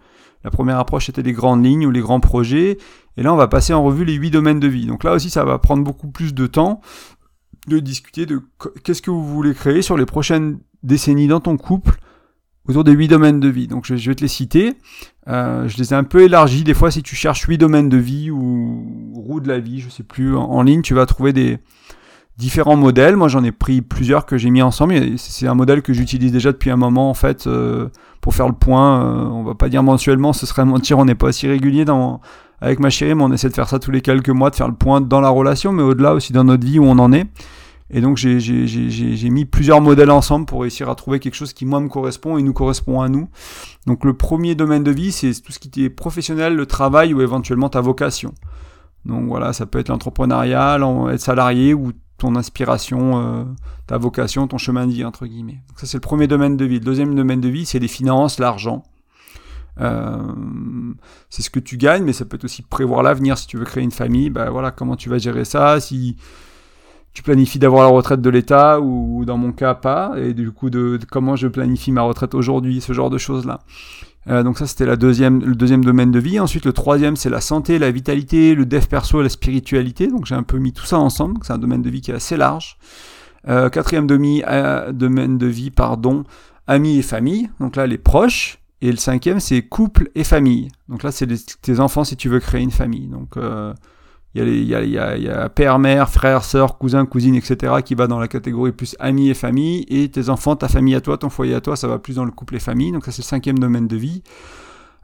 la 0.42 0.50
première 0.50 0.78
approche 0.78 1.08
était 1.08 1.22
les 1.22 1.32
grandes 1.32 1.64
lignes 1.64 1.86
ou 1.86 1.92
les 1.92 2.00
grands 2.00 2.18
projets, 2.18 2.78
et 3.16 3.22
là 3.22 3.32
on 3.32 3.36
va 3.36 3.46
passer 3.46 3.72
en 3.72 3.84
revue 3.84 4.04
les 4.04 4.14
huit 4.14 4.32
domaines 4.32 4.58
de 4.58 4.66
vie. 4.66 4.86
Donc 4.86 5.04
là 5.04 5.12
aussi 5.12 5.30
ça 5.30 5.44
va 5.44 5.58
prendre 5.58 5.84
beaucoup 5.84 6.08
plus 6.08 6.34
de 6.34 6.46
temps 6.48 6.80
de 7.68 7.78
discuter 7.78 8.26
de 8.26 8.40
qu'est-ce 8.82 9.02
que 9.02 9.12
vous 9.12 9.24
voulez 9.24 9.54
créer 9.54 9.82
sur 9.82 9.96
les 9.96 10.06
prochaines 10.06 10.58
décennies 10.82 11.28
dans 11.28 11.38
ton 11.38 11.56
couple 11.56 12.00
autour 12.66 12.82
des 12.82 12.92
huit 12.92 13.08
domaines 13.08 13.38
de 13.38 13.48
vie. 13.48 13.68
Donc 13.68 13.86
je, 13.86 13.94
vais 13.94 14.14
te 14.16 14.22
les 14.22 14.28
citer. 14.28 14.74
Euh, 15.28 15.68
je 15.68 15.78
les 15.78 15.92
ai 15.92 15.96
un 15.96 16.04
peu 16.04 16.22
élargis. 16.22 16.64
Des 16.64 16.74
fois, 16.74 16.90
si 16.90 17.02
tu 17.02 17.14
cherches 17.14 17.42
huit 17.42 17.58
domaines 17.58 17.88
de 17.88 17.96
vie 17.96 18.30
ou 18.30 19.12
roue 19.14 19.40
de 19.40 19.48
la 19.48 19.60
vie, 19.60 19.80
je 19.80 19.88
sais 19.88 20.02
plus, 20.02 20.36
en 20.36 20.62
ligne, 20.62 20.82
tu 20.82 20.94
vas 20.94 21.06
trouver 21.06 21.32
des, 21.32 21.58
différents 22.36 22.76
modèles. 22.76 23.16
Moi, 23.16 23.28
j'en 23.28 23.44
ai 23.44 23.52
pris 23.52 23.82
plusieurs 23.82 24.26
que 24.26 24.36
j'ai 24.36 24.50
mis 24.50 24.62
ensemble. 24.62 25.18
C'est 25.18 25.46
un 25.46 25.54
modèle 25.54 25.82
que 25.82 25.92
j'utilise 25.92 26.32
déjà 26.32 26.52
depuis 26.52 26.70
un 26.70 26.76
moment, 26.76 27.10
en 27.10 27.14
fait, 27.14 27.46
euh, 27.46 27.88
pour 28.20 28.34
faire 28.34 28.48
le 28.48 28.54
point. 28.54 29.04
Euh, 29.04 29.24
on 29.24 29.42
va 29.42 29.54
pas 29.54 29.68
dire 29.68 29.82
mensuellement, 29.82 30.32
ce 30.32 30.46
serait 30.46 30.64
mentir. 30.66 30.98
On 30.98 31.04
n'est 31.04 31.14
pas 31.14 31.32
si 31.32 31.46
régulier 31.46 31.84
dans, 31.84 32.20
avec 32.60 32.80
ma 32.80 32.90
chérie, 32.90 33.14
mais 33.14 33.24
on 33.24 33.32
essaie 33.32 33.48
de 33.48 33.54
faire 33.54 33.68
ça 33.68 33.78
tous 33.78 33.90
les 33.90 34.00
quelques 34.00 34.30
mois, 34.30 34.50
de 34.50 34.56
faire 34.56 34.68
le 34.68 34.74
point 34.74 35.00
dans 35.00 35.20
la 35.20 35.28
relation, 35.28 35.72
mais 35.72 35.82
au-delà 35.82 36.14
aussi 36.14 36.32
dans 36.32 36.44
notre 36.44 36.66
vie 36.66 36.78
où 36.78 36.84
on 36.84 36.98
en 36.98 37.12
est. 37.12 37.26
Et 37.94 38.00
donc, 38.00 38.16
j'ai 38.16 39.30
mis 39.30 39.44
plusieurs 39.44 39.82
modèles 39.82 40.10
ensemble 40.10 40.46
pour 40.46 40.62
réussir 40.62 40.88
à 40.88 40.94
trouver 40.94 41.20
quelque 41.20 41.34
chose 41.34 41.52
qui, 41.52 41.66
moi, 41.66 41.78
me 41.78 41.88
correspond 41.88 42.38
et 42.38 42.42
nous 42.42 42.54
correspond 42.54 43.02
à 43.02 43.10
nous. 43.10 43.28
Donc, 43.86 44.06
le 44.06 44.14
premier 44.14 44.54
domaine 44.54 44.82
de 44.82 44.90
vie, 44.90 45.12
c'est 45.12 45.34
tout 45.42 45.52
ce 45.52 45.58
qui 45.58 45.84
est 45.84 45.90
professionnel, 45.90 46.56
le 46.56 46.64
travail 46.64 47.12
ou 47.12 47.20
éventuellement 47.20 47.68
ta 47.68 47.82
vocation. 47.82 48.32
Donc 49.04 49.26
voilà, 49.26 49.52
ça 49.52 49.66
peut 49.66 49.78
être 49.78 49.88
l'entrepreneuriat, 49.88 50.78
être 51.12 51.20
salarié 51.20 51.74
ou 51.74 51.92
ton 52.22 52.36
inspiration, 52.36 53.20
euh, 53.20 53.44
ta 53.88 53.98
vocation, 53.98 54.46
ton 54.46 54.56
chemin 54.56 54.86
de 54.86 54.92
vie, 54.92 55.04
entre 55.04 55.26
guillemets. 55.26 55.60
Ça, 55.76 55.86
c'est 55.86 55.96
le 55.96 56.02
premier 56.02 56.28
domaine 56.28 56.56
de 56.56 56.64
vie. 56.64 56.78
Le 56.78 56.84
deuxième 56.84 57.16
domaine 57.16 57.40
de 57.40 57.48
vie, 57.48 57.66
c'est 57.66 57.80
les 57.80 57.88
finances, 57.88 58.38
l'argent. 58.38 58.84
Euh, 59.80 60.18
c'est 61.30 61.42
ce 61.42 61.50
que 61.50 61.58
tu 61.58 61.76
gagnes, 61.78 62.04
mais 62.04 62.12
ça 62.12 62.24
peut 62.24 62.36
être 62.36 62.44
aussi 62.44 62.62
prévoir 62.62 63.02
l'avenir. 63.02 63.36
Si 63.38 63.48
tu 63.48 63.56
veux 63.56 63.64
créer 63.64 63.82
une 63.82 63.90
famille, 63.90 64.30
ben 64.30 64.50
voilà, 64.50 64.70
comment 64.70 64.94
tu 64.94 65.08
vas 65.08 65.18
gérer 65.18 65.44
ça? 65.44 65.80
Si 65.80 66.16
tu 67.12 67.24
planifies 67.24 67.58
d'avoir 67.58 67.82
la 67.82 67.88
retraite 67.88 68.20
de 68.20 68.30
l'État 68.30 68.80
ou 68.80 69.24
dans 69.24 69.36
mon 69.36 69.50
cas 69.50 69.74
pas, 69.74 70.12
et 70.16 70.32
du 70.32 70.52
coup 70.52 70.70
de 70.70 71.00
comment 71.10 71.34
je 71.34 71.48
planifie 71.48 71.90
ma 71.90 72.02
retraite 72.02 72.36
aujourd'hui, 72.36 72.80
ce 72.80 72.92
genre 72.92 73.10
de 73.10 73.18
choses-là. 73.18 73.62
Euh, 74.28 74.42
donc 74.42 74.58
ça 74.58 74.66
c'était 74.66 74.86
la 74.86 74.96
deuxième, 74.96 75.40
le 75.40 75.54
deuxième 75.54 75.84
domaine 75.84 76.10
de 76.10 76.18
vie. 76.18 76.38
Ensuite 76.38 76.64
le 76.64 76.72
troisième 76.72 77.16
c'est 77.16 77.30
la 77.30 77.40
santé, 77.40 77.78
la 77.78 77.90
vitalité, 77.90 78.54
le 78.54 78.66
dev 78.66 78.86
perso 78.86 79.20
et 79.20 79.22
la 79.24 79.28
spiritualité. 79.28 80.06
Donc 80.06 80.26
j'ai 80.26 80.34
un 80.34 80.42
peu 80.42 80.58
mis 80.58 80.72
tout 80.72 80.84
ça 80.84 80.98
ensemble. 80.98 81.40
C'est 81.42 81.52
un 81.52 81.58
domaine 81.58 81.82
de 81.82 81.90
vie 81.90 82.00
qui 82.00 82.10
est 82.10 82.14
assez 82.14 82.36
large. 82.36 82.78
Euh, 83.48 83.68
quatrième 83.70 84.06
euh, 84.10 84.92
domaine 84.92 85.38
de 85.38 85.46
vie, 85.46 85.70
pardon, 85.70 86.24
amis 86.66 86.98
et 86.98 87.02
famille. 87.02 87.50
Donc 87.60 87.76
là 87.76 87.86
les 87.86 87.98
proches. 87.98 88.58
Et 88.80 88.90
le 88.90 88.96
cinquième 88.96 89.38
c'est 89.38 89.62
couple 89.62 90.10
et 90.14 90.24
famille. 90.24 90.68
Donc 90.88 91.02
là 91.02 91.12
c'est 91.12 91.28
tes 91.60 91.80
enfants 91.80 92.04
si 92.04 92.16
tu 92.16 92.28
veux 92.28 92.40
créer 92.40 92.62
une 92.62 92.72
famille. 92.72 93.06
Donc 93.06 93.36
il 94.34 94.64
y, 94.64 94.74
a, 94.74 95.04
a, 95.04 95.42
a 95.44 95.48
père, 95.50 95.78
mère, 95.78 96.08
frère, 96.08 96.42
sœur, 96.42 96.78
cousin, 96.78 97.04
cousine, 97.04 97.34
etc. 97.34 97.74
qui 97.84 97.94
va 97.94 98.06
dans 98.06 98.18
la 98.18 98.28
catégorie 98.28 98.72
plus 98.72 98.96
amis 98.98 99.28
et 99.28 99.34
famille. 99.34 99.84
Et 99.88 100.08
tes 100.08 100.30
enfants, 100.30 100.56
ta 100.56 100.68
famille 100.68 100.94
à 100.94 101.00
toi, 101.00 101.18
ton 101.18 101.28
foyer 101.28 101.54
à 101.54 101.60
toi, 101.60 101.76
ça 101.76 101.86
va 101.86 101.98
plus 101.98 102.16
dans 102.16 102.24
le 102.24 102.30
couple 102.30 102.56
et 102.56 102.60
famille. 102.60 102.92
Donc 102.92 103.04
ça 103.04 103.12
c'est 103.12 103.22
le 103.22 103.26
cinquième 103.26 103.58
domaine 103.58 103.86
de 103.88 103.96
vie. 103.96 104.22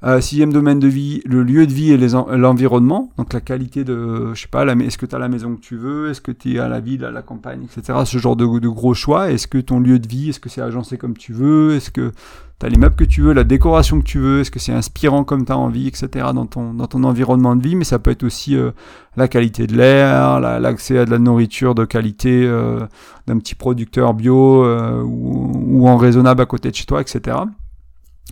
Euh, 0.05 0.21
sixième 0.21 0.53
domaine 0.53 0.79
de 0.79 0.87
vie, 0.87 1.23
le 1.25 1.43
lieu 1.43 1.67
de 1.67 1.73
vie 1.73 1.91
et 1.91 1.97
l'environnement. 2.37 3.11
donc 3.19 3.33
la 3.33 3.41
qualité 3.41 3.83
de, 3.83 4.33
je 4.33 4.43
sais 4.43 4.49
pas, 4.49 4.65
est-ce 4.65 4.97
que 4.97 5.07
tu 5.07 5.17
as 5.17 5.19
la 5.19 5.29
maison 5.29 5.57
que 5.57 5.61
tu 5.61 5.77
veux, 5.77 6.11
est-ce 6.11 6.21
que 6.21 6.31
tu 6.31 6.55
es 6.55 6.59
à 6.61 6.69
la 6.69 6.79
ville, 6.79 7.05
à 7.05 7.11
la 7.11 7.21
campagne, 7.21 7.65
etc. 7.65 7.99
Ce 8.05 8.19
genre 8.19 8.37
de, 8.37 8.47
gros 8.69 8.95
choix. 8.95 9.33
Est-ce 9.33 9.49
que 9.49 9.59
ton 9.59 9.81
lieu 9.81 9.99
de 9.99 10.07
vie, 10.07 10.29
est-ce 10.29 10.39
que 10.39 10.49
c'est 10.49 10.61
agencé 10.61 10.99
comme 10.99 11.17
tu 11.17 11.33
veux, 11.33 11.75
est-ce 11.75 11.91
que 11.91 12.13
tu 12.61 12.67
as 12.67 12.69
les 12.69 12.77
meubles 12.77 12.95
que 12.95 13.03
tu 13.03 13.23
veux, 13.23 13.33
la 13.33 13.43
décoration 13.43 13.99
que 13.99 14.05
tu 14.05 14.21
veux, 14.21 14.41
est-ce 14.41 14.53
que 14.53 14.61
c'est 14.61 14.73
inspirant 14.73 15.25
comme 15.25 15.45
tu 15.45 15.51
as 15.51 15.59
envie, 15.59 15.89
etc. 15.89 16.27
dans 16.33 16.47
ton, 16.47 16.75
dans 16.75 16.87
ton 16.87 17.03
environnement 17.03 17.57
de 17.57 17.63
vie, 17.63 17.75
mais 17.75 17.85
ça 17.85 17.99
peut 17.99 18.13
être 18.13 18.23
aussi 18.23 18.55
euh, 18.55 18.71
la 19.17 19.27
qualité 19.27 19.67
de 19.67 19.77
l'air, 19.77 20.39
l'accès 20.39 20.99
à 20.99 21.07
de 21.07 21.11
la 21.11 21.19
nourriture 21.19 21.75
de 21.75 21.85
qualité 21.85 22.47
euh, 22.47 22.87
d'un 23.27 23.39
petit 23.39 23.57
producteur 23.57 24.15
bio 24.15 24.65
ou 25.05 25.89
en 25.89 25.97
raisonnable 25.97 26.41
à 26.41 26.47
côté 26.47 26.71
de 26.71 26.77
chez 26.77 26.87
toi, 26.87 27.01
etc. 27.01 27.37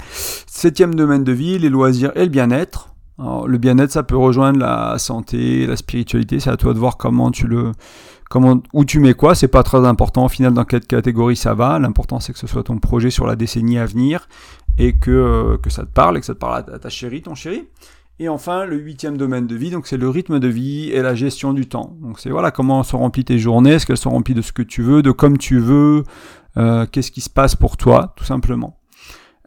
Septième 0.09 0.95
domaine 0.95 1.25
de 1.25 1.33
vie, 1.33 1.59
les 1.59 1.69
loisirs 1.69 2.13
et 2.15 2.25
le 2.25 2.31
bien-être. 2.31 2.95
le 3.19 3.59
bien-être, 3.59 3.91
ça 3.91 4.03
peut 4.03 4.17
rejoindre 4.17 4.59
la 4.59 4.99
santé, 4.99 5.67
la 5.67 5.77
spiritualité. 5.77 6.41
C'est 6.41 6.51
à 6.51 6.57
toi 6.57 6.75
de 6.75 6.79
voir 6.79 6.97
comment 6.97 7.31
tu 7.31 7.47
le, 7.47 7.73
comment, 8.31 8.63
où 8.73 8.85
tu 8.85 9.01
mets 9.01 9.15
quoi. 9.15 9.35
C'est 9.35 9.49
pas 9.49 9.63
très 9.63 9.87
important. 9.87 10.25
Au 10.27 10.29
final, 10.29 10.55
dans 10.55 10.65
quelle 10.65 10.87
catégorie 10.87 11.37
ça 11.37 11.55
va. 11.55 11.79
L'important, 11.79 12.21
c'est 12.21 12.33
que 12.33 12.39
ce 12.39 12.47
soit 12.47 12.65
ton 12.65 12.79
projet 12.79 13.11
sur 13.11 13.27
la 13.27 13.37
décennie 13.37 13.79
à 13.79 13.87
venir 13.87 14.29
et 14.79 14.97
que, 14.97 15.11
euh, 15.11 15.57
que 15.59 15.71
ça 15.71 15.83
te 15.83 15.93
parle 15.93 16.17
et 16.17 16.21
que 16.21 16.27
ça 16.27 16.35
te 16.35 16.39
parle 16.39 16.65
à 16.73 16.79
ta 16.79 16.89
chérie, 16.89 17.23
ton 17.23 17.35
chéri. 17.35 17.65
Et 18.19 18.31
enfin, 18.31 18.65
le 18.65 18.77
huitième 18.79 19.19
domaine 19.19 19.47
de 19.47 19.55
vie, 19.55 19.71
donc 19.71 19.87
c'est 19.87 19.99
le 19.99 20.09
rythme 20.09 20.39
de 20.39 20.49
vie 20.49 20.91
et 20.91 21.03
la 21.03 21.15
gestion 21.15 21.53
du 21.53 21.69
temps. 21.69 21.95
Donc 22.01 22.19
c'est 22.19 22.31
voilà 22.31 22.51
comment 22.51 22.83
sont 22.83 22.99
remplies 22.99 23.27
tes 23.27 23.39
journées, 23.39 23.73
est-ce 23.73 23.85
qu'elles 23.85 23.99
sont 23.99 24.11
remplies 24.11 24.35
de 24.35 24.41
ce 24.41 24.53
que 24.53 24.63
tu 24.63 24.81
veux, 24.81 25.03
de 25.03 25.11
comme 25.11 25.37
tu 25.37 25.59
veux, 25.59 26.03
euh, 26.57 26.87
qu'est-ce 26.91 27.11
qui 27.11 27.21
se 27.21 27.29
passe 27.29 27.57
pour 27.57 27.77
toi, 27.77 28.15
tout 28.17 28.25
simplement. 28.25 28.79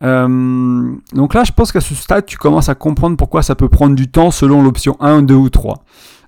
Euh, 0.01 0.95
donc 1.13 1.33
là, 1.33 1.43
je 1.43 1.51
pense 1.51 1.71
qu'à 1.71 1.81
ce 1.81 1.95
stade, 1.95 2.25
tu 2.25 2.37
commences 2.37 2.69
à 2.69 2.75
comprendre 2.75 3.17
pourquoi 3.17 3.43
ça 3.43 3.55
peut 3.55 3.69
prendre 3.69 3.95
du 3.95 4.07
temps 4.07 4.31
selon 4.31 4.63
l'option 4.63 4.95
1, 4.99 5.23
2 5.23 5.33
ou 5.33 5.49
3. 5.49 5.83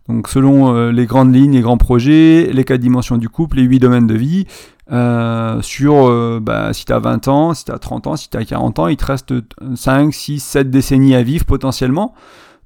Donc 0.08 0.28
selon 0.28 0.76
euh, 0.76 0.92
les 0.92 1.06
grandes 1.06 1.34
lignes, 1.34 1.54
les 1.54 1.62
grands 1.62 1.78
projets, 1.78 2.50
les 2.52 2.64
quatre 2.64 2.82
dimensions 2.82 3.18
du 3.18 3.30
couple, 3.30 3.58
les 3.58 3.64
huit 3.64 3.80
domaines 3.80 4.08
de 4.08 4.16
vie, 4.16 4.46
euh, 4.92 5.62
sur 5.62 6.08
euh, 6.08 6.40
bah, 6.42 6.74
si 6.74 6.86
tu 6.86 6.92
as 6.92 7.00
20 7.00 7.28
ans, 7.28 7.54
si 7.54 7.66
tu 7.66 7.72
as 7.72 7.80
30 7.80 8.08
ans, 8.08 8.16
si 8.16 8.30
tu 8.30 8.38
as 8.38 8.44
40 8.44 8.80
ans, 8.80 8.88
il 8.88 8.98
te 8.98 9.06
reste 9.06 9.34
5, 9.76 10.14
6, 10.14 10.40
7 10.40 10.70
décennies 10.70 11.16
à 11.16 11.24
vivre 11.24 11.46
potentiellement. 11.46 12.14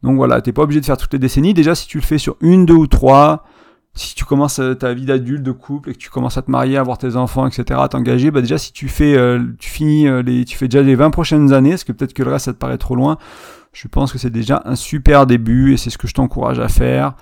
Donc 0.02 0.16
voilà, 0.16 0.42
t'es 0.42 0.54
pas 0.54 0.64
obligé 0.64 0.82
de 0.82 0.86
faire 0.86 0.98
toutes 0.98 1.14
les 1.14 1.20
décennies. 1.20 1.54
Déjà, 1.54 1.76
si 1.76 1.88
tu 1.88 1.98
le 1.98 2.04
fais 2.04 2.18
sur 2.18 2.36
une, 2.42 2.66
deux 2.66 2.74
ou 2.74 2.88
trois, 2.88 3.44
si 3.96 4.14
tu 4.14 4.26
commences 4.26 4.60
euh, 4.60 4.76
ta 4.76 4.94
vie 4.94 5.06
d'adulte, 5.06 5.42
de 5.42 5.52
couple, 5.52 5.90
et 5.90 5.94
que 5.94 5.98
tu 5.98 6.10
commences 6.10 6.38
à 6.38 6.42
te 6.42 6.52
marier, 6.52 6.78
à 6.78 6.82
avoir 6.82 6.98
tes 6.98 7.16
enfants, 7.16 7.48
etc., 7.48 7.80
à 7.82 7.88
t'engager, 7.88 8.30
bah 8.30 8.42
déjà 8.42 8.58
si 8.58 8.74
tu 8.74 8.90
fais, 8.90 9.16
euh, 9.18 9.42
tu 9.58 9.70
finis 9.70 10.08
euh, 10.08 10.22
les, 10.22 10.44
tu 10.44 10.58
fais 10.58 10.68
déjà 10.68 10.84
les 10.84 10.96
20 10.96 11.10
prochaines 11.12 11.54
années, 11.54 11.72
parce 11.72 11.86
que 11.86 11.94
peut-être 11.94 12.14
que 12.14 12.22
le 12.22 12.32
reste 12.32 12.46
ça 12.46 12.54
te 12.54 12.58
paraît 12.58 12.78
trop 12.78 12.96
loin, 12.96 13.18
je 13.72 13.88
pense 13.88 14.12
que 14.12 14.18
c'est 14.18 14.30
déjà 14.30 14.62
un 14.66 14.76
super 14.76 15.26
début 15.26 15.74
et 15.74 15.78
c'est 15.78 15.90
ce 15.90 15.98
que 15.98 16.08
je 16.08 16.14
t'encourage 16.14 16.60
à 16.60 16.68
faire. 16.68 17.16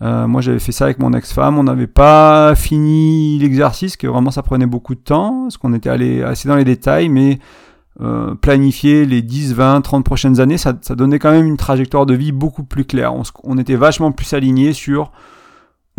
moi 0.00 0.40
j'avais 0.40 0.58
fait 0.58 0.72
ça 0.72 0.84
avec 0.84 0.98
mon 0.98 1.12
ex-femme, 1.12 1.58
on 1.58 1.64
n'avait 1.64 1.86
pas 1.86 2.54
fini 2.56 3.38
l'exercice, 3.38 3.96
que 3.96 4.06
vraiment 4.06 4.30
ça 4.30 4.42
prenait 4.42 4.66
beaucoup 4.66 4.94
de 4.94 5.00
temps, 5.00 5.42
parce 5.42 5.56
qu'on 5.56 5.74
était 5.74 5.90
allé 5.90 6.22
assez 6.22 6.48
dans 6.48 6.56
les 6.56 6.64
détails, 6.64 7.08
mais 7.08 7.38
planifier 8.40 9.04
les 9.04 9.22
10, 9.22 9.54
20, 9.54 9.82
30 9.82 10.04
prochaines 10.04 10.40
années, 10.40 10.58
ça, 10.58 10.74
ça, 10.80 10.94
donnait 10.94 11.18
quand 11.18 11.30
même 11.32 11.46
une 11.46 11.58
trajectoire 11.58 12.06
de 12.06 12.14
vie 12.14 12.32
beaucoup 12.32 12.64
plus 12.64 12.84
claire. 12.84 13.14
On, 13.14 13.22
on 13.44 13.58
était 13.58 13.76
vachement 13.76 14.10
plus 14.10 14.32
alignés 14.32 14.72
sur 14.72 15.12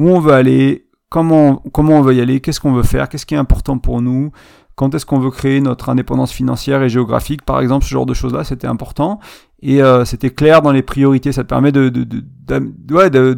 où 0.01 0.09
on 0.09 0.19
veut 0.19 0.33
aller, 0.33 0.87
comment, 1.09 1.57
comment 1.71 1.99
on 1.99 2.01
veut 2.01 2.15
y 2.15 2.21
aller, 2.21 2.39
qu'est-ce 2.41 2.59
qu'on 2.59 2.73
veut 2.73 2.83
faire, 2.83 3.07
qu'est-ce 3.07 3.25
qui 3.25 3.35
est 3.35 3.37
important 3.37 3.77
pour 3.77 4.01
nous, 4.01 4.31
quand 4.75 4.95
est-ce 4.95 5.05
qu'on 5.05 5.19
veut 5.19 5.29
créer 5.29 5.61
notre 5.61 5.89
indépendance 5.89 6.31
financière 6.31 6.81
et 6.81 6.89
géographique, 6.89 7.43
par 7.43 7.61
exemple, 7.61 7.85
ce 7.85 7.91
genre 7.91 8.07
de 8.07 8.15
choses-là, 8.15 8.43
c'était 8.43 8.65
important. 8.65 9.19
Et 9.61 9.83
euh, 9.83 10.05
c'était 10.05 10.31
clair 10.31 10.63
dans 10.63 10.71
les 10.71 10.81
priorités, 10.81 11.31
ça 11.31 11.43
te 11.43 11.49
permet 11.49 11.71
de, 11.71 11.89
de, 11.89 12.03
de, 12.03 12.23
de, 12.47 13.33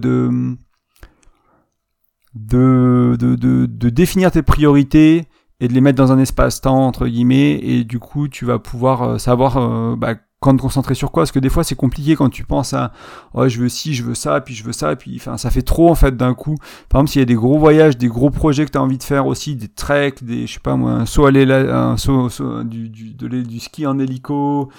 de, 3.18 3.66
de, 3.66 3.90
définir 3.90 4.32
tes 4.32 4.42
priorités 4.42 5.28
et 5.60 5.68
de 5.68 5.74
les 5.74 5.82
mettre 5.82 5.98
dans 5.98 6.14
un 6.14 6.20
espace-temps, 6.20 6.88
entre 6.88 7.08
guillemets, 7.08 7.60
et 7.62 7.84
du 7.84 8.00
coup, 8.00 8.30
tu 8.30 8.46
vas 8.46 8.60
pouvoir 8.60 9.04
euh, 9.04 9.18
savoir 9.18 9.58
euh, 9.58 9.98
bah, 9.98 10.16
quand 10.44 10.56
te 10.56 10.62
concentrer 10.62 10.94
sur 10.94 11.12
quoi? 11.12 11.22
Parce 11.24 11.32
que 11.32 11.40
des 11.40 11.50
fois 11.50 11.64
c'est 11.64 11.76
compliqué 11.76 12.16
quand 12.16 12.30
tu 12.30 12.44
penses 12.44 12.74
à 12.74 12.92
oh, 13.34 13.48
je 13.48 13.60
veux 13.60 13.70
ci, 13.70 13.94
je 13.94 14.04
veux 14.04 14.16
ça, 14.16 14.42
puis 14.42 14.54
je 14.54 14.64
veux 14.64 14.74
ça, 14.74 14.96
puis 14.96 15.16
enfin 15.20 15.38
ça 15.38 15.50
fait 15.50 15.62
trop 15.62 15.90
en 15.90 15.96
fait 15.96 16.16
d'un 16.16 16.34
coup. 16.34 16.56
Par 16.90 17.00
exemple, 17.00 17.12
s'il 17.12 17.22
y 17.22 17.24
a 17.24 17.26
des 17.26 17.36
gros 17.36 17.58
voyages, 17.58 17.98
des 17.98 18.08
gros 18.08 18.30
projets 18.30 18.66
que 18.66 18.72
tu 18.72 18.78
as 18.78 18.82
envie 18.82 18.98
de 18.98 19.04
faire 19.04 19.26
aussi, 19.26 19.56
des 19.56 19.70
treks, 19.70 20.24
des 20.24 20.46
je 20.46 20.54
sais 20.54 20.60
pas 20.60 20.76
moi, 20.76 20.92
un 20.92 21.06
saut 21.06 21.30
là, 21.30 21.96
un 21.96 22.64
du, 22.66 22.90
du, 22.90 23.14
du 23.14 23.60
ski 23.60 23.88
en 23.88 23.98
hélico, 24.00 24.70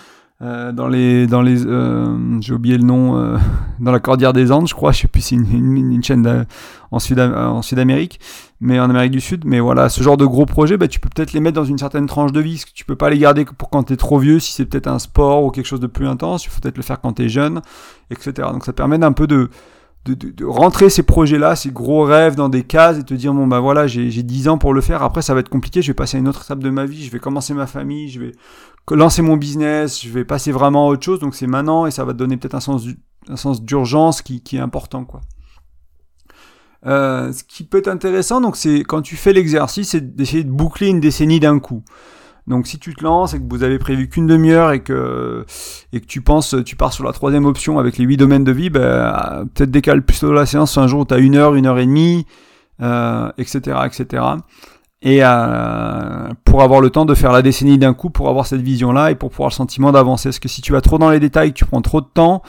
euh, 0.44 0.72
dans 0.72 0.88
les 0.88 1.26
dans 1.26 1.40
les 1.40 1.64
euh, 1.64 2.40
j'ai 2.40 2.52
oublié 2.52 2.76
le 2.76 2.84
nom 2.84 3.16
euh, 3.16 3.38
dans 3.80 3.92
la 3.92 3.98
Cordillère 4.00 4.34
des 4.34 4.52
Andes 4.52 4.68
je 4.68 4.74
crois 4.74 4.92
je 4.92 5.00
sais 5.00 5.08
plus 5.08 5.22
c'est 5.22 5.36
une, 5.36 5.76
une, 5.76 6.04
chaîne 6.04 6.46
en 6.90 6.98
Sud 6.98 7.18
en 7.18 7.62
Sud 7.62 7.78
Amérique 7.78 8.20
mais 8.60 8.78
en 8.78 8.90
Amérique 8.90 9.12
du 9.12 9.22
Sud 9.22 9.44
mais 9.46 9.58
voilà 9.58 9.88
ce 9.88 10.02
genre 10.02 10.18
de 10.18 10.26
gros 10.26 10.44
projets 10.44 10.76
bah, 10.76 10.86
tu 10.86 11.00
peux 11.00 11.08
peut-être 11.08 11.32
les 11.32 11.40
mettre 11.40 11.54
dans 11.54 11.64
une 11.64 11.78
certaine 11.78 12.06
tranche 12.06 12.30
de 12.30 12.40
vie 12.40 12.56
parce 12.56 12.66
que 12.66 12.72
tu 12.74 12.84
peux 12.84 12.96
pas 12.96 13.08
les 13.08 13.18
garder 13.18 13.46
pour 13.46 13.70
quand 13.70 13.84
t'es 13.84 13.96
trop 13.96 14.18
vieux 14.18 14.38
si 14.38 14.52
c'est 14.52 14.66
peut-être 14.66 14.88
un 14.88 14.98
sport 14.98 15.44
ou 15.44 15.50
quelque 15.50 15.66
chose 15.66 15.80
de 15.80 15.86
plus 15.86 16.06
intense 16.06 16.44
il 16.44 16.50
faut 16.50 16.60
peut-être 16.60 16.76
le 16.76 16.82
faire 16.82 17.00
quand 17.00 17.14
t'es 17.14 17.30
jeune 17.30 17.62
etc 18.10 18.48
donc 18.52 18.66
ça 18.66 18.74
permet 18.74 18.98
d'un 18.98 19.12
peu 19.12 19.26
de 19.26 19.48
de, 20.04 20.12
de, 20.12 20.30
de, 20.30 20.44
rentrer 20.44 20.90
ces 20.90 21.02
projets-là, 21.02 21.56
ces 21.56 21.70
gros 21.70 22.04
rêves 22.04 22.34
dans 22.34 22.50
des 22.50 22.62
cases 22.62 22.98
et 22.98 23.04
te 23.04 23.14
dire 23.14 23.32
bon 23.32 23.46
bah 23.46 23.60
voilà 23.60 23.86
j'ai 23.86 24.10
10 24.10 24.48
ans 24.48 24.58
pour 24.58 24.74
le 24.74 24.82
faire. 24.82 25.02
Après 25.02 25.22
ça 25.22 25.32
va 25.32 25.40
être 25.40 25.48
compliqué, 25.48 25.80
je 25.80 25.88
vais 25.88 25.94
passer 25.94 26.18
à 26.18 26.20
une 26.20 26.28
autre 26.28 26.42
étape 26.44 26.58
de 26.58 26.70
ma 26.70 26.84
vie, 26.84 27.04
je 27.04 27.10
vais 27.10 27.18
commencer 27.18 27.54
ma 27.54 27.66
famille, 27.66 28.10
je 28.10 28.20
vais 28.20 28.32
lancer 28.90 29.22
mon 29.22 29.36
business, 29.36 30.02
je 30.02 30.10
vais 30.10 30.24
passer 30.24 30.52
vraiment 30.52 30.88
à 30.88 30.90
autre 30.90 31.04
chose. 31.04 31.20
Donc 31.20 31.34
c'est 31.34 31.46
maintenant 31.46 31.86
et 31.86 31.90
ça 31.90 32.04
va 32.04 32.12
te 32.12 32.18
donner 32.18 32.36
peut-être 32.36 32.54
un 32.54 32.60
sens 32.60 32.86
un 33.28 33.36
sens 33.36 33.62
d'urgence 33.62 34.20
qui, 34.20 34.42
qui, 34.42 34.56
est 34.56 34.60
important 34.60 35.04
quoi. 35.04 35.22
Euh, 36.84 37.32
ce 37.32 37.42
qui 37.42 37.64
peut 37.64 37.78
être 37.78 37.88
intéressant 37.88 38.42
donc 38.42 38.56
c'est 38.56 38.80
quand 38.80 39.00
tu 39.00 39.16
fais 39.16 39.32
l'exercice, 39.32 39.90
c'est 39.90 40.14
d'essayer 40.14 40.44
de 40.44 40.50
boucler 40.50 40.88
une 40.88 41.00
décennie 41.00 41.40
d'un 41.40 41.58
coup. 41.58 41.82
Donc 42.46 42.66
si 42.66 42.78
tu 42.78 42.94
te 42.94 43.02
lances 43.02 43.32
et 43.32 43.38
que 43.38 43.44
vous 43.48 43.62
avez 43.62 43.78
prévu 43.78 44.08
qu'une 44.08 44.26
demi-heure 44.26 44.72
et 44.72 44.82
que 44.82 45.46
et 45.92 46.00
que 46.00 46.06
tu 46.06 46.20
penses, 46.20 46.54
tu 46.66 46.76
pars 46.76 46.92
sur 46.92 47.04
la 47.04 47.12
troisième 47.12 47.46
option 47.46 47.78
avec 47.78 47.96
les 47.96 48.04
huit 48.04 48.18
domaines 48.18 48.44
de 48.44 48.52
vie, 48.52 48.68
ben, 48.68 49.48
peut-être 49.54 49.70
décale 49.70 50.04
plutôt 50.04 50.32
la 50.32 50.44
séance 50.44 50.76
un 50.76 50.86
jour 50.86 51.00
où 51.00 51.04
tu 51.06 51.14
as 51.14 51.18
une 51.18 51.36
heure, 51.36 51.54
une 51.54 51.66
heure 51.66 51.78
et 51.78 51.86
demie, 51.86 52.26
euh, 52.82 53.32
etc., 53.38 53.78
etc. 53.86 54.22
Et 55.04 55.18
euh, 55.22 56.28
pour 56.44 56.62
avoir 56.62 56.80
le 56.80 56.88
temps 56.88 57.04
de 57.04 57.14
faire 57.14 57.30
la 57.30 57.42
décennie 57.42 57.76
d'un 57.76 57.92
coup, 57.92 58.08
pour 58.08 58.30
avoir 58.30 58.46
cette 58.46 58.62
vision-là 58.62 59.10
et 59.10 59.14
pour 59.14 59.30
pouvoir 59.30 59.50
le 59.50 59.54
sentiment 59.54 59.92
d'avancer. 59.92 60.30
Parce 60.30 60.38
que 60.38 60.48
si 60.48 60.62
tu 60.62 60.72
vas 60.72 60.80
trop 60.80 60.96
dans 60.96 61.10
les 61.10 61.20
détails, 61.20 61.52
tu 61.52 61.66
prends 61.66 61.82
trop 61.82 62.00
de 62.00 62.06
temps, 62.06 62.42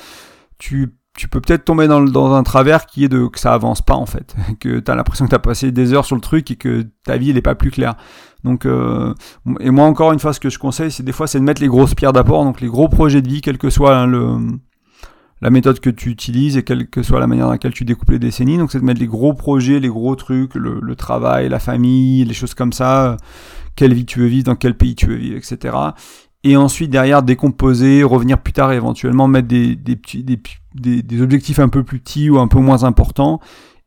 tu 0.57 0.95
tu 1.17 1.29
peux 1.29 1.39
peut-être 1.39 1.63
tomber 1.63 1.87
dans, 1.87 2.01
dans, 2.01 2.33
un 2.33 2.43
travers 2.43 2.85
qui 2.85 3.05
est 3.05 3.07
de 3.07 3.27
que 3.27 3.39
ça 3.39 3.53
avance 3.53 3.81
pas 3.81 3.95
en 3.95 4.05
fait, 4.05 4.35
que 4.59 4.79
tu 4.79 4.91
as 4.91 4.95
l'impression 4.95 5.25
que 5.25 5.29
tu 5.29 5.35
as 5.35 5.39
passé 5.39 5.71
des 5.71 5.93
heures 5.93 6.05
sur 6.05 6.15
le 6.15 6.21
truc 6.21 6.51
et 6.51 6.55
que 6.55 6.85
ta 7.05 7.17
vie 7.17 7.33
n'est 7.33 7.41
pas 7.41 7.55
plus 7.55 7.71
claire. 7.71 7.95
Donc 8.43 8.65
euh, 8.65 9.13
et 9.59 9.71
moi 9.71 9.85
encore 9.85 10.11
une 10.11 10.19
fois 10.19 10.33
ce 10.33 10.39
que 10.39 10.49
je 10.49 10.59
conseille 10.59 10.91
c'est 10.91 11.03
des 11.03 11.13
fois 11.13 11.25
c'est 11.25 11.39
de 11.39 11.45
mettre 11.45 11.61
les 11.61 11.67
grosses 11.69 11.95
pierres 11.95 12.13
d'apport, 12.13 12.43
donc 12.43 12.59
les 12.59 12.67
gros 12.67 12.89
projets 12.89 13.21
de 13.21 13.29
vie, 13.29 13.41
quelle 13.41 13.57
que 13.57 13.69
soit 13.69 13.95
hein, 13.95 14.07
le 14.07 14.37
la 15.41 15.49
méthode 15.49 15.79
que 15.79 15.89
tu 15.89 16.09
utilises 16.09 16.57
et 16.57 16.63
quelle 16.63 16.87
que 16.87 17.03
soit 17.03 17.19
la 17.19 17.27
manière 17.27 17.45
dans 17.45 17.51
laquelle 17.51 17.73
tu 17.73 17.85
découpes 17.85 18.11
les 18.11 18.19
décennies. 18.19 18.57
Donc 18.57 18.71
c'est 18.71 18.79
de 18.79 18.85
mettre 18.85 19.01
les 19.01 19.07
gros 19.07 19.33
projets, 19.33 19.79
les 19.79 19.89
gros 19.89 20.15
trucs, 20.15 20.55
le, 20.55 20.95
travail, 20.95 21.49
la 21.49 21.59
famille, 21.59 22.23
les 22.23 22.33
choses 22.33 22.53
comme 22.53 22.73
ça, 22.73 23.17
quelle 23.75 23.93
vie 23.93 24.05
tu 24.05 24.19
veux 24.19 24.27
vivre, 24.27 24.45
dans 24.45 24.55
quel 24.55 24.75
pays 24.75 24.95
tu 24.95 25.07
veux 25.07 25.15
vivre, 25.15 25.37
etc 25.37 25.75
et 26.45 26.55
ensuite 26.57 26.91
derrière 26.91 27.23
décomposer, 27.23 28.03
revenir 28.03 28.37
plus 28.37 28.53
tard 28.53 28.71
éventuellement 28.71 29.27
mettre 29.27 29.47
des, 29.47 29.75
petits, 29.75 30.23
des, 30.23 31.01
des, 31.01 31.21
objectifs 31.21 31.57
un 31.57 31.69
peu 31.69 31.83
plus 31.83 31.99
petits 31.99 32.29
ou 32.29 32.37
un 32.39 32.47
peu 32.47 32.59
moins 32.59 32.83
importants 32.83 33.39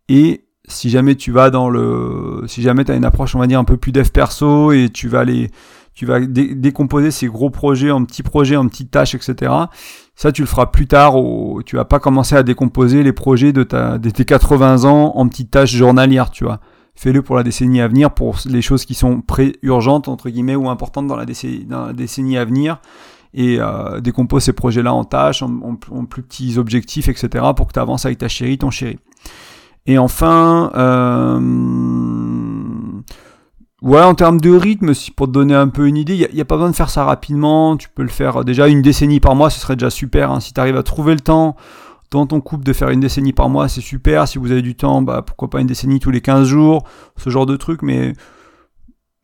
et 0.09 0.45
si 0.67 0.91
jamais 0.91 1.15
tu 1.15 1.31
vas 1.31 1.51
dans 1.51 1.71
le 1.71 2.43
si 2.47 2.61
jamais 2.61 2.85
tu 2.85 2.91
as 2.91 2.97
une 2.97 3.05
approche 3.05 3.37
on 3.37 3.39
va 3.39 3.47
dire 3.47 3.61
un 3.61 3.65
peu 3.65 3.77
plus 3.77 3.93
dev 3.93 4.09
perso 4.09 4.73
et 4.73 4.91
tu 4.93 5.07
vas 5.09 5.21
aller 5.21 5.51
tu 5.99 6.07
vas 6.07 6.21
décomposer 6.21 7.11
ces 7.11 7.27
gros 7.27 7.51
projets 7.51 7.91
en 7.91 8.05
petits 8.05 8.23
projets 8.23 8.55
en 8.55 8.69
petites 8.69 8.93
tâches 8.93 9.17
etc 9.17 9.53
ça 10.15 10.31
tu 10.31 10.43
le 10.43 10.47
feras 10.47 10.67
plus 10.67 10.87
tard 10.87 11.17
au, 11.17 11.61
tu 11.65 11.75
vas 11.75 11.85
pas 11.85 11.99
commencer 11.99 12.37
à 12.37 12.45
décomposer 12.45 13.03
les 13.03 13.13
projets 13.13 13.53
de 13.53 13.65
tes 13.65 14.25
80 14.25 14.85
ans 14.85 15.13
en 15.17 15.29
petites 15.29 15.51
tâches 15.51 15.75
journalières 15.75 16.31
tu 16.31 16.45
vois 16.45 16.61
fais-le 16.99 17.23
pour 17.23 17.37
la 17.37 17.45
décennie 17.45 17.81
à 17.81 17.87
venir, 17.87 18.11
pour 18.11 18.39
les 18.47 18.61
choses 18.61 18.85
qui 18.85 18.95
sont 18.95 19.21
pré-urgentes, 19.21 20.09
entre 20.09 20.31
guillemets, 20.31 20.57
ou 20.57 20.69
importantes 20.69 21.07
dans 21.07 21.15
la 21.15 21.27
décennie, 21.27 21.65
dans 21.65 21.87
la 21.87 21.93
décennie 21.93 22.37
à 22.37 22.45
venir, 22.45 22.81
et 23.35 23.59
euh, 23.61 24.01
décompose 24.01 24.43
ces 24.43 24.53
projets-là 24.53 24.93
en 24.93 25.05
tâches, 25.05 25.43
en, 25.43 25.77
plus 26.07 26.23
petits 26.23 26.59
objectifs, 26.59 27.09
etc., 27.09 27.45
pour 27.57 27.69
que 27.69 27.73
tu 27.73 27.79
avances 27.79 28.05
avec 28.05 28.19
ta 28.19 28.27
chérie, 28.27 28.59
ton 28.59 28.71
chéri. 28.71 28.99
Et 29.87 29.97
enfin, 29.97 30.73
euh, 30.75 31.39
ouais, 33.89 34.03
en 34.03 34.15
termes 34.15 34.41
de 34.41 34.55
rythme, 34.55 34.93
pour 35.17 35.27
te 35.27 35.33
donner 35.33 35.55
un 35.55 35.69
peu 35.69 35.87
une 35.87 35.97
idée, 35.97 36.15
il 36.15 36.35
n'y 36.35 36.41
a, 36.41 36.45
pas 36.45 36.57
besoin 36.57 36.71
de 36.71 36.77
faire 36.77 36.91
ça 36.91 37.05
rapidement, 37.05 37.77
tu 37.77 37.89
peux 37.89 38.03
le 38.03 38.09
faire 38.09 38.45
déjà 38.45 38.69
une 38.69 38.83
décennie 38.83 39.21
par 39.21 39.35
mois, 39.35 39.51
ce 39.51 39.59
serait 39.61 39.77
déjà 39.77 39.91
super, 39.91 40.31
hein. 40.31 40.41
si 40.41 40.53
tu 40.53 40.61
arrives 40.61 40.77
à 40.77 40.83
trouver 40.83 41.15
le 41.15 41.21
temps 41.21 41.57
dans 42.11 42.27
ton 42.27 42.41
couple 42.41 42.65
de 42.65 42.73
faire 42.73 42.91
une 42.91 43.01
décennie 43.01 43.33
par 43.33 43.49
mois, 43.49 43.69
c'est 43.69 43.81
super. 43.81 44.27
Si 44.27 44.39
vous 44.39 44.51
avez 44.51 44.63
du 44.63 44.75
temps, 44.75 45.03
bah 45.03 45.23
pourquoi 45.23 45.51
pas 45.51 45.61
une 45.61 45.67
décennie 45.67 46.01
tous 46.01 46.11
les 46.11 46.21
15 46.21 46.47
jours, 46.47 46.85
ce 47.17 47.31
genre 47.31 47.47
de 47.47 47.57
truc, 47.57 47.83
mais 47.83 48.15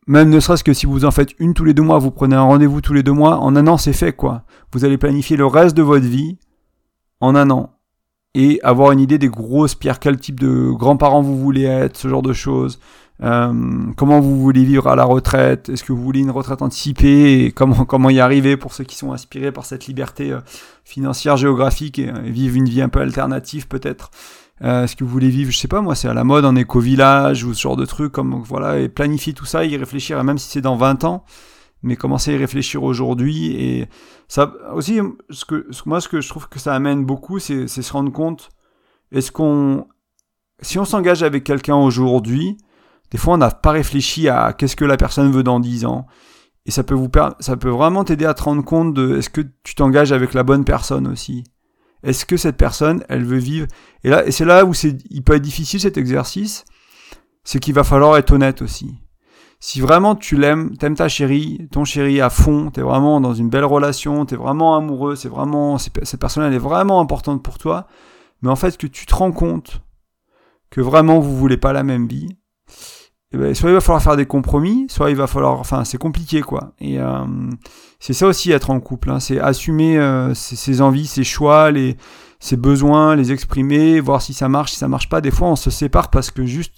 même 0.07 0.29
ne 0.29 0.39
serait-ce 0.39 0.63
que 0.63 0.73
si 0.73 0.85
vous 0.85 1.05
en 1.05 1.11
faites 1.11 1.31
une 1.39 1.53
tous 1.53 1.65
les 1.65 1.73
deux 1.73 1.81
mois, 1.81 1.97
vous 1.97 2.11
prenez 2.11 2.35
un 2.35 2.43
rendez-vous 2.43 2.81
tous 2.81 2.93
les 2.93 3.03
deux 3.03 3.11
mois, 3.11 3.39
en 3.39 3.55
un 3.55 3.67
an 3.67 3.77
c'est 3.77 3.93
fait 3.93 4.13
quoi. 4.13 4.43
Vous 4.71 4.85
allez 4.85 4.97
planifier 4.97 5.37
le 5.37 5.45
reste 5.45 5.75
de 5.75 5.81
votre 5.81 6.05
vie 6.05 6.37
en 7.21 7.35
un 7.35 7.49
an 7.49 7.71
et 8.35 8.59
avoir 8.63 8.91
une 8.91 8.99
idée 8.99 9.17
des 9.17 9.29
grosses 9.29 9.75
pierres, 9.75 9.99
quel 9.99 10.19
type 10.19 10.39
de 10.39 10.69
grands-parents 10.71 11.21
vous 11.21 11.39
voulez 11.39 11.63
être, 11.63 11.97
ce 11.97 12.07
genre 12.07 12.21
de 12.21 12.33
choses. 12.33 12.79
Euh, 13.23 13.53
comment 13.95 14.19
vous 14.19 14.39
voulez 14.39 14.63
vivre 14.65 14.87
à 14.87 14.95
la 14.95 15.05
retraite? 15.05 15.69
Est-ce 15.69 15.83
que 15.83 15.93
vous 15.93 16.01
voulez 16.01 16.19
une 16.19 16.31
retraite 16.31 16.61
anticipée? 16.61 17.45
Et 17.45 17.51
comment 17.51 17.85
comment 17.85 18.09
y 18.09 18.19
arriver 18.19 18.57
pour 18.57 18.73
ceux 18.73 18.83
qui 18.83 18.95
sont 18.95 19.13
inspirés 19.13 19.51
par 19.51 19.65
cette 19.65 19.87
liberté 19.87 20.31
euh, 20.31 20.41
financière, 20.83 21.37
géographique 21.37 21.99
et, 21.99 22.11
vivre 22.23 22.57
une 22.57 22.67
vie 22.67 22.81
un 22.81 22.89
peu 22.89 22.99
alternative 22.99 23.67
peut-être? 23.67 24.11
Euh, 24.63 24.83
Est-ce 24.83 24.95
que 24.95 25.03
vous 25.03 25.09
voulez 25.09 25.29
vivre, 25.29 25.51
je 25.51 25.57
sais 25.57 25.67
pas 25.67 25.81
moi, 25.81 25.95
c'est 25.95 26.07
à 26.07 26.13
la 26.13 26.23
mode 26.23 26.45
en 26.45 26.55
éco-village 26.55 27.43
ou 27.43 27.53
ce 27.53 27.61
genre 27.61 27.75
de 27.75 27.85
trucs 27.85 28.11
comme 28.11 28.41
voilà 28.45 28.79
et 28.79 28.89
planifier 28.89 29.33
tout 29.33 29.45
ça, 29.45 29.65
y 29.65 29.75
réfléchir, 29.77 30.21
même 30.23 30.37
si 30.37 30.49
c'est 30.49 30.61
dans 30.61 30.77
20 30.77 31.03
ans, 31.03 31.25
mais 31.83 31.95
commencer 31.95 32.31
à 32.31 32.35
y 32.35 32.37
réfléchir 32.37 32.83
aujourd'hui 32.83 33.47
et 33.55 33.89
ça 34.27 34.53
aussi 34.73 34.99
ce 35.29 35.45
que 35.45 35.67
moi 35.85 36.01
ce 36.01 36.07
que 36.07 36.21
je 36.21 36.29
trouve 36.29 36.47
que 36.49 36.59
ça 36.59 36.73
amène 36.73 37.05
beaucoup, 37.05 37.39
c'est 37.39 37.67
se 37.67 37.93
rendre 37.93 38.11
compte 38.11 38.49
est-ce 39.11 39.31
qu'on 39.31 39.87
si 40.61 40.79
on 40.79 40.85
s'engage 40.85 41.21
avec 41.21 41.43
quelqu'un 41.43 41.75
aujourd'hui 41.75 42.57
des 43.11 43.17
fois, 43.17 43.35
on 43.35 43.37
n'a 43.37 43.51
pas 43.51 43.71
réfléchi 43.71 44.29
à 44.29 44.53
qu'est-ce 44.53 44.75
que 44.75 44.85
la 44.85 44.97
personne 44.97 45.31
veut 45.31 45.43
dans 45.43 45.59
10 45.59 45.85
ans. 45.85 46.05
Et 46.65 46.71
ça 46.71 46.83
peut 46.83 46.95
vous 46.95 47.09
ça 47.39 47.57
peut 47.57 47.69
vraiment 47.69 48.03
t'aider 48.03 48.25
à 48.25 48.33
te 48.33 48.43
rendre 48.43 48.63
compte 48.63 48.93
de 48.93 49.17
est-ce 49.17 49.29
que 49.29 49.41
tu 49.63 49.75
t'engages 49.75 50.11
avec 50.11 50.33
la 50.33 50.43
bonne 50.43 50.65
personne 50.65 51.07
aussi? 51.07 51.43
Est-ce 52.01 52.25
que 52.25 52.37
cette 52.37 52.57
personne, 52.57 53.03
elle 53.07 53.23
veut 53.23 53.37
vivre? 53.37 53.67
Et 54.03 54.09
là, 54.09 54.25
et 54.25 54.31
c'est 54.31 54.45
là 54.45 54.65
où 54.65 54.73
il 55.09 55.23
peut 55.23 55.35
être 55.35 55.41
difficile 55.41 55.79
cet 55.79 55.97
exercice, 55.97 56.65
c'est 57.43 57.59
qu'il 57.59 57.73
va 57.73 57.83
falloir 57.83 58.17
être 58.17 58.31
honnête 58.31 58.61
aussi. 58.61 58.95
Si 59.59 59.79
vraiment 59.79 60.15
tu 60.15 60.37
l'aimes, 60.37 60.75
t'aimes 60.77 60.95
ta 60.95 61.07
chérie, 61.07 61.67
ton 61.71 61.85
chéri 61.85 62.21
à 62.21 62.29
fond, 62.29 62.69
t'es 62.71 62.81
vraiment 62.81 63.21
dans 63.21 63.33
une 63.33 63.49
belle 63.49 63.65
relation, 63.65 64.25
t'es 64.25 64.35
vraiment 64.35 64.75
amoureux, 64.75 65.15
c'est 65.15 65.29
vraiment, 65.29 65.77
cette 65.77 66.19
personne 66.19 66.43
elle 66.43 66.53
est 66.53 66.59
vraiment 66.59 66.99
importante 66.99 67.41
pour 67.41 67.57
toi, 67.57 67.87
mais 68.41 68.49
en 68.49 68.55
fait 68.55 68.77
que 68.77 68.85
tu 68.85 69.05
te 69.05 69.15
rends 69.15 69.31
compte 69.31 69.81
que 70.69 70.81
vraiment 70.81 71.19
vous 71.19 71.35
voulez 71.35 71.57
pas 71.57 71.73
la 71.73 71.83
même 71.83 72.07
vie, 72.07 72.37
eh 73.35 73.37
ben, 73.37 73.53
soit 73.53 73.69
il 73.69 73.73
va 73.73 73.81
falloir 73.81 74.01
faire 74.01 74.15
des 74.15 74.25
compromis, 74.25 74.85
soit 74.89 75.09
il 75.09 75.17
va 75.17 75.27
falloir, 75.27 75.59
enfin 75.59 75.83
c'est 75.83 75.97
compliqué 75.97 76.41
quoi. 76.41 76.71
Et 76.79 76.99
euh, 76.99 77.25
c'est 77.99 78.13
ça 78.13 78.27
aussi 78.27 78.51
être 78.51 78.69
en 78.69 78.79
couple, 78.79 79.11
hein. 79.11 79.19
c'est 79.19 79.39
assumer 79.39 79.97
euh, 79.97 80.33
ses, 80.33 80.81
envies, 80.81 81.05
ses 81.05 81.25
choix, 81.25 81.69
les, 81.69 81.97
ses 82.39 82.55
besoins, 82.55 83.15
les 83.15 83.33
exprimer, 83.33 83.99
voir 83.99 84.21
si 84.21 84.33
ça 84.33 84.47
marche, 84.47 84.71
si 84.71 84.77
ça 84.77 84.87
marche 84.87 85.09
pas. 85.09 85.19
Des 85.19 85.31
fois 85.31 85.49
on 85.49 85.57
se 85.57 85.69
sépare 85.69 86.09
parce 86.09 86.31
que 86.31 86.45
juste 86.45 86.75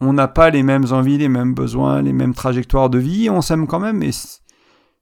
on 0.00 0.14
n'a 0.14 0.28
pas 0.28 0.48
les 0.48 0.62
mêmes 0.62 0.86
envies, 0.92 1.18
les 1.18 1.28
mêmes 1.28 1.52
besoins, 1.52 2.00
les 2.00 2.14
mêmes 2.14 2.34
trajectoires 2.34 2.88
de 2.88 2.98
vie, 2.98 3.28
on 3.28 3.42
s'aime 3.42 3.66
quand 3.66 3.80
même, 3.80 3.98
mais 3.98 4.10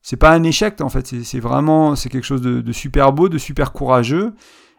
c'est 0.02 0.16
pas 0.16 0.32
un 0.32 0.42
échec 0.42 0.80
en 0.80 0.88
fait, 0.88 1.14
c'est 1.22 1.40
vraiment 1.40 1.94
c'est 1.94 2.08
quelque 2.08 2.26
chose 2.26 2.42
de, 2.42 2.60
de 2.60 2.72
super 2.72 3.12
beau, 3.12 3.28
de 3.28 3.38
super 3.38 3.72
courageux. 3.72 4.34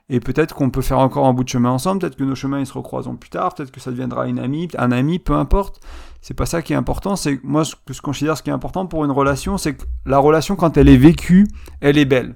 Et 0.10 0.20
peut-être 0.20 0.54
qu'on 0.54 0.70
peut 0.70 0.84
faire 0.84 1.00
encore 1.00 1.26
un 1.26 1.34
bout 1.34 1.44
de 1.44 1.50
chemin 1.50 1.72
ensemble, 1.72 2.02
peut-être 2.02 2.16
que 2.16 2.24
nos 2.24 2.36
chemins 2.36 2.60
ils 2.60 2.68
se 2.68 2.74
recroiseront 2.74 3.16
plus 3.16 3.32
tard, 3.32 3.56
peut-être 3.56 3.72
que 3.72 3.80
ça 3.80 3.90
deviendra 3.90 4.28
une 4.28 4.38
amie, 4.38 4.68
un 4.78 4.92
ami, 4.92 5.18
peu 5.18 5.34
importe. 5.34 5.80
C'est 6.22 6.36
pas 6.36 6.46
ça 6.46 6.62
qui 6.62 6.74
est 6.74 6.76
important, 6.76 7.16
c'est 7.16 7.40
moi 7.44 7.66
ce 7.66 7.76
que 7.76 7.94
je 7.94 8.02
considère 8.02 8.38
ce 8.38 8.44
qui 8.44 8.52
est 8.52 8.54
important 8.54 8.86
pour 8.86 9.04
une 9.04 9.12
relation, 9.12 9.58
c'est 9.58 9.76
que 9.76 9.84
la 10.06 10.20
relation 10.20 10.56
quand 10.56 10.78
elle 10.78 10.90
est 10.90 10.98
vécue, 10.98 11.48
elle 11.82 11.98
est 11.98 12.06
belle. 12.06 12.36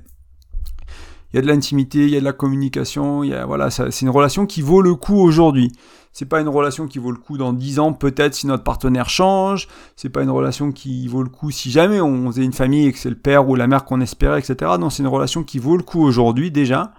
Il 1.32 1.36
y 1.36 1.40
a 1.40 1.44
de 1.44 1.48
l'intimité, 1.48 2.06
il 2.06 2.10
y 2.10 2.18
a 2.18 2.20
de 2.20 2.26
la 2.26 2.34
communication, 2.34 3.24
il 3.24 3.30
y 3.30 3.34
a 3.36 3.46
voilà, 3.46 3.70
c'est 3.70 4.02
une 4.02 4.10
relation 4.10 4.48
qui 4.48 4.64
vaut 4.64 4.82
le 4.82 4.96
coup 4.96 5.20
aujourd'hui. 5.20 5.72
C'est 6.12 6.26
pas 6.26 6.42
une 6.42 6.50
relation 6.50 6.88
qui 6.88 6.98
vaut 6.98 7.12
le 7.12 7.20
coup 7.20 7.38
dans 7.38 7.54
10 7.54 7.78
ans, 7.78 7.94
peut-être 7.94 8.34
si 8.34 8.48
notre 8.48 8.64
partenaire 8.64 9.10
change. 9.10 9.68
C'est 9.96 10.10
pas 10.10 10.24
une 10.24 10.32
relation 10.32 10.72
qui 10.72 11.08
vaut 11.08 11.22
le 11.22 11.30
coup 11.30 11.52
si 11.52 11.70
jamais 11.70 12.02
on 12.02 12.32
faisait 12.32 12.44
une 12.44 12.54
famille 12.54 12.88
et 12.88 12.92
que 12.92 12.98
c'est 12.98 13.12
le 13.12 13.16
père 13.16 13.48
ou 13.48 13.54
la 13.54 13.68
mère 13.68 13.86
qu'on 13.86 14.02
espérait, 14.02 14.40
etc. 14.40 14.72
Non, 14.80 14.90
c'est 14.90 15.04
une 15.04 15.08
relation 15.08 15.44
qui 15.44 15.60
vaut 15.60 15.78
le 15.78 15.84
coup 15.84 16.02
aujourd'hui 16.02 16.50
déjà. 16.50 16.94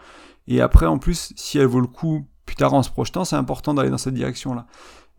Et 0.49 0.61
après, 0.61 0.87
en 0.87 0.99
plus, 0.99 1.33
si 1.37 1.59
elle 1.59 1.67
vaut 1.67 1.81
le 1.81 1.87
coup 1.87 2.27
plus 2.47 2.57
tard 2.57 2.75
en 2.75 2.83
se 2.83 2.91
projetant, 2.91 3.25
c'est 3.25 3.37
important 3.37 3.75
d'aller 3.75 3.91
dans 3.91 3.99
cette 3.99 4.15
direction-là. 4.15 4.67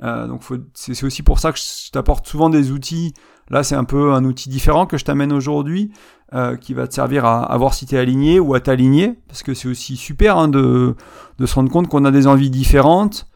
Euh, 0.03 0.27
donc 0.27 0.41
c'est 0.73 1.03
aussi 1.03 1.23
pour 1.23 1.39
ça 1.39 1.51
que 1.51 1.59
je 1.59 1.91
t'apporte 1.91 2.27
souvent 2.27 2.49
des 2.49 2.71
outils. 2.71 3.13
Là, 3.49 3.63
c'est 3.63 3.75
un 3.75 3.83
peu 3.83 4.13
un 4.13 4.25
outil 4.25 4.49
différent 4.49 4.85
que 4.85 4.97
je 4.97 5.05
t'amène 5.05 5.31
aujourd'hui, 5.31 5.91
euh, 6.33 6.55
qui 6.55 6.73
va 6.73 6.87
te 6.87 6.93
servir 6.93 7.25
à, 7.25 7.57
voir 7.57 7.73
si 7.73 7.85
tu 7.85 7.95
es 7.95 7.97
aligné 7.97 8.39
ou 8.39 8.53
à 8.53 8.59
t'aligner, 8.59 9.19
parce 9.27 9.43
que 9.43 9.53
c'est 9.53 9.67
aussi 9.67 9.97
super 9.97 10.37
hein, 10.37 10.47
de, 10.47 10.95
de 11.37 11.45
se 11.45 11.55
rendre 11.55 11.71
compte 11.71 11.87
qu'on 11.87 12.05
a 12.05 12.11
des 12.11 12.27
envies 12.27 12.49
différentes 12.49 13.27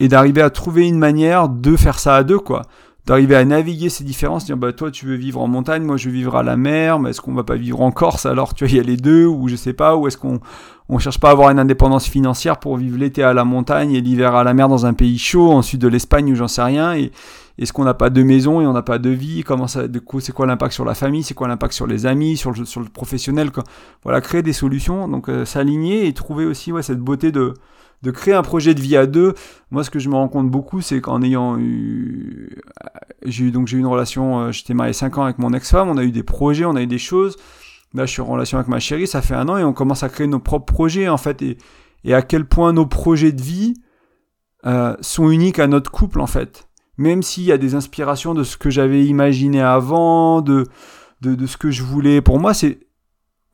et 0.00 0.08
d'arriver 0.08 0.42
à 0.42 0.50
trouver 0.50 0.86
une 0.86 0.98
manière 0.98 1.48
de 1.48 1.76
faire 1.76 1.98
ça 1.98 2.16
à 2.16 2.22
deux, 2.24 2.38
quoi 2.38 2.62
d'arriver 3.08 3.36
à 3.36 3.44
naviguer 3.46 3.88
ces 3.88 4.04
différences, 4.04 4.44
dire 4.44 4.58
bah 4.58 4.74
toi 4.74 4.90
tu 4.90 5.06
veux 5.06 5.14
vivre 5.14 5.40
en 5.40 5.48
montagne, 5.48 5.82
moi 5.82 5.96
je 5.96 6.10
veux 6.10 6.14
vivre 6.14 6.36
à 6.36 6.42
la 6.42 6.58
mer, 6.58 6.98
mais 6.98 7.10
est-ce 7.10 7.22
qu'on 7.22 7.32
va 7.32 7.42
pas 7.42 7.56
vivre 7.56 7.80
en 7.80 7.90
Corse 7.90 8.26
alors 8.26 8.52
tu 8.52 8.64
vois 8.64 8.70
il 8.70 8.76
y 8.76 8.80
a 8.80 8.82
les 8.82 8.98
deux 8.98 9.24
ou 9.24 9.48
je 9.48 9.56
sais 9.56 9.72
pas 9.72 9.96
ou 9.96 10.06
est-ce 10.06 10.18
qu'on 10.18 10.40
on 10.90 10.98
cherche 10.98 11.18
pas 11.18 11.28
à 11.28 11.32
avoir 11.32 11.48
une 11.48 11.58
indépendance 11.58 12.06
financière 12.06 12.58
pour 12.58 12.76
vivre 12.76 12.98
l'été 12.98 13.22
à 13.22 13.32
la 13.32 13.44
montagne 13.44 13.94
et 13.94 14.02
l'hiver 14.02 14.34
à 14.34 14.44
la 14.44 14.52
mer 14.52 14.68
dans 14.68 14.84
un 14.84 14.92
pays 14.92 15.16
chaud, 15.16 15.52
ensuite 15.52 15.80
de 15.80 15.88
l'Espagne 15.88 16.30
ou 16.32 16.34
j'en 16.34 16.48
sais 16.48 16.62
rien 16.62 16.94
et 16.94 17.10
est-ce 17.58 17.72
qu'on 17.72 17.84
n'a 17.84 17.94
pas 17.94 18.10
de 18.10 18.22
maison 18.22 18.60
et 18.60 18.66
on 18.66 18.74
n'a 18.74 18.82
pas 18.82 18.98
de 18.98 19.10
vie 19.10 19.42
Comment 19.42 19.66
ça, 19.66 19.84
coup, 20.04 20.20
c'est 20.20 20.32
quoi 20.32 20.46
l'impact 20.46 20.74
sur 20.74 20.84
la 20.84 20.94
famille 20.94 21.24
C'est 21.24 21.34
quoi 21.34 21.48
l'impact 21.48 21.72
sur 21.72 21.86
les 21.86 22.04
amis, 22.06 22.36
sur 22.36 22.52
le, 22.52 22.64
sur 22.66 22.80
le 22.80 22.88
professionnel 22.88 23.50
Voilà, 24.04 24.20
créer 24.20 24.42
des 24.42 24.52
solutions, 24.52 25.08
donc 25.08 25.28
euh, 25.28 25.44
s'aligner 25.44 26.06
et 26.06 26.12
trouver 26.12 26.44
aussi 26.44 26.70
ouais, 26.70 26.82
cette 26.82 27.00
beauté 27.00 27.32
de, 27.32 27.54
de 28.02 28.10
créer 28.10 28.34
un 28.34 28.42
projet 28.42 28.74
de 28.74 28.80
vie 28.80 28.96
à 28.96 29.06
deux. 29.06 29.34
Moi, 29.70 29.84
ce 29.84 29.90
que 29.90 29.98
je 29.98 30.08
me 30.08 30.14
rends 30.14 30.28
compte 30.28 30.50
beaucoup, 30.50 30.80
c'est 30.80 31.00
qu'en 31.00 31.22
ayant 31.22 31.58
eu, 31.58 32.56
j'ai 33.24 33.46
eu 33.46 33.50
donc 33.50 33.66
j'ai 33.66 33.76
eu 33.76 33.80
une 33.80 33.86
relation, 33.86 34.40
euh, 34.40 34.52
j'étais 34.52 34.74
marié 34.74 34.92
5 34.92 35.18
ans 35.18 35.24
avec 35.24 35.38
mon 35.38 35.52
ex-femme, 35.52 35.88
on 35.88 35.96
a 35.96 36.04
eu 36.04 36.12
des 36.12 36.22
projets, 36.22 36.64
on 36.64 36.76
a 36.76 36.82
eu 36.82 36.86
des 36.86 36.98
choses. 36.98 37.36
Là, 37.94 38.06
je 38.06 38.12
suis 38.12 38.22
en 38.22 38.26
relation 38.26 38.58
avec 38.58 38.68
ma 38.68 38.80
chérie, 38.80 39.06
ça 39.06 39.22
fait 39.22 39.34
un 39.34 39.48
an 39.48 39.56
et 39.56 39.64
on 39.64 39.72
commence 39.72 40.02
à 40.02 40.08
créer 40.08 40.26
nos 40.26 40.40
propres 40.40 40.72
projets 40.72 41.08
en 41.08 41.16
fait 41.16 41.40
et, 41.42 41.56
et 42.04 42.14
à 42.14 42.22
quel 42.22 42.44
point 42.44 42.72
nos 42.72 42.86
projets 42.86 43.32
de 43.32 43.40
vie 43.40 43.74
euh, 44.66 44.94
sont 45.00 45.30
uniques 45.30 45.58
à 45.58 45.66
notre 45.66 45.90
couple 45.90 46.20
en 46.20 46.26
fait. 46.26 46.68
Même 46.98 47.22
s'il 47.22 47.44
y 47.44 47.52
a 47.52 47.58
des 47.58 47.74
inspirations 47.74 48.34
de 48.34 48.42
ce 48.42 48.56
que 48.56 48.70
j'avais 48.70 49.04
imaginé 49.04 49.62
avant, 49.62 50.42
de, 50.42 50.66
de, 51.20 51.34
de 51.34 51.46
ce 51.46 51.56
que 51.56 51.70
je 51.70 51.82
voulais. 51.82 52.20
Pour 52.20 52.38
moi, 52.38 52.54
c'est 52.54 52.80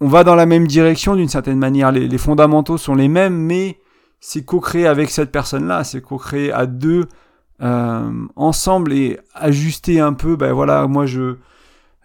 on 0.01 0.09
va 0.09 0.25
dans 0.25 0.35
la 0.35 0.47
même 0.47 0.67
direction 0.67 1.15
d'une 1.15 1.29
certaine 1.29 1.59
manière. 1.59 1.93
Les, 1.93 2.09
les 2.09 2.19
fondamentaux 2.19 2.77
sont 2.77 2.95
les 2.95 3.09
mêmes, 3.09 3.37
mais 3.37 3.79
c'est 4.27 4.43
co-créer 4.43 4.87
avec 4.87 5.11
cette 5.11 5.31
personne-là, 5.31 5.85
c'est 5.85 6.01
co-créer 6.01 6.51
à 6.51 6.65
deux 6.65 7.09
euh, 7.61 8.11
ensemble 8.37 8.95
et 8.95 9.19
ajuster 9.35 10.01
un 10.01 10.15
peu. 10.15 10.35
Ben 10.35 10.55
voilà, 10.55 10.87
moi 10.87 11.05
je 11.05 11.37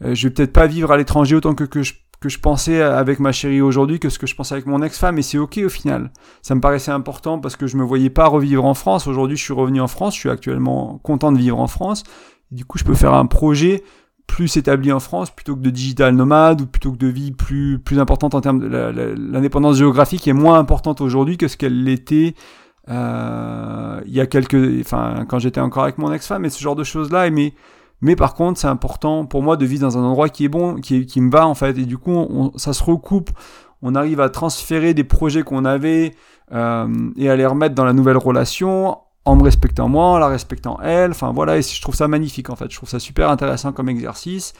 euh, 0.02 0.14
je 0.14 0.28
vais 0.28 0.34
peut-être 0.34 0.52
pas 0.52 0.68
vivre 0.68 0.92
à 0.92 0.98
l'étranger 0.98 1.38
autant 1.38 1.56
que, 1.56 1.64
que 1.64 1.82
je 1.82 1.94
que 2.20 2.28
je 2.28 2.38
pensais 2.38 2.82
avec 2.82 3.22
ma 3.22 3.32
chérie 3.32 3.62
aujourd'hui 3.62 4.02
que 4.02 4.10
ce 4.10 4.20
que 4.20 4.28
je 4.28 4.36
pensais 4.36 4.54
avec 4.54 4.66
mon 4.66 4.82
ex-femme 4.82 5.18
et 5.18 5.22
c'est 5.22 5.38
ok 5.38 5.62
au 5.64 5.70
final. 5.70 6.12
Ça 6.42 6.54
me 6.56 6.60
paraissait 6.60 6.92
important 6.92 7.40
parce 7.40 7.56
que 7.56 7.68
je 7.68 7.78
me 7.78 7.84
voyais 7.84 8.10
pas 8.10 8.28
revivre 8.28 8.66
en 8.66 8.74
France. 8.74 9.08
Aujourd'hui, 9.08 9.38
je 9.38 9.44
suis 9.44 9.54
revenu 9.54 9.80
en 9.80 9.88
France, 9.88 10.16
je 10.16 10.20
suis 10.20 10.30
actuellement 10.30 11.00
content 11.02 11.32
de 11.32 11.38
vivre 11.38 11.58
en 11.58 11.68
France. 11.68 12.04
du 12.52 12.66
coup, 12.66 12.78
je 12.78 12.84
peux 12.84 12.96
faire 12.96 13.14
un 13.14 13.28
projet 13.28 13.82
plus 14.30 14.56
établi 14.58 14.92
en 14.92 15.00
France 15.00 15.32
plutôt 15.32 15.56
que 15.56 15.62
de 15.62 15.72
digital 15.72 16.16
nomade 16.16 16.62
ou 16.62 16.68
plutôt 16.68 16.92
que 16.92 16.98
de 16.98 17.08
vie 17.08 17.32
plus 17.32 17.80
plus 17.80 18.00
importante 18.00 18.36
en 18.36 18.42
termes 18.42 18.60
de 18.60 18.68
l'indépendance 19.18 19.78
géographique 19.78 20.28
est 20.28 20.34
moins 20.34 20.60
importante 20.60 21.02
aujourd'hui 21.02 21.36
que 21.36 21.48
ce 21.48 21.58
qu'elle 21.58 21.84
l'était 21.84 22.36
euh, 22.90 24.00
il 24.06 24.14
y 24.14 24.22
a 24.22 24.28
quelques 24.28 24.82
enfin 24.82 25.26
quand 25.28 25.40
j'étais 25.40 25.60
encore 25.60 25.84
avec 25.84 25.98
mon 25.98 26.14
ex-femme 26.14 26.46
et 26.46 26.50
ce 26.50 26.62
genre 26.62 26.76
de 26.76 26.84
choses 26.84 27.12
là 27.12 27.28
mais 27.32 27.54
mais 28.02 28.16
par 28.16 28.36
contre 28.36 28.60
c'est 28.60 28.68
important 28.68 29.26
pour 29.26 29.42
moi 29.42 29.58
de 29.58 29.66
vivre 29.66 29.82
dans 29.82 29.98
un 29.98 30.04
endroit 30.04 30.30
qui 30.30 30.46
est 30.46 30.50
bon 30.50 30.76
qui, 30.76 31.06
qui 31.06 31.22
me 31.22 31.32
va 31.32 31.48
en 31.48 31.56
fait. 31.56 31.78
Et 31.78 31.86
du 31.86 31.98
coup 31.98 32.52
ça 32.56 32.74
se 32.74 32.84
recoupe. 32.84 33.32
On 33.82 33.96
arrive 33.96 34.20
à 34.20 34.30
transférer 34.30 34.94
des 34.94 35.04
projets 35.04 35.44
qu'on 35.44 35.66
avait 35.66 36.14
euh, 36.52 36.88
et 37.18 37.30
à 37.30 37.36
les 37.36 37.46
remettre 37.46 37.76
dans 37.76 37.86
la 37.86 37.94
nouvelle 37.94 38.18
relation 38.18 38.98
en 39.30 39.36
me 39.36 39.44
respectant 39.44 39.88
moi, 39.88 40.06
en 40.06 40.18
la 40.18 40.28
respectant 40.28 40.80
elle. 40.84 41.12
Enfin 41.12 41.32
voilà, 41.32 41.60
je 41.62 41.82
trouve 41.82 41.96
ça 41.96 42.08
magnifique 42.08 42.50
en 42.50 42.56
fait. 42.56 42.70
Je 42.70 42.76
trouve 42.76 42.90
ça 42.90 43.00
super 43.00 43.30
intéressant 43.30 43.72
comme 43.72 43.90
exercice. 43.90 44.54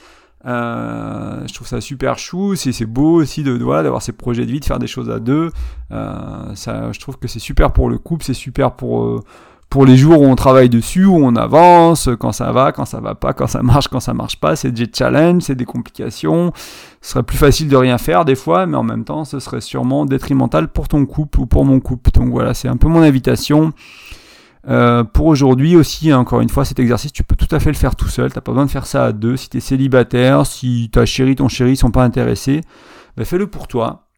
Euh, 0.46 1.46
je 1.46 1.52
trouve 1.52 1.66
ça 1.66 1.80
super 1.80 2.18
chou. 2.18 2.54
C'est 2.56 2.86
beau 2.86 3.20
aussi 3.20 3.42
de, 3.42 3.52
voilà 3.52 3.82
d'avoir 3.82 4.02
ces 4.02 4.12
projets 4.12 4.46
de 4.46 4.52
vie, 4.52 4.60
de 4.60 4.64
faire 4.64 4.78
des 4.78 4.86
choses 4.86 5.10
à 5.10 5.18
deux. 5.18 5.50
Euh, 5.92 6.54
ça, 6.54 6.92
je 6.92 7.00
trouve 7.00 7.18
que 7.18 7.28
c'est 7.28 7.40
super 7.40 7.72
pour 7.72 7.90
le 7.90 7.98
couple, 7.98 8.24
c'est 8.24 8.34
super 8.34 8.72
pour 8.72 9.02
euh, 9.02 9.20
pour 9.68 9.86
les 9.86 9.96
jours 9.96 10.20
où 10.20 10.24
on 10.24 10.34
travaille 10.34 10.68
dessus, 10.68 11.04
où 11.04 11.24
on 11.24 11.36
avance, 11.36 12.08
quand 12.18 12.32
ça 12.32 12.50
va, 12.50 12.72
quand 12.72 12.86
ça 12.86 12.98
va 12.98 13.14
pas, 13.14 13.32
quand 13.32 13.46
ça 13.46 13.62
marche, 13.62 13.86
quand 13.86 14.00
ça 14.00 14.12
marche 14.12 14.40
pas, 14.40 14.56
c'est 14.56 14.72
des 14.72 14.88
challenges, 14.92 15.42
c'est 15.42 15.54
des 15.54 15.64
complications. 15.64 16.52
Ce 17.00 17.12
serait 17.12 17.22
plus 17.22 17.38
facile 17.38 17.68
de 17.68 17.76
rien 17.76 17.96
faire 17.96 18.24
des 18.24 18.34
fois, 18.34 18.66
mais 18.66 18.76
en 18.76 18.82
même 18.82 19.04
temps, 19.04 19.24
ce 19.24 19.38
serait 19.38 19.60
sûrement 19.60 20.06
détrimental 20.06 20.66
pour 20.66 20.88
ton 20.88 21.06
couple 21.06 21.38
ou 21.38 21.46
pour 21.46 21.64
mon 21.64 21.78
couple. 21.78 22.10
Donc 22.10 22.30
voilà, 22.30 22.52
c'est 22.52 22.66
un 22.66 22.76
peu 22.76 22.88
mon 22.88 23.00
invitation. 23.00 23.72
Euh, 24.68 25.04
pour 25.04 25.26
aujourd'hui 25.26 25.76
aussi, 25.76 26.12
encore 26.12 26.40
une 26.40 26.48
fois, 26.48 26.64
cet 26.64 26.78
exercice, 26.78 27.12
tu 27.12 27.24
peux 27.24 27.36
tout 27.36 27.52
à 27.54 27.60
fait 27.60 27.70
le 27.70 27.76
faire 27.76 27.96
tout 27.96 28.08
seul. 28.08 28.32
T'as 28.32 28.40
pas 28.40 28.52
besoin 28.52 28.66
de 28.66 28.70
faire 28.70 28.86
ça 28.86 29.06
à 29.06 29.12
deux. 29.12 29.36
Si 29.36 29.48
tu 29.48 29.56
es 29.56 29.60
célibataire, 29.60 30.46
si 30.46 30.90
ta 30.92 31.06
chérie, 31.06 31.36
ton 31.36 31.48
chéri 31.48 31.76
sont 31.76 31.90
pas 31.90 32.04
intéressés, 32.04 32.60
ben 33.16 33.24
fais-le 33.24 33.46
pour 33.46 33.68
toi. 33.68 34.08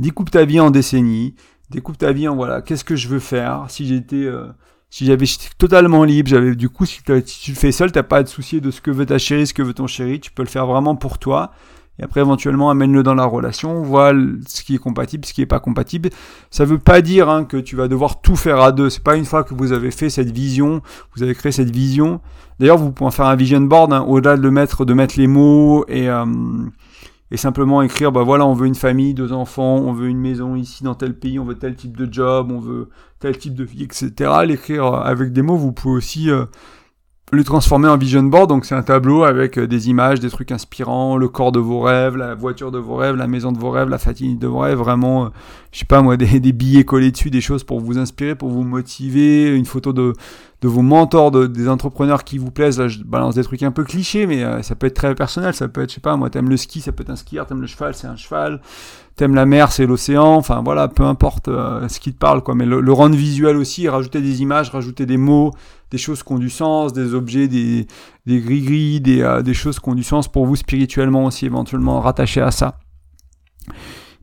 Découpe 0.00 0.30
ta 0.30 0.44
vie 0.44 0.60
en 0.60 0.70
décennies. 0.70 1.34
Découpe 1.70 1.98
ta 1.98 2.12
vie 2.12 2.28
en 2.28 2.36
voilà, 2.36 2.62
qu'est-ce 2.62 2.84
que 2.84 2.96
je 2.96 3.08
veux 3.08 3.18
faire? 3.18 3.66
Si 3.68 3.86
j'étais, 3.86 4.16
euh, 4.16 4.46
si 4.88 5.04
j'avais 5.04 5.26
totalement 5.58 6.04
libre, 6.04 6.30
j'avais 6.30 6.54
du 6.54 6.70
coup, 6.70 6.86
si, 6.86 7.02
tu 7.02 7.50
le 7.50 7.56
fais 7.56 7.72
seul, 7.72 7.92
t'as 7.92 8.02
pas 8.02 8.18
à 8.18 8.24
te 8.24 8.30
soucier 8.30 8.60
de 8.60 8.70
ce 8.70 8.80
que 8.80 8.90
veut 8.90 9.04
ta 9.04 9.18
chérie, 9.18 9.46
ce 9.46 9.52
que 9.52 9.62
veut 9.62 9.74
ton 9.74 9.86
chéri. 9.86 10.18
Tu 10.20 10.30
peux 10.30 10.42
le 10.42 10.48
faire 10.48 10.66
vraiment 10.66 10.96
pour 10.96 11.18
toi 11.18 11.52
et 11.98 12.04
après 12.04 12.20
éventuellement 12.20 12.70
amène-le 12.70 13.02
dans 13.02 13.14
la 13.14 13.24
relation, 13.24 13.82
vois 13.82 14.12
ce 14.46 14.62
qui 14.62 14.74
est 14.76 14.78
compatible, 14.78 15.24
ce 15.24 15.32
qui 15.32 15.42
est 15.42 15.46
pas 15.46 15.60
compatible. 15.60 16.10
Ça 16.50 16.64
veut 16.64 16.78
pas 16.78 17.00
dire 17.00 17.28
hein, 17.28 17.44
que 17.44 17.56
tu 17.56 17.74
vas 17.74 17.88
devoir 17.88 18.20
tout 18.20 18.36
faire 18.36 18.60
à 18.60 18.70
deux. 18.72 18.88
C'est 18.88 19.02
pas 19.02 19.16
une 19.16 19.24
fois 19.24 19.42
que 19.42 19.54
vous 19.54 19.72
avez 19.72 19.90
fait 19.90 20.10
cette 20.10 20.30
vision, 20.30 20.80
vous 21.16 21.22
avez 21.22 21.34
créé 21.34 21.50
cette 21.50 21.70
vision. 21.70 22.20
D'ailleurs, 22.60 22.78
vous 22.78 22.92
pouvez 22.92 23.10
faire 23.10 23.26
un 23.26 23.36
vision 23.36 23.60
board 23.60 23.92
hein, 23.92 24.02
au-delà 24.02 24.36
de 24.36 24.48
mettre, 24.48 24.84
les 25.16 25.26
mots 25.26 25.84
et 25.88 26.08
euh, 26.08 26.24
et 27.30 27.36
simplement 27.36 27.82
écrire 27.82 28.10
bah 28.10 28.22
voilà 28.22 28.46
on 28.46 28.54
veut 28.54 28.66
une 28.66 28.74
famille 28.74 29.12
deux 29.12 29.32
enfants 29.32 29.76
on 29.76 29.92
veut 29.92 30.08
une 30.08 30.18
maison 30.18 30.56
ici 30.56 30.82
dans 30.82 30.94
tel 30.94 31.14
pays 31.14 31.38
on 31.38 31.44
veut 31.44 31.56
tel 31.56 31.74
type 31.74 31.96
de 31.96 32.10
job 32.10 32.50
on 32.50 32.58
veut 32.58 32.88
tel 33.18 33.36
type 33.36 33.54
de 33.54 33.64
vie 33.64 33.82
etc 33.82 34.30
l'écrire 34.46 34.94
avec 34.94 35.32
des 35.32 35.42
mots 35.42 35.56
vous 35.56 35.72
pouvez 35.72 35.94
aussi 35.94 36.30
euh, 36.30 36.46
le 37.30 37.44
transformer 37.44 37.88
en 37.88 37.96
vision 37.96 38.22
board. 38.22 38.48
Donc 38.48 38.64
c'est 38.64 38.74
un 38.74 38.82
tableau 38.82 39.24
avec 39.24 39.58
euh, 39.58 39.66
des 39.66 39.88
images, 39.88 40.20
des 40.20 40.30
trucs 40.30 40.52
inspirants, 40.52 41.16
le 41.16 41.28
corps 41.28 41.52
de 41.52 41.58
vos 41.58 41.80
rêves, 41.80 42.16
la 42.16 42.34
voiture 42.34 42.70
de 42.70 42.78
vos 42.78 42.96
rêves, 42.96 43.16
la 43.16 43.26
maison 43.26 43.52
de 43.52 43.58
vos 43.58 43.70
rêves, 43.70 43.88
la 43.88 43.98
fatigue 43.98 44.38
de 44.38 44.46
vos 44.46 44.60
rêves. 44.60 44.78
Vraiment, 44.78 45.26
euh, 45.26 45.28
je 45.72 45.80
sais 45.80 45.84
pas 45.84 46.02
moi, 46.02 46.16
des, 46.18 46.52
billets 46.52 46.84
collés 46.84 47.10
dessus, 47.10 47.30
des 47.30 47.40
choses 47.40 47.64
pour 47.64 47.80
vous 47.80 47.98
inspirer, 47.98 48.34
pour 48.34 48.48
vous 48.48 48.64
motiver, 48.64 49.54
une 49.54 49.66
photo 49.66 49.92
de, 49.92 50.12
de 50.62 50.68
vos 50.68 50.82
mentors, 50.82 51.30
de, 51.30 51.46
des 51.46 51.68
entrepreneurs 51.68 52.24
qui 52.24 52.38
vous 52.38 52.50
plaisent. 52.50 52.78
Là, 52.78 52.88
je 52.88 53.00
balance 53.02 53.34
des 53.34 53.44
trucs 53.44 53.62
un 53.62 53.72
peu 53.72 53.84
clichés, 53.84 54.26
mais 54.26 54.42
euh, 54.42 54.62
ça 54.62 54.74
peut 54.74 54.86
être 54.86 54.96
très 54.96 55.14
personnel. 55.14 55.54
Ça 55.54 55.68
peut 55.68 55.82
être, 55.82 55.90
je 55.90 55.96
sais 55.96 56.00
pas 56.00 56.16
moi, 56.16 56.30
t'aimes 56.30 56.48
le 56.48 56.56
ski, 56.56 56.80
ça 56.80 56.92
peut 56.92 57.02
être 57.02 57.10
un 57.10 57.16
skieur. 57.16 57.46
T'aimes 57.46 57.60
le 57.60 57.66
cheval, 57.66 57.94
c'est 57.94 58.06
un 58.06 58.16
cheval. 58.16 58.60
T'aimes 59.18 59.34
la 59.34 59.44
mer, 59.44 59.72
c'est 59.72 59.84
l'océan. 59.84 60.36
Enfin 60.36 60.62
voilà, 60.64 60.88
peu 60.88 61.02
importe 61.02 61.46
ce 61.46 62.00
qui 62.00 62.14
te 62.14 62.18
parle 62.18 62.42
quoi. 62.42 62.54
Mais 62.54 62.64
le, 62.64 62.92
rendre 62.92 63.16
visuel 63.16 63.56
aussi, 63.56 63.86
rajouter 63.88 64.22
des 64.22 64.40
images, 64.40 64.70
rajouter 64.70 65.04
des 65.04 65.18
mots 65.18 65.52
des 65.90 65.98
choses 65.98 66.22
qui 66.22 66.32
ont 66.32 66.38
du 66.38 66.50
sens, 66.50 66.92
des 66.92 67.14
objets, 67.14 67.48
des, 67.48 67.86
gris-gris, 68.26 69.00
des, 69.00 69.22
euh, 69.22 69.42
des 69.42 69.54
choses 69.54 69.80
qui 69.80 69.88
ont 69.88 69.94
du 69.94 70.02
sens 70.02 70.28
pour 70.28 70.46
vous 70.46 70.56
spirituellement 70.56 71.24
aussi, 71.24 71.46
éventuellement 71.46 72.00
rattachés 72.00 72.40
à 72.40 72.50
ça. 72.50 72.78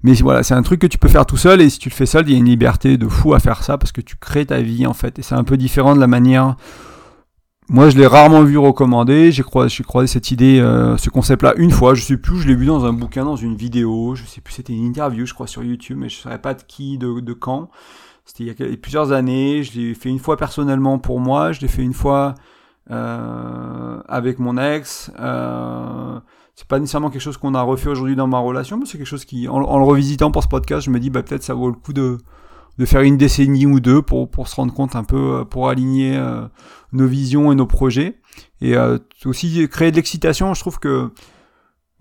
Mais 0.03 0.13
voilà, 0.13 0.43
c'est 0.43 0.53
un 0.53 0.61
truc 0.61 0.81
que 0.81 0.87
tu 0.87 0.99
peux 0.99 1.07
faire 1.07 1.25
tout 1.25 1.37
seul, 1.37 1.61
et 1.61 1.69
si 1.69 1.79
tu 1.79 1.89
le 1.89 1.95
fais 1.95 2.05
seul, 2.05 2.29
il 2.29 2.33
y 2.33 2.35
a 2.35 2.37
une 2.37 2.45
liberté 2.45 2.97
de 2.97 3.07
fou 3.07 3.33
à 3.33 3.39
faire 3.39 3.63
ça, 3.63 3.77
parce 3.77 3.91
que 3.91 4.01
tu 4.01 4.15
crées 4.17 4.45
ta 4.45 4.61
vie, 4.61 4.85
en 4.85 4.93
fait, 4.93 5.17
et 5.17 5.23
c'est 5.23 5.35
un 5.35 5.43
peu 5.43 5.57
différent 5.57 5.95
de 5.95 5.99
la 5.99 6.07
manière... 6.07 6.55
Moi, 7.67 7.89
je 7.89 7.97
l'ai 7.97 8.05
rarement 8.05 8.43
vu 8.43 8.57
recommander. 8.57 9.31
J'ai 9.31 9.41
croisé, 9.41 9.83
croisé 9.83 10.07
cette 10.07 10.29
idée, 10.29 10.59
euh, 10.59 10.97
ce 10.97 11.09
concept-là 11.09 11.53
une 11.57 11.71
fois. 11.71 11.95
Je 11.95 12.03
sais 12.03 12.17
plus, 12.17 12.39
je 12.39 12.47
l'ai 12.47 12.55
vu 12.55 12.67
dans 12.67 12.85
un 12.85 12.93
bouquin, 12.93 13.25
dans 13.25 13.35
une 13.35 13.55
vidéo. 13.55 14.13
Je 14.13 14.23
sais 14.25 14.39
plus, 14.39 14.53
c'était 14.53 14.73
une 14.73 14.85
interview, 14.85 15.25
je 15.25 15.33
crois, 15.33 15.47
sur 15.47 15.63
YouTube, 15.63 15.97
mais 15.99 16.09
je 16.09 16.17
ne 16.17 16.21
saurais 16.21 16.41
pas 16.41 16.53
de 16.53 16.61
qui, 16.61 16.97
de, 16.99 17.19
de 17.19 17.33
quand. 17.33 17.69
C'était 18.23 18.43
il 18.43 18.47
y 18.47 18.73
a 18.73 18.77
plusieurs 18.77 19.11
années. 19.11 19.63
Je 19.63 19.79
l'ai 19.79 19.93
fait 19.95 20.09
une 20.09 20.19
fois 20.19 20.37
personnellement 20.37 20.99
pour 20.99 21.19
moi. 21.19 21.51
Je 21.53 21.61
l'ai 21.61 21.67
fait 21.67 21.81
une 21.81 21.93
fois 21.93 22.35
euh, 22.91 23.99
avec 24.07 24.37
mon 24.37 24.57
ex. 24.57 25.11
Euh, 25.19 26.19
c'est 26.55 26.67
pas 26.67 26.79
nécessairement 26.79 27.09
quelque 27.09 27.21
chose 27.21 27.37
qu'on 27.37 27.55
a 27.55 27.61
refait 27.63 27.89
aujourd'hui 27.89 28.15
dans 28.15 28.27
ma 28.27 28.39
relation, 28.39 28.77
mais 28.77 28.85
c'est 28.85 28.97
quelque 28.97 29.07
chose 29.07 29.25
qui, 29.25 29.47
en, 29.47 29.59
le 29.59 29.83
revisitant 29.83 30.31
pour 30.31 30.43
ce 30.43 30.47
podcast, 30.47 30.85
je 30.85 30.91
me 30.91 30.99
dis 30.99 31.09
bah 31.09 31.23
peut-être 31.23 31.43
ça 31.43 31.53
vaut 31.53 31.67
le 31.67 31.75
coup 31.75 31.93
de 31.93 32.17
de 32.77 32.85
faire 32.85 33.01
une 33.01 33.17
décennie 33.17 33.65
ou 33.65 33.79
deux 33.79 34.01
pour 34.01 34.29
pour 34.29 34.47
se 34.47 34.55
rendre 34.55 34.73
compte 34.73 34.95
un 34.95 35.03
peu, 35.03 35.39
euh, 35.39 35.45
pour 35.45 35.69
aligner 35.69 36.15
euh, 36.17 36.45
nos 36.91 37.07
visions 37.07 37.51
et 37.51 37.55
nos 37.55 37.67
projets. 37.67 38.19
Et 38.61 38.75
euh, 38.75 38.97
aussi 39.25 39.67
créer 39.69 39.91
de 39.91 39.95
l'excitation. 39.95 40.53
Je 40.53 40.59
trouve 40.59 40.79
que 40.79 41.11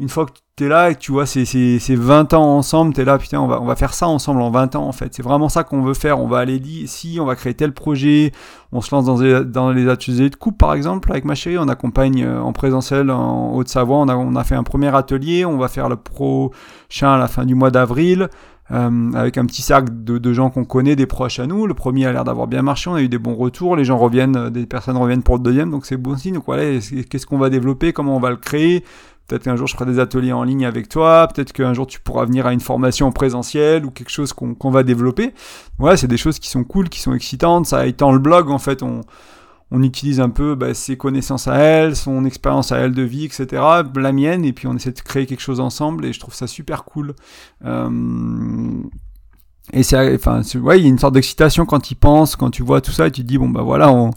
une 0.01 0.09
fois 0.09 0.27
que 0.27 0.33
t'es 0.57 0.69
là 0.69 0.91
et 0.91 0.95
que 0.95 1.01
tu 1.01 1.13
vois 1.13 1.27
ces, 1.27 1.45
ces, 1.45 1.79
ces 1.79 1.95
20 1.95 2.35
ans 2.35 2.57
ensemble, 2.57 2.93
t'es 2.95 3.05
là, 3.05 3.17
putain, 3.19 3.41
on 3.41 3.47
va, 3.47 3.61
on 3.61 3.65
va 3.65 3.77
faire 3.77 3.95
ça 3.95 4.09
ensemble 4.09 4.41
en 4.43 4.51
20 4.51 4.75
ans 4.75 4.89
en 4.89 4.93
fait. 4.93 5.15
C'est 5.15 5.23
vraiment 5.23 5.49
ça 5.49 5.63
qu'on 5.63 5.83
veut 5.83 5.95
faire. 5.95 6.19
On 6.19 6.27
va 6.27 6.39
aller 6.39 6.57
ici, 6.57 7.19
on 7.21 7.25
va 7.25 7.37
créer 7.37 7.55
tel 7.55 7.73
projet, 7.73 8.33
on 8.73 8.81
se 8.81 8.93
lance 8.93 9.05
dans 9.05 9.21
les, 9.21 9.45
dans 9.45 9.71
les 9.71 9.89
ateliers 9.89 10.31
de 10.31 10.37
coupe 10.37 10.59
par 10.59 10.75
exemple. 10.75 11.11
Avec 11.13 11.25
ma 11.25 11.37
chérie, 11.37 11.59
on 11.59 11.69
accompagne 11.69 12.25
euh, 12.25 12.41
en 12.41 12.53
présentiel 12.53 13.11
en 13.11 13.53
Haute-Savoie. 13.55 13.99
On 13.99 14.09
a, 14.09 14.17
on 14.17 14.35
a 14.35 14.43
fait 14.43 14.57
un 14.57 14.65
premier 14.65 14.95
atelier, 14.95 15.45
on 15.45 15.59
va 15.59 15.69
faire 15.69 15.89
le 15.89 15.97
prochain 15.97 17.13
à 17.13 17.19
la 17.19 17.29
fin 17.29 17.45
du 17.45 17.55
mois 17.55 17.71
d'avril. 17.71 18.29
Euh, 18.75 19.13
avec 19.15 19.39
un 19.39 19.47
petit 19.47 19.63
cercle 19.63 19.93
de, 19.93 20.33
gens 20.33 20.51
qu'on 20.51 20.65
connaît, 20.65 20.97
des 20.97 21.07
proches 21.07 21.39
à 21.39 21.47
nous. 21.47 21.67
Le 21.67 21.75
premier 21.75 22.07
a 22.07 22.13
l'air 22.13 22.25
d'avoir 22.25 22.49
bien 22.49 22.63
marché, 22.63 22.91
on 22.91 22.95
a 22.95 23.03
eu 23.03 23.09
des 23.09 23.19
bons 23.19 23.35
retours, 23.35 23.77
les 23.77 23.85
gens 23.85 23.99
reviennent, 23.99 24.37
euh, 24.37 24.51
des 24.51 24.67
personnes 24.67 24.97
reviennent 24.97 25.23
pour 25.23 25.37
le 25.37 25.43
deuxième, 25.43 25.71
donc 25.71 25.87
c'est 25.87 25.97
bon 25.97 26.17
signe. 26.17 26.35
Donc 26.35 26.45
voilà, 26.47 26.81
qu'est-ce 27.09 27.27
qu'on 27.27 27.39
va 27.39 27.51
développer, 27.51 27.93
comment 27.93 28.17
on 28.17 28.21
va 28.21 28.31
le 28.31 28.37
créer, 28.37 28.85
Peut-être 29.27 29.45
qu'un 29.45 29.57
jour 29.57 29.67
je 29.67 29.75
ferai 29.75 29.87
des 29.87 30.01
ateliers 30.01 30.33
en 30.33 30.43
ligne 30.43 30.67
avec 30.67 30.89
toi. 30.89 31.29
Peut-être 31.33 31.53
qu'un 31.53 31.73
jour 31.73 31.87
tu 31.87 31.99
pourras 31.99 32.27
venir 32.27 32.47
à 32.47 32.53
une 32.53 32.61
formation 32.61 33.07
en 33.07 33.13
présentiel 33.13 33.87
ou 33.87 33.91
quelque 33.91 34.11
chose 34.11 34.35
qu'on 34.35 34.71
va 34.71 34.83
développer. 34.83 35.33
Ouais, 35.79 35.97
c'est 35.97 36.09
des 36.09 36.19
choses 36.19 36.39
qui 36.39 36.51
sont 36.51 36.63
cool, 36.63 36.91
qui 36.91 37.01
sont 37.01 37.15
excitantes. 37.15 37.65
Ça 37.65 37.87
étend 37.87 38.13
le 38.13 38.19
blog, 38.19 38.51
en 38.51 38.59
fait, 38.59 38.83
on, 38.83 39.01
on 39.71 39.83
utilise 39.83 40.21
un 40.21 40.31
peu 40.31 40.55
bah, 40.55 40.75
ses 40.75 40.97
connaissances 40.97 41.49
à 41.49 41.57
elle, 41.57 41.97
son 41.97 42.25
expérience 42.25 42.73
à 42.73 42.79
elle 42.79 42.93
de 42.93 43.03
vie, 43.03 43.25
etc., 43.25 43.63
la 43.97 44.13
mienne, 44.13 44.45
et 44.45 44.53
puis 44.53 44.67
on 44.67 44.75
essaie 44.75 44.93
de 44.93 45.01
créer 45.01 45.27
quelque 45.27 45.41
chose 45.41 45.61
ensemble, 45.61 46.05
et 46.05 46.13
je 46.13 46.21
trouve 46.21 46.35
ça 46.35 46.47
super 46.47 46.85
cool. 46.85 47.15
Euh, 47.65 48.83
et 49.73 49.83
c'est, 49.83 50.15
enfin, 50.15 50.43
ouais, 50.61 50.79
il 50.79 50.83
y 50.83 50.87
a 50.87 50.89
une 50.89 50.99
sorte 50.99 51.15
d'excitation 51.15 51.65
quand 51.67 51.81
tu 51.81 51.95
penses, 51.95 52.37
quand 52.37 52.51
tu 52.51 52.63
vois 52.63 52.81
tout 52.81 52.93
ça, 52.93 53.07
et 53.07 53.11
tu 53.11 53.23
te 53.23 53.27
dis, 53.27 53.39
bon, 53.39 53.49
bah 53.49 53.63
voilà, 53.63 53.91
on, 53.91 54.11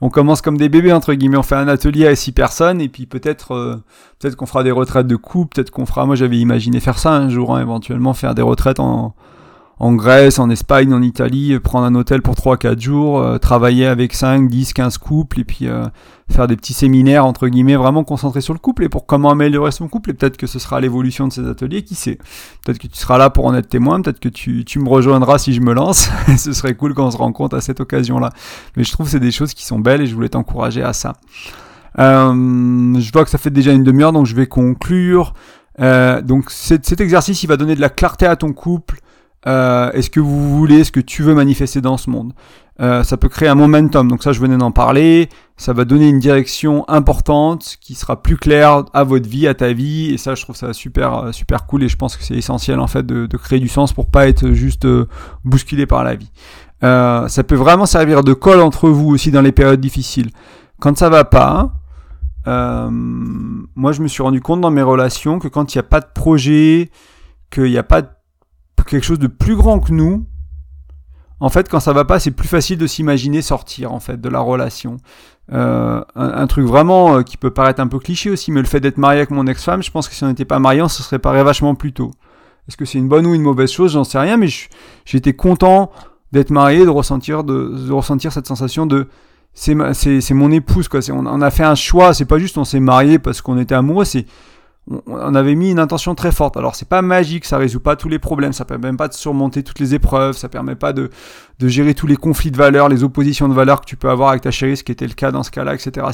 on 0.00 0.08
commence 0.08 0.40
comme 0.40 0.56
des 0.56 0.68
bébés, 0.68 0.92
entre 0.92 1.12
guillemets, 1.14 1.36
on 1.36 1.42
fait 1.42 1.56
un 1.56 1.68
atelier 1.68 2.06
à 2.06 2.16
six 2.16 2.32
personnes, 2.32 2.80
et 2.80 2.88
puis 2.88 3.06
peut-être, 3.06 3.52
euh, 3.52 3.76
peut-être 4.18 4.36
qu'on 4.36 4.46
fera 4.46 4.64
des 4.64 4.70
retraites 4.70 5.06
de 5.06 5.16
couple, 5.16 5.54
peut-être 5.54 5.70
qu'on 5.70 5.86
fera, 5.86 6.06
moi 6.06 6.16
j'avais 6.16 6.38
imaginé 6.38 6.80
faire 6.80 6.98
ça 6.98 7.12
un 7.12 7.28
jour, 7.28 7.54
hein, 7.54 7.60
éventuellement 7.60 8.14
faire 8.14 8.34
des 8.34 8.42
retraites 8.42 8.80
en, 8.80 9.14
en 9.80 9.94
Grèce, 9.94 10.38
en 10.38 10.50
Espagne, 10.50 10.92
en 10.92 11.02
Italie, 11.02 11.52
euh, 11.52 11.60
prendre 11.60 11.86
un 11.86 11.94
hôtel 11.94 12.20
pour 12.20 12.34
3-4 12.34 12.80
jours, 12.80 13.20
euh, 13.20 13.38
travailler 13.38 13.86
avec 13.86 14.12
5, 14.12 14.48
10, 14.48 14.72
15 14.72 14.98
couples 14.98 15.40
et 15.40 15.44
puis 15.44 15.68
euh, 15.68 15.86
faire 16.28 16.48
des 16.48 16.56
petits 16.56 16.72
séminaires 16.72 17.24
entre 17.24 17.46
guillemets 17.48 17.76
vraiment 17.76 18.02
concentrés 18.02 18.40
sur 18.40 18.54
le 18.54 18.58
couple 18.58 18.84
et 18.84 18.88
pour 18.88 19.06
comment 19.06 19.30
améliorer 19.30 19.70
son 19.70 19.86
couple 19.88 20.10
et 20.10 20.14
peut-être 20.14 20.36
que 20.36 20.48
ce 20.48 20.58
sera 20.58 20.80
l'évolution 20.80 21.28
de 21.28 21.32
ces 21.32 21.46
ateliers, 21.46 21.82
qui 21.82 21.94
sait. 21.94 22.18
Peut-être 22.64 22.78
que 22.78 22.88
tu 22.88 22.98
seras 22.98 23.18
là 23.18 23.30
pour 23.30 23.46
en 23.46 23.54
être 23.54 23.68
témoin, 23.68 24.02
peut-être 24.02 24.20
que 24.20 24.28
tu, 24.28 24.64
tu 24.64 24.80
me 24.80 24.88
rejoindras 24.88 25.38
si 25.38 25.52
je 25.52 25.60
me 25.60 25.72
lance, 25.72 26.10
ce 26.36 26.52
serait 26.52 26.74
cool 26.74 26.94
qu'on 26.94 27.10
se 27.10 27.16
rencontre 27.16 27.56
à 27.56 27.60
cette 27.60 27.80
occasion-là. 27.80 28.30
Mais 28.76 28.82
je 28.82 28.90
trouve 28.90 29.06
que 29.06 29.12
c'est 29.12 29.20
des 29.20 29.30
choses 29.30 29.54
qui 29.54 29.64
sont 29.64 29.78
belles 29.78 30.00
et 30.00 30.06
je 30.06 30.14
voulais 30.14 30.28
t'encourager 30.28 30.82
à 30.82 30.92
ça. 30.92 31.14
je 31.96 33.12
vois 33.12 33.24
que 33.24 33.30
ça 33.30 33.38
fait 33.38 33.50
déjà 33.50 33.72
une 33.72 33.84
demi-heure 33.84 34.12
donc 34.12 34.26
je 34.26 34.34
vais 34.34 34.48
conclure. 34.48 35.34
donc 35.78 36.50
cet 36.50 37.00
exercice 37.00 37.44
il 37.44 37.46
va 37.46 37.56
donner 37.56 37.76
de 37.76 37.80
la 37.80 37.90
clarté 37.90 38.26
à 38.26 38.34
ton 38.34 38.52
couple 38.52 39.00
euh, 39.46 39.92
est-ce 39.92 40.10
que 40.10 40.20
vous 40.20 40.56
voulez, 40.56 40.84
ce 40.84 40.92
que 40.92 41.00
tu 41.00 41.22
veux 41.22 41.34
manifester 41.34 41.80
dans 41.80 41.96
ce 41.96 42.10
monde? 42.10 42.32
Euh, 42.80 43.02
ça 43.02 43.16
peut 43.16 43.28
créer 43.28 43.48
un 43.48 43.56
momentum, 43.56 44.08
donc 44.08 44.22
ça 44.22 44.30
je 44.30 44.40
venais 44.40 44.56
d'en 44.56 44.70
parler, 44.70 45.28
ça 45.56 45.72
va 45.72 45.84
donner 45.84 46.08
une 46.08 46.20
direction 46.20 46.88
importante 46.88 47.76
qui 47.80 47.96
sera 47.96 48.22
plus 48.22 48.36
claire 48.36 48.84
à 48.92 49.02
votre 49.02 49.28
vie, 49.28 49.48
à 49.48 49.54
ta 49.54 49.72
vie, 49.72 50.12
et 50.12 50.18
ça 50.18 50.36
je 50.36 50.42
trouve 50.42 50.54
ça 50.54 50.72
super 50.72 51.14
euh, 51.14 51.32
super 51.32 51.66
cool 51.66 51.82
et 51.82 51.88
je 51.88 51.96
pense 51.96 52.16
que 52.16 52.22
c'est 52.22 52.36
essentiel 52.36 52.78
en 52.78 52.86
fait 52.86 53.04
de, 53.04 53.36
créer 53.36 53.58
du 53.58 53.66
sens 53.66 53.92
pour 53.92 54.06
pas 54.06 54.28
être 54.28 54.52
juste 54.52 54.86
bousculé 55.44 55.86
par 55.86 56.04
la 56.04 56.14
vie. 56.14 56.30
ça 56.80 57.44
peut 57.46 57.56
vraiment 57.56 57.86
servir 57.86 58.22
de 58.22 58.32
colle 58.32 58.60
entre 58.60 58.88
vous 58.88 59.08
aussi 59.08 59.32
dans 59.32 59.42
les 59.42 59.52
périodes 59.52 59.80
difficiles. 59.80 60.30
Quand 60.80 60.96
ça 60.96 61.08
va 61.08 61.24
pas, 61.24 61.72
moi 62.46 63.90
je 63.90 64.02
me 64.02 64.06
suis 64.06 64.22
rendu 64.22 64.40
compte 64.40 64.60
dans 64.60 64.70
mes 64.70 64.82
relations 64.82 65.40
que 65.40 65.48
quand 65.48 65.74
il 65.74 65.78
n'y 65.78 65.80
a 65.80 65.88
pas 65.88 66.00
de 66.00 66.08
projet, 66.14 66.90
qu'il 67.50 67.64
n'y 67.64 67.78
a 67.78 67.82
pas 67.82 68.02
de 68.02 68.08
quelque 68.84 69.04
chose 69.04 69.18
de 69.18 69.26
plus 69.26 69.56
grand 69.56 69.80
que 69.80 69.92
nous, 69.92 70.26
en 71.40 71.48
fait, 71.50 71.68
quand 71.68 71.80
ça 71.80 71.92
va 71.92 72.04
pas, 72.04 72.18
c'est 72.18 72.32
plus 72.32 72.48
facile 72.48 72.78
de 72.78 72.86
s'imaginer 72.86 73.42
sortir 73.42 73.92
en 73.92 74.00
fait 74.00 74.20
de 74.20 74.28
la 74.28 74.40
relation. 74.40 74.96
Euh, 75.52 76.02
un, 76.14 76.46
truc 76.46 76.66
vraiment 76.66 77.16
euh, 77.16 77.22
qui 77.22 77.38
peut 77.38 77.50
paraître 77.50 77.80
un 77.80 77.86
peu 77.86 77.98
cliché 77.98 78.28
aussi, 78.28 78.52
mais 78.52 78.60
le 78.60 78.66
fait 78.66 78.80
d'être 78.80 78.98
marié 78.98 79.20
avec 79.20 79.30
mon 79.30 79.46
ex-femme, 79.46 79.82
je 79.82 79.90
pense 79.90 80.08
que 80.08 80.14
si 80.14 80.22
on 80.24 80.28
n'était 80.28 80.44
pas 80.44 80.58
marié, 80.58 80.82
on 80.82 80.88
se 80.88 81.02
serait 81.02 81.18
paré 81.18 81.42
vachement 81.42 81.74
plus 81.74 81.92
tôt. 81.92 82.10
Est-ce 82.68 82.76
que 82.76 82.84
c'est 82.84 82.98
une 82.98 83.08
bonne 83.08 83.26
ou 83.26 83.34
une 83.34 83.42
mauvaise 83.42 83.70
chose? 83.70 83.92
J'en 83.92 84.04
sais 84.04 84.18
rien, 84.18 84.36
mais 84.36 84.48
j'étais 85.06 85.32
content 85.32 85.90
d'être 86.32 86.50
marié, 86.50 86.84
de 86.84 86.90
ressentir, 86.90 87.44
de, 87.44 87.90
ressentir 87.90 88.32
cette 88.32 88.46
sensation 88.46 88.84
de 88.84 89.08
c'est 89.54 89.74
mon 90.34 90.52
épouse 90.52 90.86
quoi. 90.86 91.00
On, 91.10 91.40
a 91.40 91.50
fait 91.50 91.64
un 91.64 91.74
choix. 91.74 92.14
C'est 92.14 92.26
pas 92.26 92.38
juste 92.38 92.58
on 92.58 92.64
s'est 92.64 92.78
marié 92.78 93.18
parce 93.18 93.40
qu'on 93.40 93.58
était 93.58 93.74
amoureux. 93.74 94.04
C'est 94.04 94.26
on 95.06 95.34
avait 95.34 95.54
mis 95.54 95.70
une 95.70 95.78
intention 95.78 96.14
très 96.14 96.32
forte. 96.32 96.56
Alors 96.56 96.74
c'est 96.74 96.88
pas 96.88 97.02
magique, 97.02 97.44
ça 97.44 97.58
résout 97.58 97.80
pas 97.80 97.96
tous 97.96 98.08
les 98.08 98.18
problèmes, 98.18 98.52
ça 98.52 98.64
permet 98.64 98.88
même 98.88 98.96
pas 98.96 99.08
de 99.08 99.14
surmonter 99.14 99.62
toutes 99.62 99.78
les 99.78 99.94
épreuves, 99.94 100.36
ça 100.36 100.48
permet 100.48 100.76
pas 100.76 100.92
de, 100.92 101.10
de 101.58 101.68
gérer 101.68 101.94
tous 101.94 102.06
les 102.06 102.16
conflits 102.16 102.50
de 102.50 102.56
valeurs, 102.56 102.88
les 102.88 103.04
oppositions 103.04 103.48
de 103.48 103.54
valeurs 103.54 103.80
que 103.80 103.86
tu 103.86 103.96
peux 103.96 104.08
avoir 104.08 104.30
avec 104.30 104.42
ta 104.42 104.50
chérie, 104.50 104.76
ce 104.76 104.84
qui 104.84 104.92
était 104.92 105.06
le 105.06 105.14
cas 105.14 105.30
dans 105.30 105.42
ce 105.42 105.50
cas-là, 105.50 105.74
etc. 105.74 106.06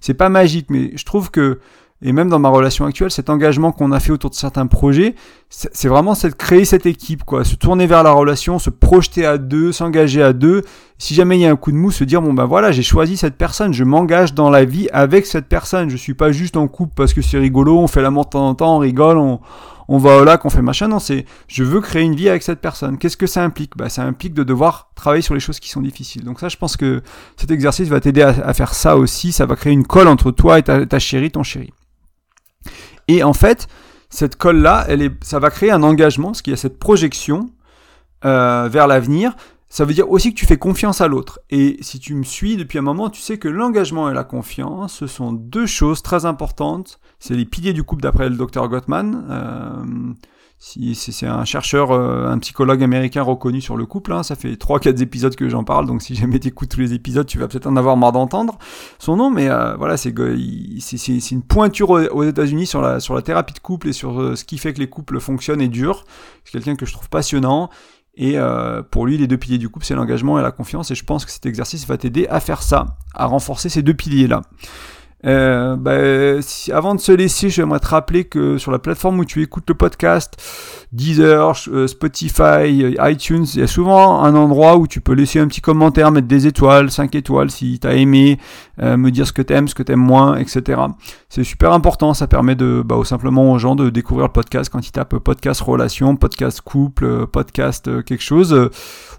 C'est 0.00 0.14
pas 0.14 0.28
magique, 0.28 0.66
mais 0.70 0.92
je 0.96 1.04
trouve 1.04 1.30
que 1.30 1.60
et 2.02 2.12
même 2.12 2.28
dans 2.28 2.38
ma 2.38 2.50
relation 2.50 2.84
actuelle, 2.84 3.10
cet 3.10 3.30
engagement 3.30 3.72
qu'on 3.72 3.90
a 3.90 4.00
fait 4.00 4.12
autour 4.12 4.28
de 4.28 4.34
certains 4.34 4.66
projets, 4.66 5.14
c'est 5.48 5.88
vraiment 5.88 6.14
cette, 6.14 6.34
créer 6.34 6.66
cette 6.66 6.84
équipe, 6.84 7.24
quoi, 7.24 7.42
se 7.42 7.54
tourner 7.54 7.86
vers 7.86 8.02
la 8.02 8.12
relation, 8.12 8.58
se 8.58 8.68
projeter 8.68 9.24
à 9.24 9.38
deux, 9.38 9.72
s'engager 9.72 10.22
à 10.22 10.34
deux. 10.34 10.62
Si 10.98 11.14
jamais 11.14 11.38
il 11.38 11.42
y 11.42 11.46
a 11.46 11.50
un 11.50 11.56
coup 11.56 11.72
de 11.72 11.76
mou, 11.76 11.90
se 11.90 12.04
dire 12.04 12.20
bon 12.20 12.34
ben 12.34 12.44
voilà, 12.44 12.70
j'ai 12.70 12.82
choisi 12.82 13.16
cette 13.16 13.36
personne, 13.36 13.72
je 13.72 13.84
m'engage 13.84 14.34
dans 14.34 14.50
la 14.50 14.64
vie 14.64 14.88
avec 14.92 15.24
cette 15.24 15.46
personne. 15.46 15.88
Je 15.88 15.96
suis 15.96 16.14
pas 16.14 16.32
juste 16.32 16.58
en 16.58 16.68
couple 16.68 16.92
parce 16.94 17.14
que 17.14 17.22
c'est 17.22 17.38
rigolo, 17.38 17.78
on 17.78 17.86
fait 17.86 18.02
l'amour 18.02 18.26
de 18.26 18.30
temps 18.30 18.46
en 18.46 18.54
temps, 18.54 18.76
on 18.76 18.78
rigole, 18.78 19.16
on, 19.16 19.40
on 19.88 19.98
va 19.98 20.16
au 20.16 20.24
lac, 20.24 20.44
on 20.44 20.50
fait 20.50 20.62
machin. 20.62 20.88
Non, 20.88 20.98
c'est 20.98 21.24
je 21.48 21.64
veux 21.64 21.80
créer 21.80 22.02
une 22.02 22.14
vie 22.14 22.28
avec 22.28 22.42
cette 22.42 22.60
personne. 22.60 22.98
Qu'est-ce 22.98 23.16
que 23.16 23.26
ça 23.26 23.42
implique? 23.42 23.76
Bah, 23.76 23.88
Ça 23.88 24.02
implique 24.02 24.34
de 24.34 24.42
devoir 24.42 24.90
travailler 24.94 25.22
sur 25.22 25.34
les 25.34 25.40
choses 25.40 25.60
qui 25.60 25.70
sont 25.70 25.80
difficiles. 25.80 26.24
Donc 26.24 26.40
ça, 26.40 26.48
je 26.48 26.56
pense 26.56 26.76
que 26.76 27.02
cet 27.36 27.50
exercice 27.50 27.88
va 27.88 28.00
t'aider 28.00 28.22
à, 28.22 28.52
faire 28.52 28.74
ça 28.74 28.96
aussi. 28.96 29.32
Ça 29.32 29.46
va 29.46 29.56
créer 29.56 29.72
une 29.72 29.86
colle 29.86 30.08
entre 30.08 30.30
toi 30.30 30.58
et 30.58 30.62
ta, 30.62 30.84
ta 30.84 30.98
chérie, 30.98 31.30
ton 31.30 31.42
chéri. 31.42 31.72
Et 33.08 33.22
en 33.22 33.32
fait, 33.32 33.68
cette 34.08 34.36
colle-là, 34.36 34.86
ça 35.22 35.38
va 35.38 35.50
créer 35.50 35.70
un 35.70 35.82
engagement, 35.82 36.28
parce 36.28 36.42
qu'il 36.42 36.52
y 36.52 36.54
a 36.54 36.58
cette 36.58 36.78
projection 36.78 37.50
euh, 38.24 38.68
vers 38.68 38.86
l'avenir. 38.86 39.36
Ça 39.68 39.84
veut 39.84 39.94
dire 39.94 40.10
aussi 40.10 40.32
que 40.32 40.38
tu 40.38 40.46
fais 40.46 40.58
confiance 40.58 41.00
à 41.00 41.08
l'autre. 41.08 41.40
Et 41.50 41.76
si 41.80 41.98
tu 41.98 42.14
me 42.14 42.22
suis 42.22 42.56
depuis 42.56 42.78
un 42.78 42.82
moment, 42.82 43.10
tu 43.10 43.20
sais 43.20 43.36
que 43.36 43.48
l'engagement 43.48 44.08
et 44.08 44.14
la 44.14 44.24
confiance, 44.24 44.94
ce 44.94 45.06
sont 45.06 45.32
deux 45.32 45.66
choses 45.66 46.02
très 46.02 46.24
importantes. 46.24 47.00
C'est 47.18 47.34
les 47.34 47.44
piliers 47.44 47.72
du 47.72 47.82
couple 47.82 48.02
d'après 48.02 48.28
le 48.28 48.36
docteur 48.36 48.68
Gottman. 48.68 49.26
Euh, 49.28 49.84
si 50.58 50.94
c'est 50.94 51.26
un 51.26 51.44
chercheur, 51.44 51.90
euh, 51.90 52.28
un 52.28 52.38
psychologue 52.38 52.82
américain 52.82 53.22
reconnu 53.22 53.60
sur 53.60 53.76
le 53.76 53.84
couple. 53.84 54.12
Hein, 54.12 54.22
ça 54.22 54.36
fait 54.36 54.54
3-4 54.54 55.02
épisodes 55.02 55.36
que 55.36 55.48
j'en 55.48 55.64
parle, 55.64 55.86
donc 55.86 56.02
si 56.02 56.14
jamais 56.14 56.38
tu 56.40 56.48
écoutes 56.48 56.70
tous 56.70 56.80
les 56.80 56.94
épisodes, 56.94 57.26
tu 57.26 57.38
vas 57.38 57.46
peut-être 57.46 57.66
en 57.66 57.76
avoir 57.76 57.96
marre 57.96 58.12
d'entendre 58.12 58.58
son 58.98 59.16
nom, 59.16 59.30
mais 59.30 59.48
euh, 59.48 59.76
voilà, 59.76 59.96
c'est 59.96 60.10
une 60.10 61.42
pointure 61.42 61.90
aux, 61.90 62.24
États-Unis 62.24 62.66
sur 62.66 62.80
la 62.80 63.00
sur 63.00 63.14
la 63.14 63.22
thérapie 63.22 63.52
de 63.52 63.58
couple 63.58 63.88
et 63.88 63.92
sur 63.92 64.20
euh, 64.20 64.34
ce 64.34 64.44
qui 64.44 64.56
fait 64.56 64.72
que 64.72 64.78
les 64.78 64.88
couples 64.88 65.20
fonctionnent 65.20 65.60
et 65.60 65.68
durent. 65.68 66.04
C'est 66.44 66.52
quelqu'un 66.52 66.76
que 66.76 66.86
je 66.86 66.92
trouve 66.92 67.08
passionnant. 67.08 67.70
Et 68.18 68.38
pour 68.90 69.04
lui, 69.04 69.18
les 69.18 69.26
deux 69.26 69.36
piliers 69.36 69.58
du 69.58 69.68
couple, 69.68 69.84
c'est 69.84 69.94
l'engagement 69.94 70.38
et 70.38 70.42
la 70.42 70.50
confiance. 70.50 70.90
Et 70.90 70.94
je 70.94 71.04
pense 71.04 71.26
que 71.26 71.30
cet 71.30 71.44
exercice 71.44 71.86
va 71.86 71.98
t'aider 71.98 72.26
à 72.28 72.40
faire 72.40 72.62
ça, 72.62 72.96
à 73.14 73.26
renforcer 73.26 73.68
ces 73.68 73.82
deux 73.82 73.92
piliers-là. 73.92 74.40
Euh, 75.24 75.76
bah, 75.76 76.42
si, 76.42 76.70
avant 76.72 76.94
de 76.94 77.00
se 77.00 77.10
laisser, 77.10 77.48
j'aimerais 77.48 77.80
te 77.80 77.88
rappeler 77.88 78.24
que 78.24 78.58
sur 78.58 78.70
la 78.70 78.78
plateforme 78.78 79.18
où 79.18 79.24
tu 79.24 79.42
écoutes 79.42 79.68
le 79.68 79.74
podcast, 79.74 80.36
Deezer, 80.92 81.54
euh, 81.68 81.86
Spotify, 81.86 82.82
euh, 82.82 83.10
iTunes, 83.10 83.46
il 83.54 83.60
y 83.60 83.62
a 83.62 83.66
souvent 83.66 84.22
un 84.22 84.34
endroit 84.34 84.76
où 84.76 84.86
tu 84.86 85.00
peux 85.00 85.14
laisser 85.14 85.40
un 85.40 85.48
petit 85.48 85.62
commentaire, 85.62 86.12
mettre 86.12 86.28
des 86.28 86.46
étoiles, 86.46 86.90
5 86.90 87.14
étoiles 87.14 87.50
si 87.50 87.78
tu 87.80 87.86
as 87.86 87.94
aimé, 87.94 88.38
me 88.78 89.10
dire 89.10 89.26
ce 89.26 89.32
que 89.32 89.42
t'aimes, 89.42 89.68
ce 89.68 89.74
que 89.74 89.82
t'aimes 89.82 90.00
moins, 90.00 90.36
etc. 90.36 90.80
C'est 91.30 91.44
super 91.44 91.72
important, 91.72 92.12
ça 92.12 92.26
permet 92.26 92.54
de, 92.54 92.82
bah, 92.84 92.96
simplement 93.04 93.52
aux 93.52 93.58
gens 93.58 93.74
de 93.74 93.88
découvrir 93.88 94.26
le 94.26 94.32
podcast 94.32 94.70
quand 94.70 94.86
ils 94.86 94.92
tapent 94.92 95.16
podcast 95.18 95.60
relation, 95.62 96.14
podcast 96.16 96.60
couple, 96.60 97.26
podcast 97.26 98.04
quelque 98.04 98.22
chose 98.22 98.70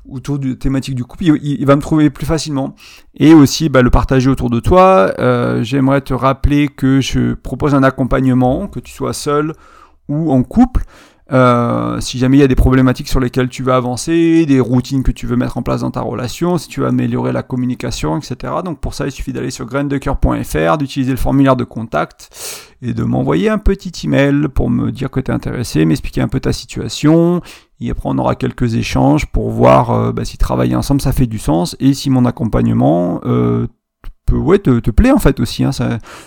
autour 0.10 0.40
du 0.40 0.58
thématique 0.58 0.96
du 0.96 1.04
couple, 1.04 1.26
il, 1.42 1.66
va 1.66 1.76
me 1.76 1.82
trouver 1.82 2.10
plus 2.10 2.26
facilement. 2.26 2.76
Et 3.20 3.34
aussi 3.34 3.70
bah, 3.70 3.82
le 3.82 3.90
partager 3.90 4.30
autour 4.30 4.50
de 4.50 4.60
toi. 4.60 5.12
Euh, 5.20 5.64
j'aimerais 5.64 6.02
te 6.02 6.14
rappeler 6.14 6.68
que 6.68 7.02
je 7.02 7.34
propose 7.34 7.74
un 7.74 7.84
accompagnement, 7.84 8.68
que 8.68 8.80
tu 8.80 8.94
sois 8.94 9.14
seul 9.14 9.54
ou 10.08 10.32
en 10.32 10.44
couple. 10.44 10.84
Euh, 11.34 12.00
si 12.00 12.20
jamais 12.20 12.38
il 12.38 12.40
y 12.40 12.44
a 12.44 12.48
des 12.48 12.56
problématiques 12.56 13.10
sur 13.10 13.20
lesquelles 13.20 13.50
tu 13.50 13.62
veux 13.62 13.74
avancer, 13.74 14.46
des 14.46 14.62
routines 14.62 15.04
que 15.04 15.12
tu 15.12 15.28
veux 15.28 15.36
mettre 15.36 15.58
en 15.58 15.62
place 15.62 15.82
dans 15.82 15.92
ta 15.92 16.00
relation, 16.00 16.58
si 16.58 16.70
tu 16.70 16.80
veux 16.80 16.86
améliorer 16.88 17.34
la 17.34 17.44
communication, 17.44 18.18
etc. 18.18 18.54
Donc 18.64 18.80
pour 18.80 18.94
ça, 18.94 19.06
il 19.06 19.12
suffit 19.12 19.34
d'aller 19.34 19.52
sur 19.52 19.66
graindecoeur.fr, 19.66 20.78
d'utiliser 20.78 21.12
le 21.12 21.18
formulaire 21.18 21.58
de 21.58 21.66
contact 21.66 22.30
et 22.82 22.94
de 22.94 23.04
m'envoyer 23.04 23.50
un 23.50 23.58
petit 23.58 23.92
email 24.06 24.48
pour 24.54 24.70
me 24.70 24.92
dire 24.92 25.10
que 25.10 25.20
tu 25.20 25.32
es 25.32 25.34
intéressé, 25.34 25.84
m'expliquer 25.84 26.22
un 26.22 26.30
peu 26.30 26.40
ta 26.40 26.54
situation. 26.54 27.42
Et 27.80 27.92
après, 27.92 28.10
on 28.10 28.18
aura 28.18 28.36
quelques 28.36 28.76
échanges 28.76 29.26
pour 29.28 29.50
voir 29.52 29.92
euh, 29.92 30.12
bah, 30.12 30.26
si 30.26 30.38
travailler 30.38 30.76
ensemble, 30.76 31.02
ça 31.02 31.12
fait 31.12 31.28
du 31.28 31.40
sens 31.40 31.76
et 31.80 31.94
si 31.94 32.10
mon 32.10 32.26
accompagnement 32.26 33.22
euh, 33.26 33.68
peut 34.26 34.38
ouais, 34.38 34.60
te, 34.60 34.80
te 34.80 34.92
plaît 34.92 35.12
en 35.12 35.20
fait 35.20 35.40
aussi. 35.40 35.64
Hein, 35.64 35.72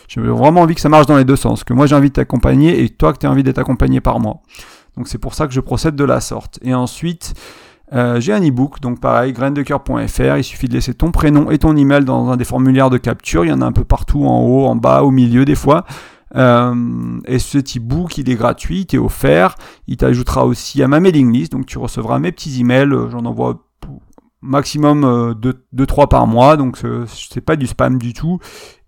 j'ai 0.09 0.21
vraiment 0.21 0.63
envie 0.63 0.75
que 0.75 0.81
ça 0.81 0.89
marche 0.89 1.07
dans 1.07 1.17
les 1.17 1.25
deux 1.25 1.37
sens, 1.37 1.65
que 1.65 1.73
moi 1.73 1.87
j'ai 1.87 1.97
envie 1.97 2.09
de 2.09 2.15
t'accompagner 2.15 2.83
et 2.83 2.89
toi 2.89 3.13
que 3.13 3.19
tu 3.19 3.27
as 3.27 3.31
envie 3.31 3.43
d'être 3.43 3.59
accompagné 3.59 4.01
par 4.01 4.21
moi. 4.21 4.41
Donc 4.97 5.09
c'est 5.09 5.19
pour 5.19 5.35
ça 5.35 5.47
que 5.47 5.53
je 5.53 5.61
procède 5.61 5.97
de 5.97 6.05
la 6.05 6.21
sorte. 6.21 6.59
Et 6.63 6.75
ensuite, 6.75 7.35
euh, 7.93 8.21
j'ai 8.21 8.33
un 8.33 8.41
e-book, 8.41 8.81
donc 8.81 9.01
pareil, 9.01 9.33
graindecoeur.fr. 9.33 10.37
Il 10.37 10.45
suffit 10.45 10.69
de 10.69 10.75
laisser 10.75 10.95
ton 10.95 11.11
prénom 11.11 11.51
et 11.51 11.59
ton 11.59 11.77
email 11.77 12.05
dans 12.05 12.31
un 12.31 12.37
des 12.37 12.45
formulaires 12.45 12.91
de 12.91 12.99
capture. 12.99 13.45
Il 13.45 13.49
y 13.49 13.53
en 13.53 13.61
a 13.61 13.67
un 13.67 13.73
peu 13.73 13.85
partout, 13.85 14.25
en 14.25 14.41
haut, 14.43 14.67
en 14.67 14.77
bas, 14.77 15.03
au 15.03 15.11
milieu 15.11 15.45
des 15.45 15.55
fois. 15.55 15.85
Euh, 16.37 17.21
et 17.27 17.39
ce 17.39 17.59
e-book, 17.59 18.19
il 18.19 18.31
est 18.31 18.37
gratuit, 18.37 18.87
il 18.91 18.97
est 18.97 18.99
offert. 18.99 19.55
Il 19.87 19.97
t'ajoutera 19.97 20.47
aussi 20.47 20.83
à 20.83 20.89
ma 20.89 21.01
mailing 21.01 21.33
list, 21.33 21.53
donc 21.53 21.67
tu 21.67 21.79
recevras 21.79 22.19
mes 22.19 22.33
petits 22.33 22.61
emails. 22.61 22.91
J'en 23.11 23.25
envoie 23.25 23.67
maximum 24.43 25.35
2-3 25.75 26.03
euh, 26.03 26.07
par 26.07 26.27
mois, 26.27 26.57
donc 26.57 26.79
c'est 27.07 27.41
pas 27.41 27.57
du 27.57 27.67
spam 27.67 27.99
du 27.99 28.13
tout. 28.13 28.39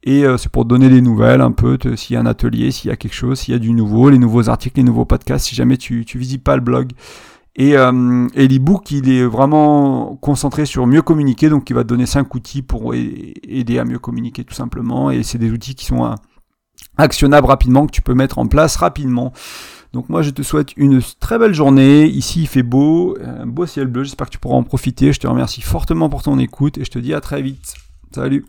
Et 0.04 0.24
euh, 0.24 0.36
c'est 0.36 0.50
pour 0.50 0.64
donner 0.64 0.88
des 0.88 1.00
nouvelles 1.00 1.40
un 1.40 1.52
peu, 1.52 1.78
s'il 1.96 2.14
y 2.14 2.16
a 2.16 2.20
un 2.20 2.26
atelier, 2.26 2.72
s'il 2.72 2.88
y 2.88 2.92
a 2.92 2.96
quelque 2.96 3.14
chose, 3.14 3.38
s'il 3.38 3.52
y 3.52 3.56
a 3.56 3.60
du 3.60 3.72
nouveau, 3.72 4.10
les 4.10 4.18
nouveaux 4.18 4.48
articles, 4.48 4.78
les 4.78 4.82
nouveaux 4.82 5.04
podcasts, 5.04 5.46
si 5.46 5.54
jamais 5.54 5.76
tu, 5.76 6.04
tu 6.04 6.18
visites 6.18 6.42
pas 6.42 6.56
le 6.56 6.62
blog. 6.62 6.90
Et, 7.54 7.76
euh, 7.76 8.28
et 8.34 8.48
l'ebook, 8.48 8.90
il 8.90 9.10
est 9.10 9.24
vraiment 9.24 10.16
concentré 10.16 10.64
sur 10.64 10.86
mieux 10.86 11.02
communiquer, 11.02 11.50
donc 11.50 11.68
il 11.68 11.74
va 11.74 11.84
te 11.84 11.88
donner 11.88 12.06
5 12.06 12.34
outils 12.34 12.62
pour 12.62 12.94
aider 12.94 13.78
à 13.78 13.84
mieux 13.84 13.98
communiquer 13.98 14.42
tout 14.44 14.54
simplement. 14.54 15.10
Et 15.10 15.22
c'est 15.22 15.38
des 15.38 15.50
outils 15.50 15.74
qui 15.74 15.84
sont 15.84 16.04
euh, 16.04 16.14
actionnables 16.96 17.46
rapidement, 17.46 17.86
que 17.86 17.92
tu 17.92 18.02
peux 18.02 18.14
mettre 18.14 18.38
en 18.38 18.46
place 18.46 18.76
rapidement. 18.76 19.32
Donc 19.92 20.08
moi 20.08 20.22
je 20.22 20.30
te 20.30 20.42
souhaite 20.42 20.70
une 20.76 21.02
très 21.20 21.38
belle 21.38 21.54
journée. 21.54 22.06
Ici 22.06 22.42
il 22.42 22.48
fait 22.48 22.62
beau, 22.62 23.16
un 23.22 23.46
beau 23.46 23.66
ciel 23.66 23.86
bleu. 23.86 24.04
J'espère 24.04 24.26
que 24.26 24.32
tu 24.32 24.38
pourras 24.38 24.56
en 24.56 24.62
profiter. 24.62 25.12
Je 25.12 25.20
te 25.20 25.26
remercie 25.26 25.60
fortement 25.60 26.08
pour 26.08 26.22
ton 26.22 26.38
écoute 26.38 26.78
et 26.78 26.84
je 26.84 26.90
te 26.90 26.98
dis 26.98 27.14
à 27.14 27.20
très 27.20 27.42
vite. 27.42 27.74
Salut 28.14 28.46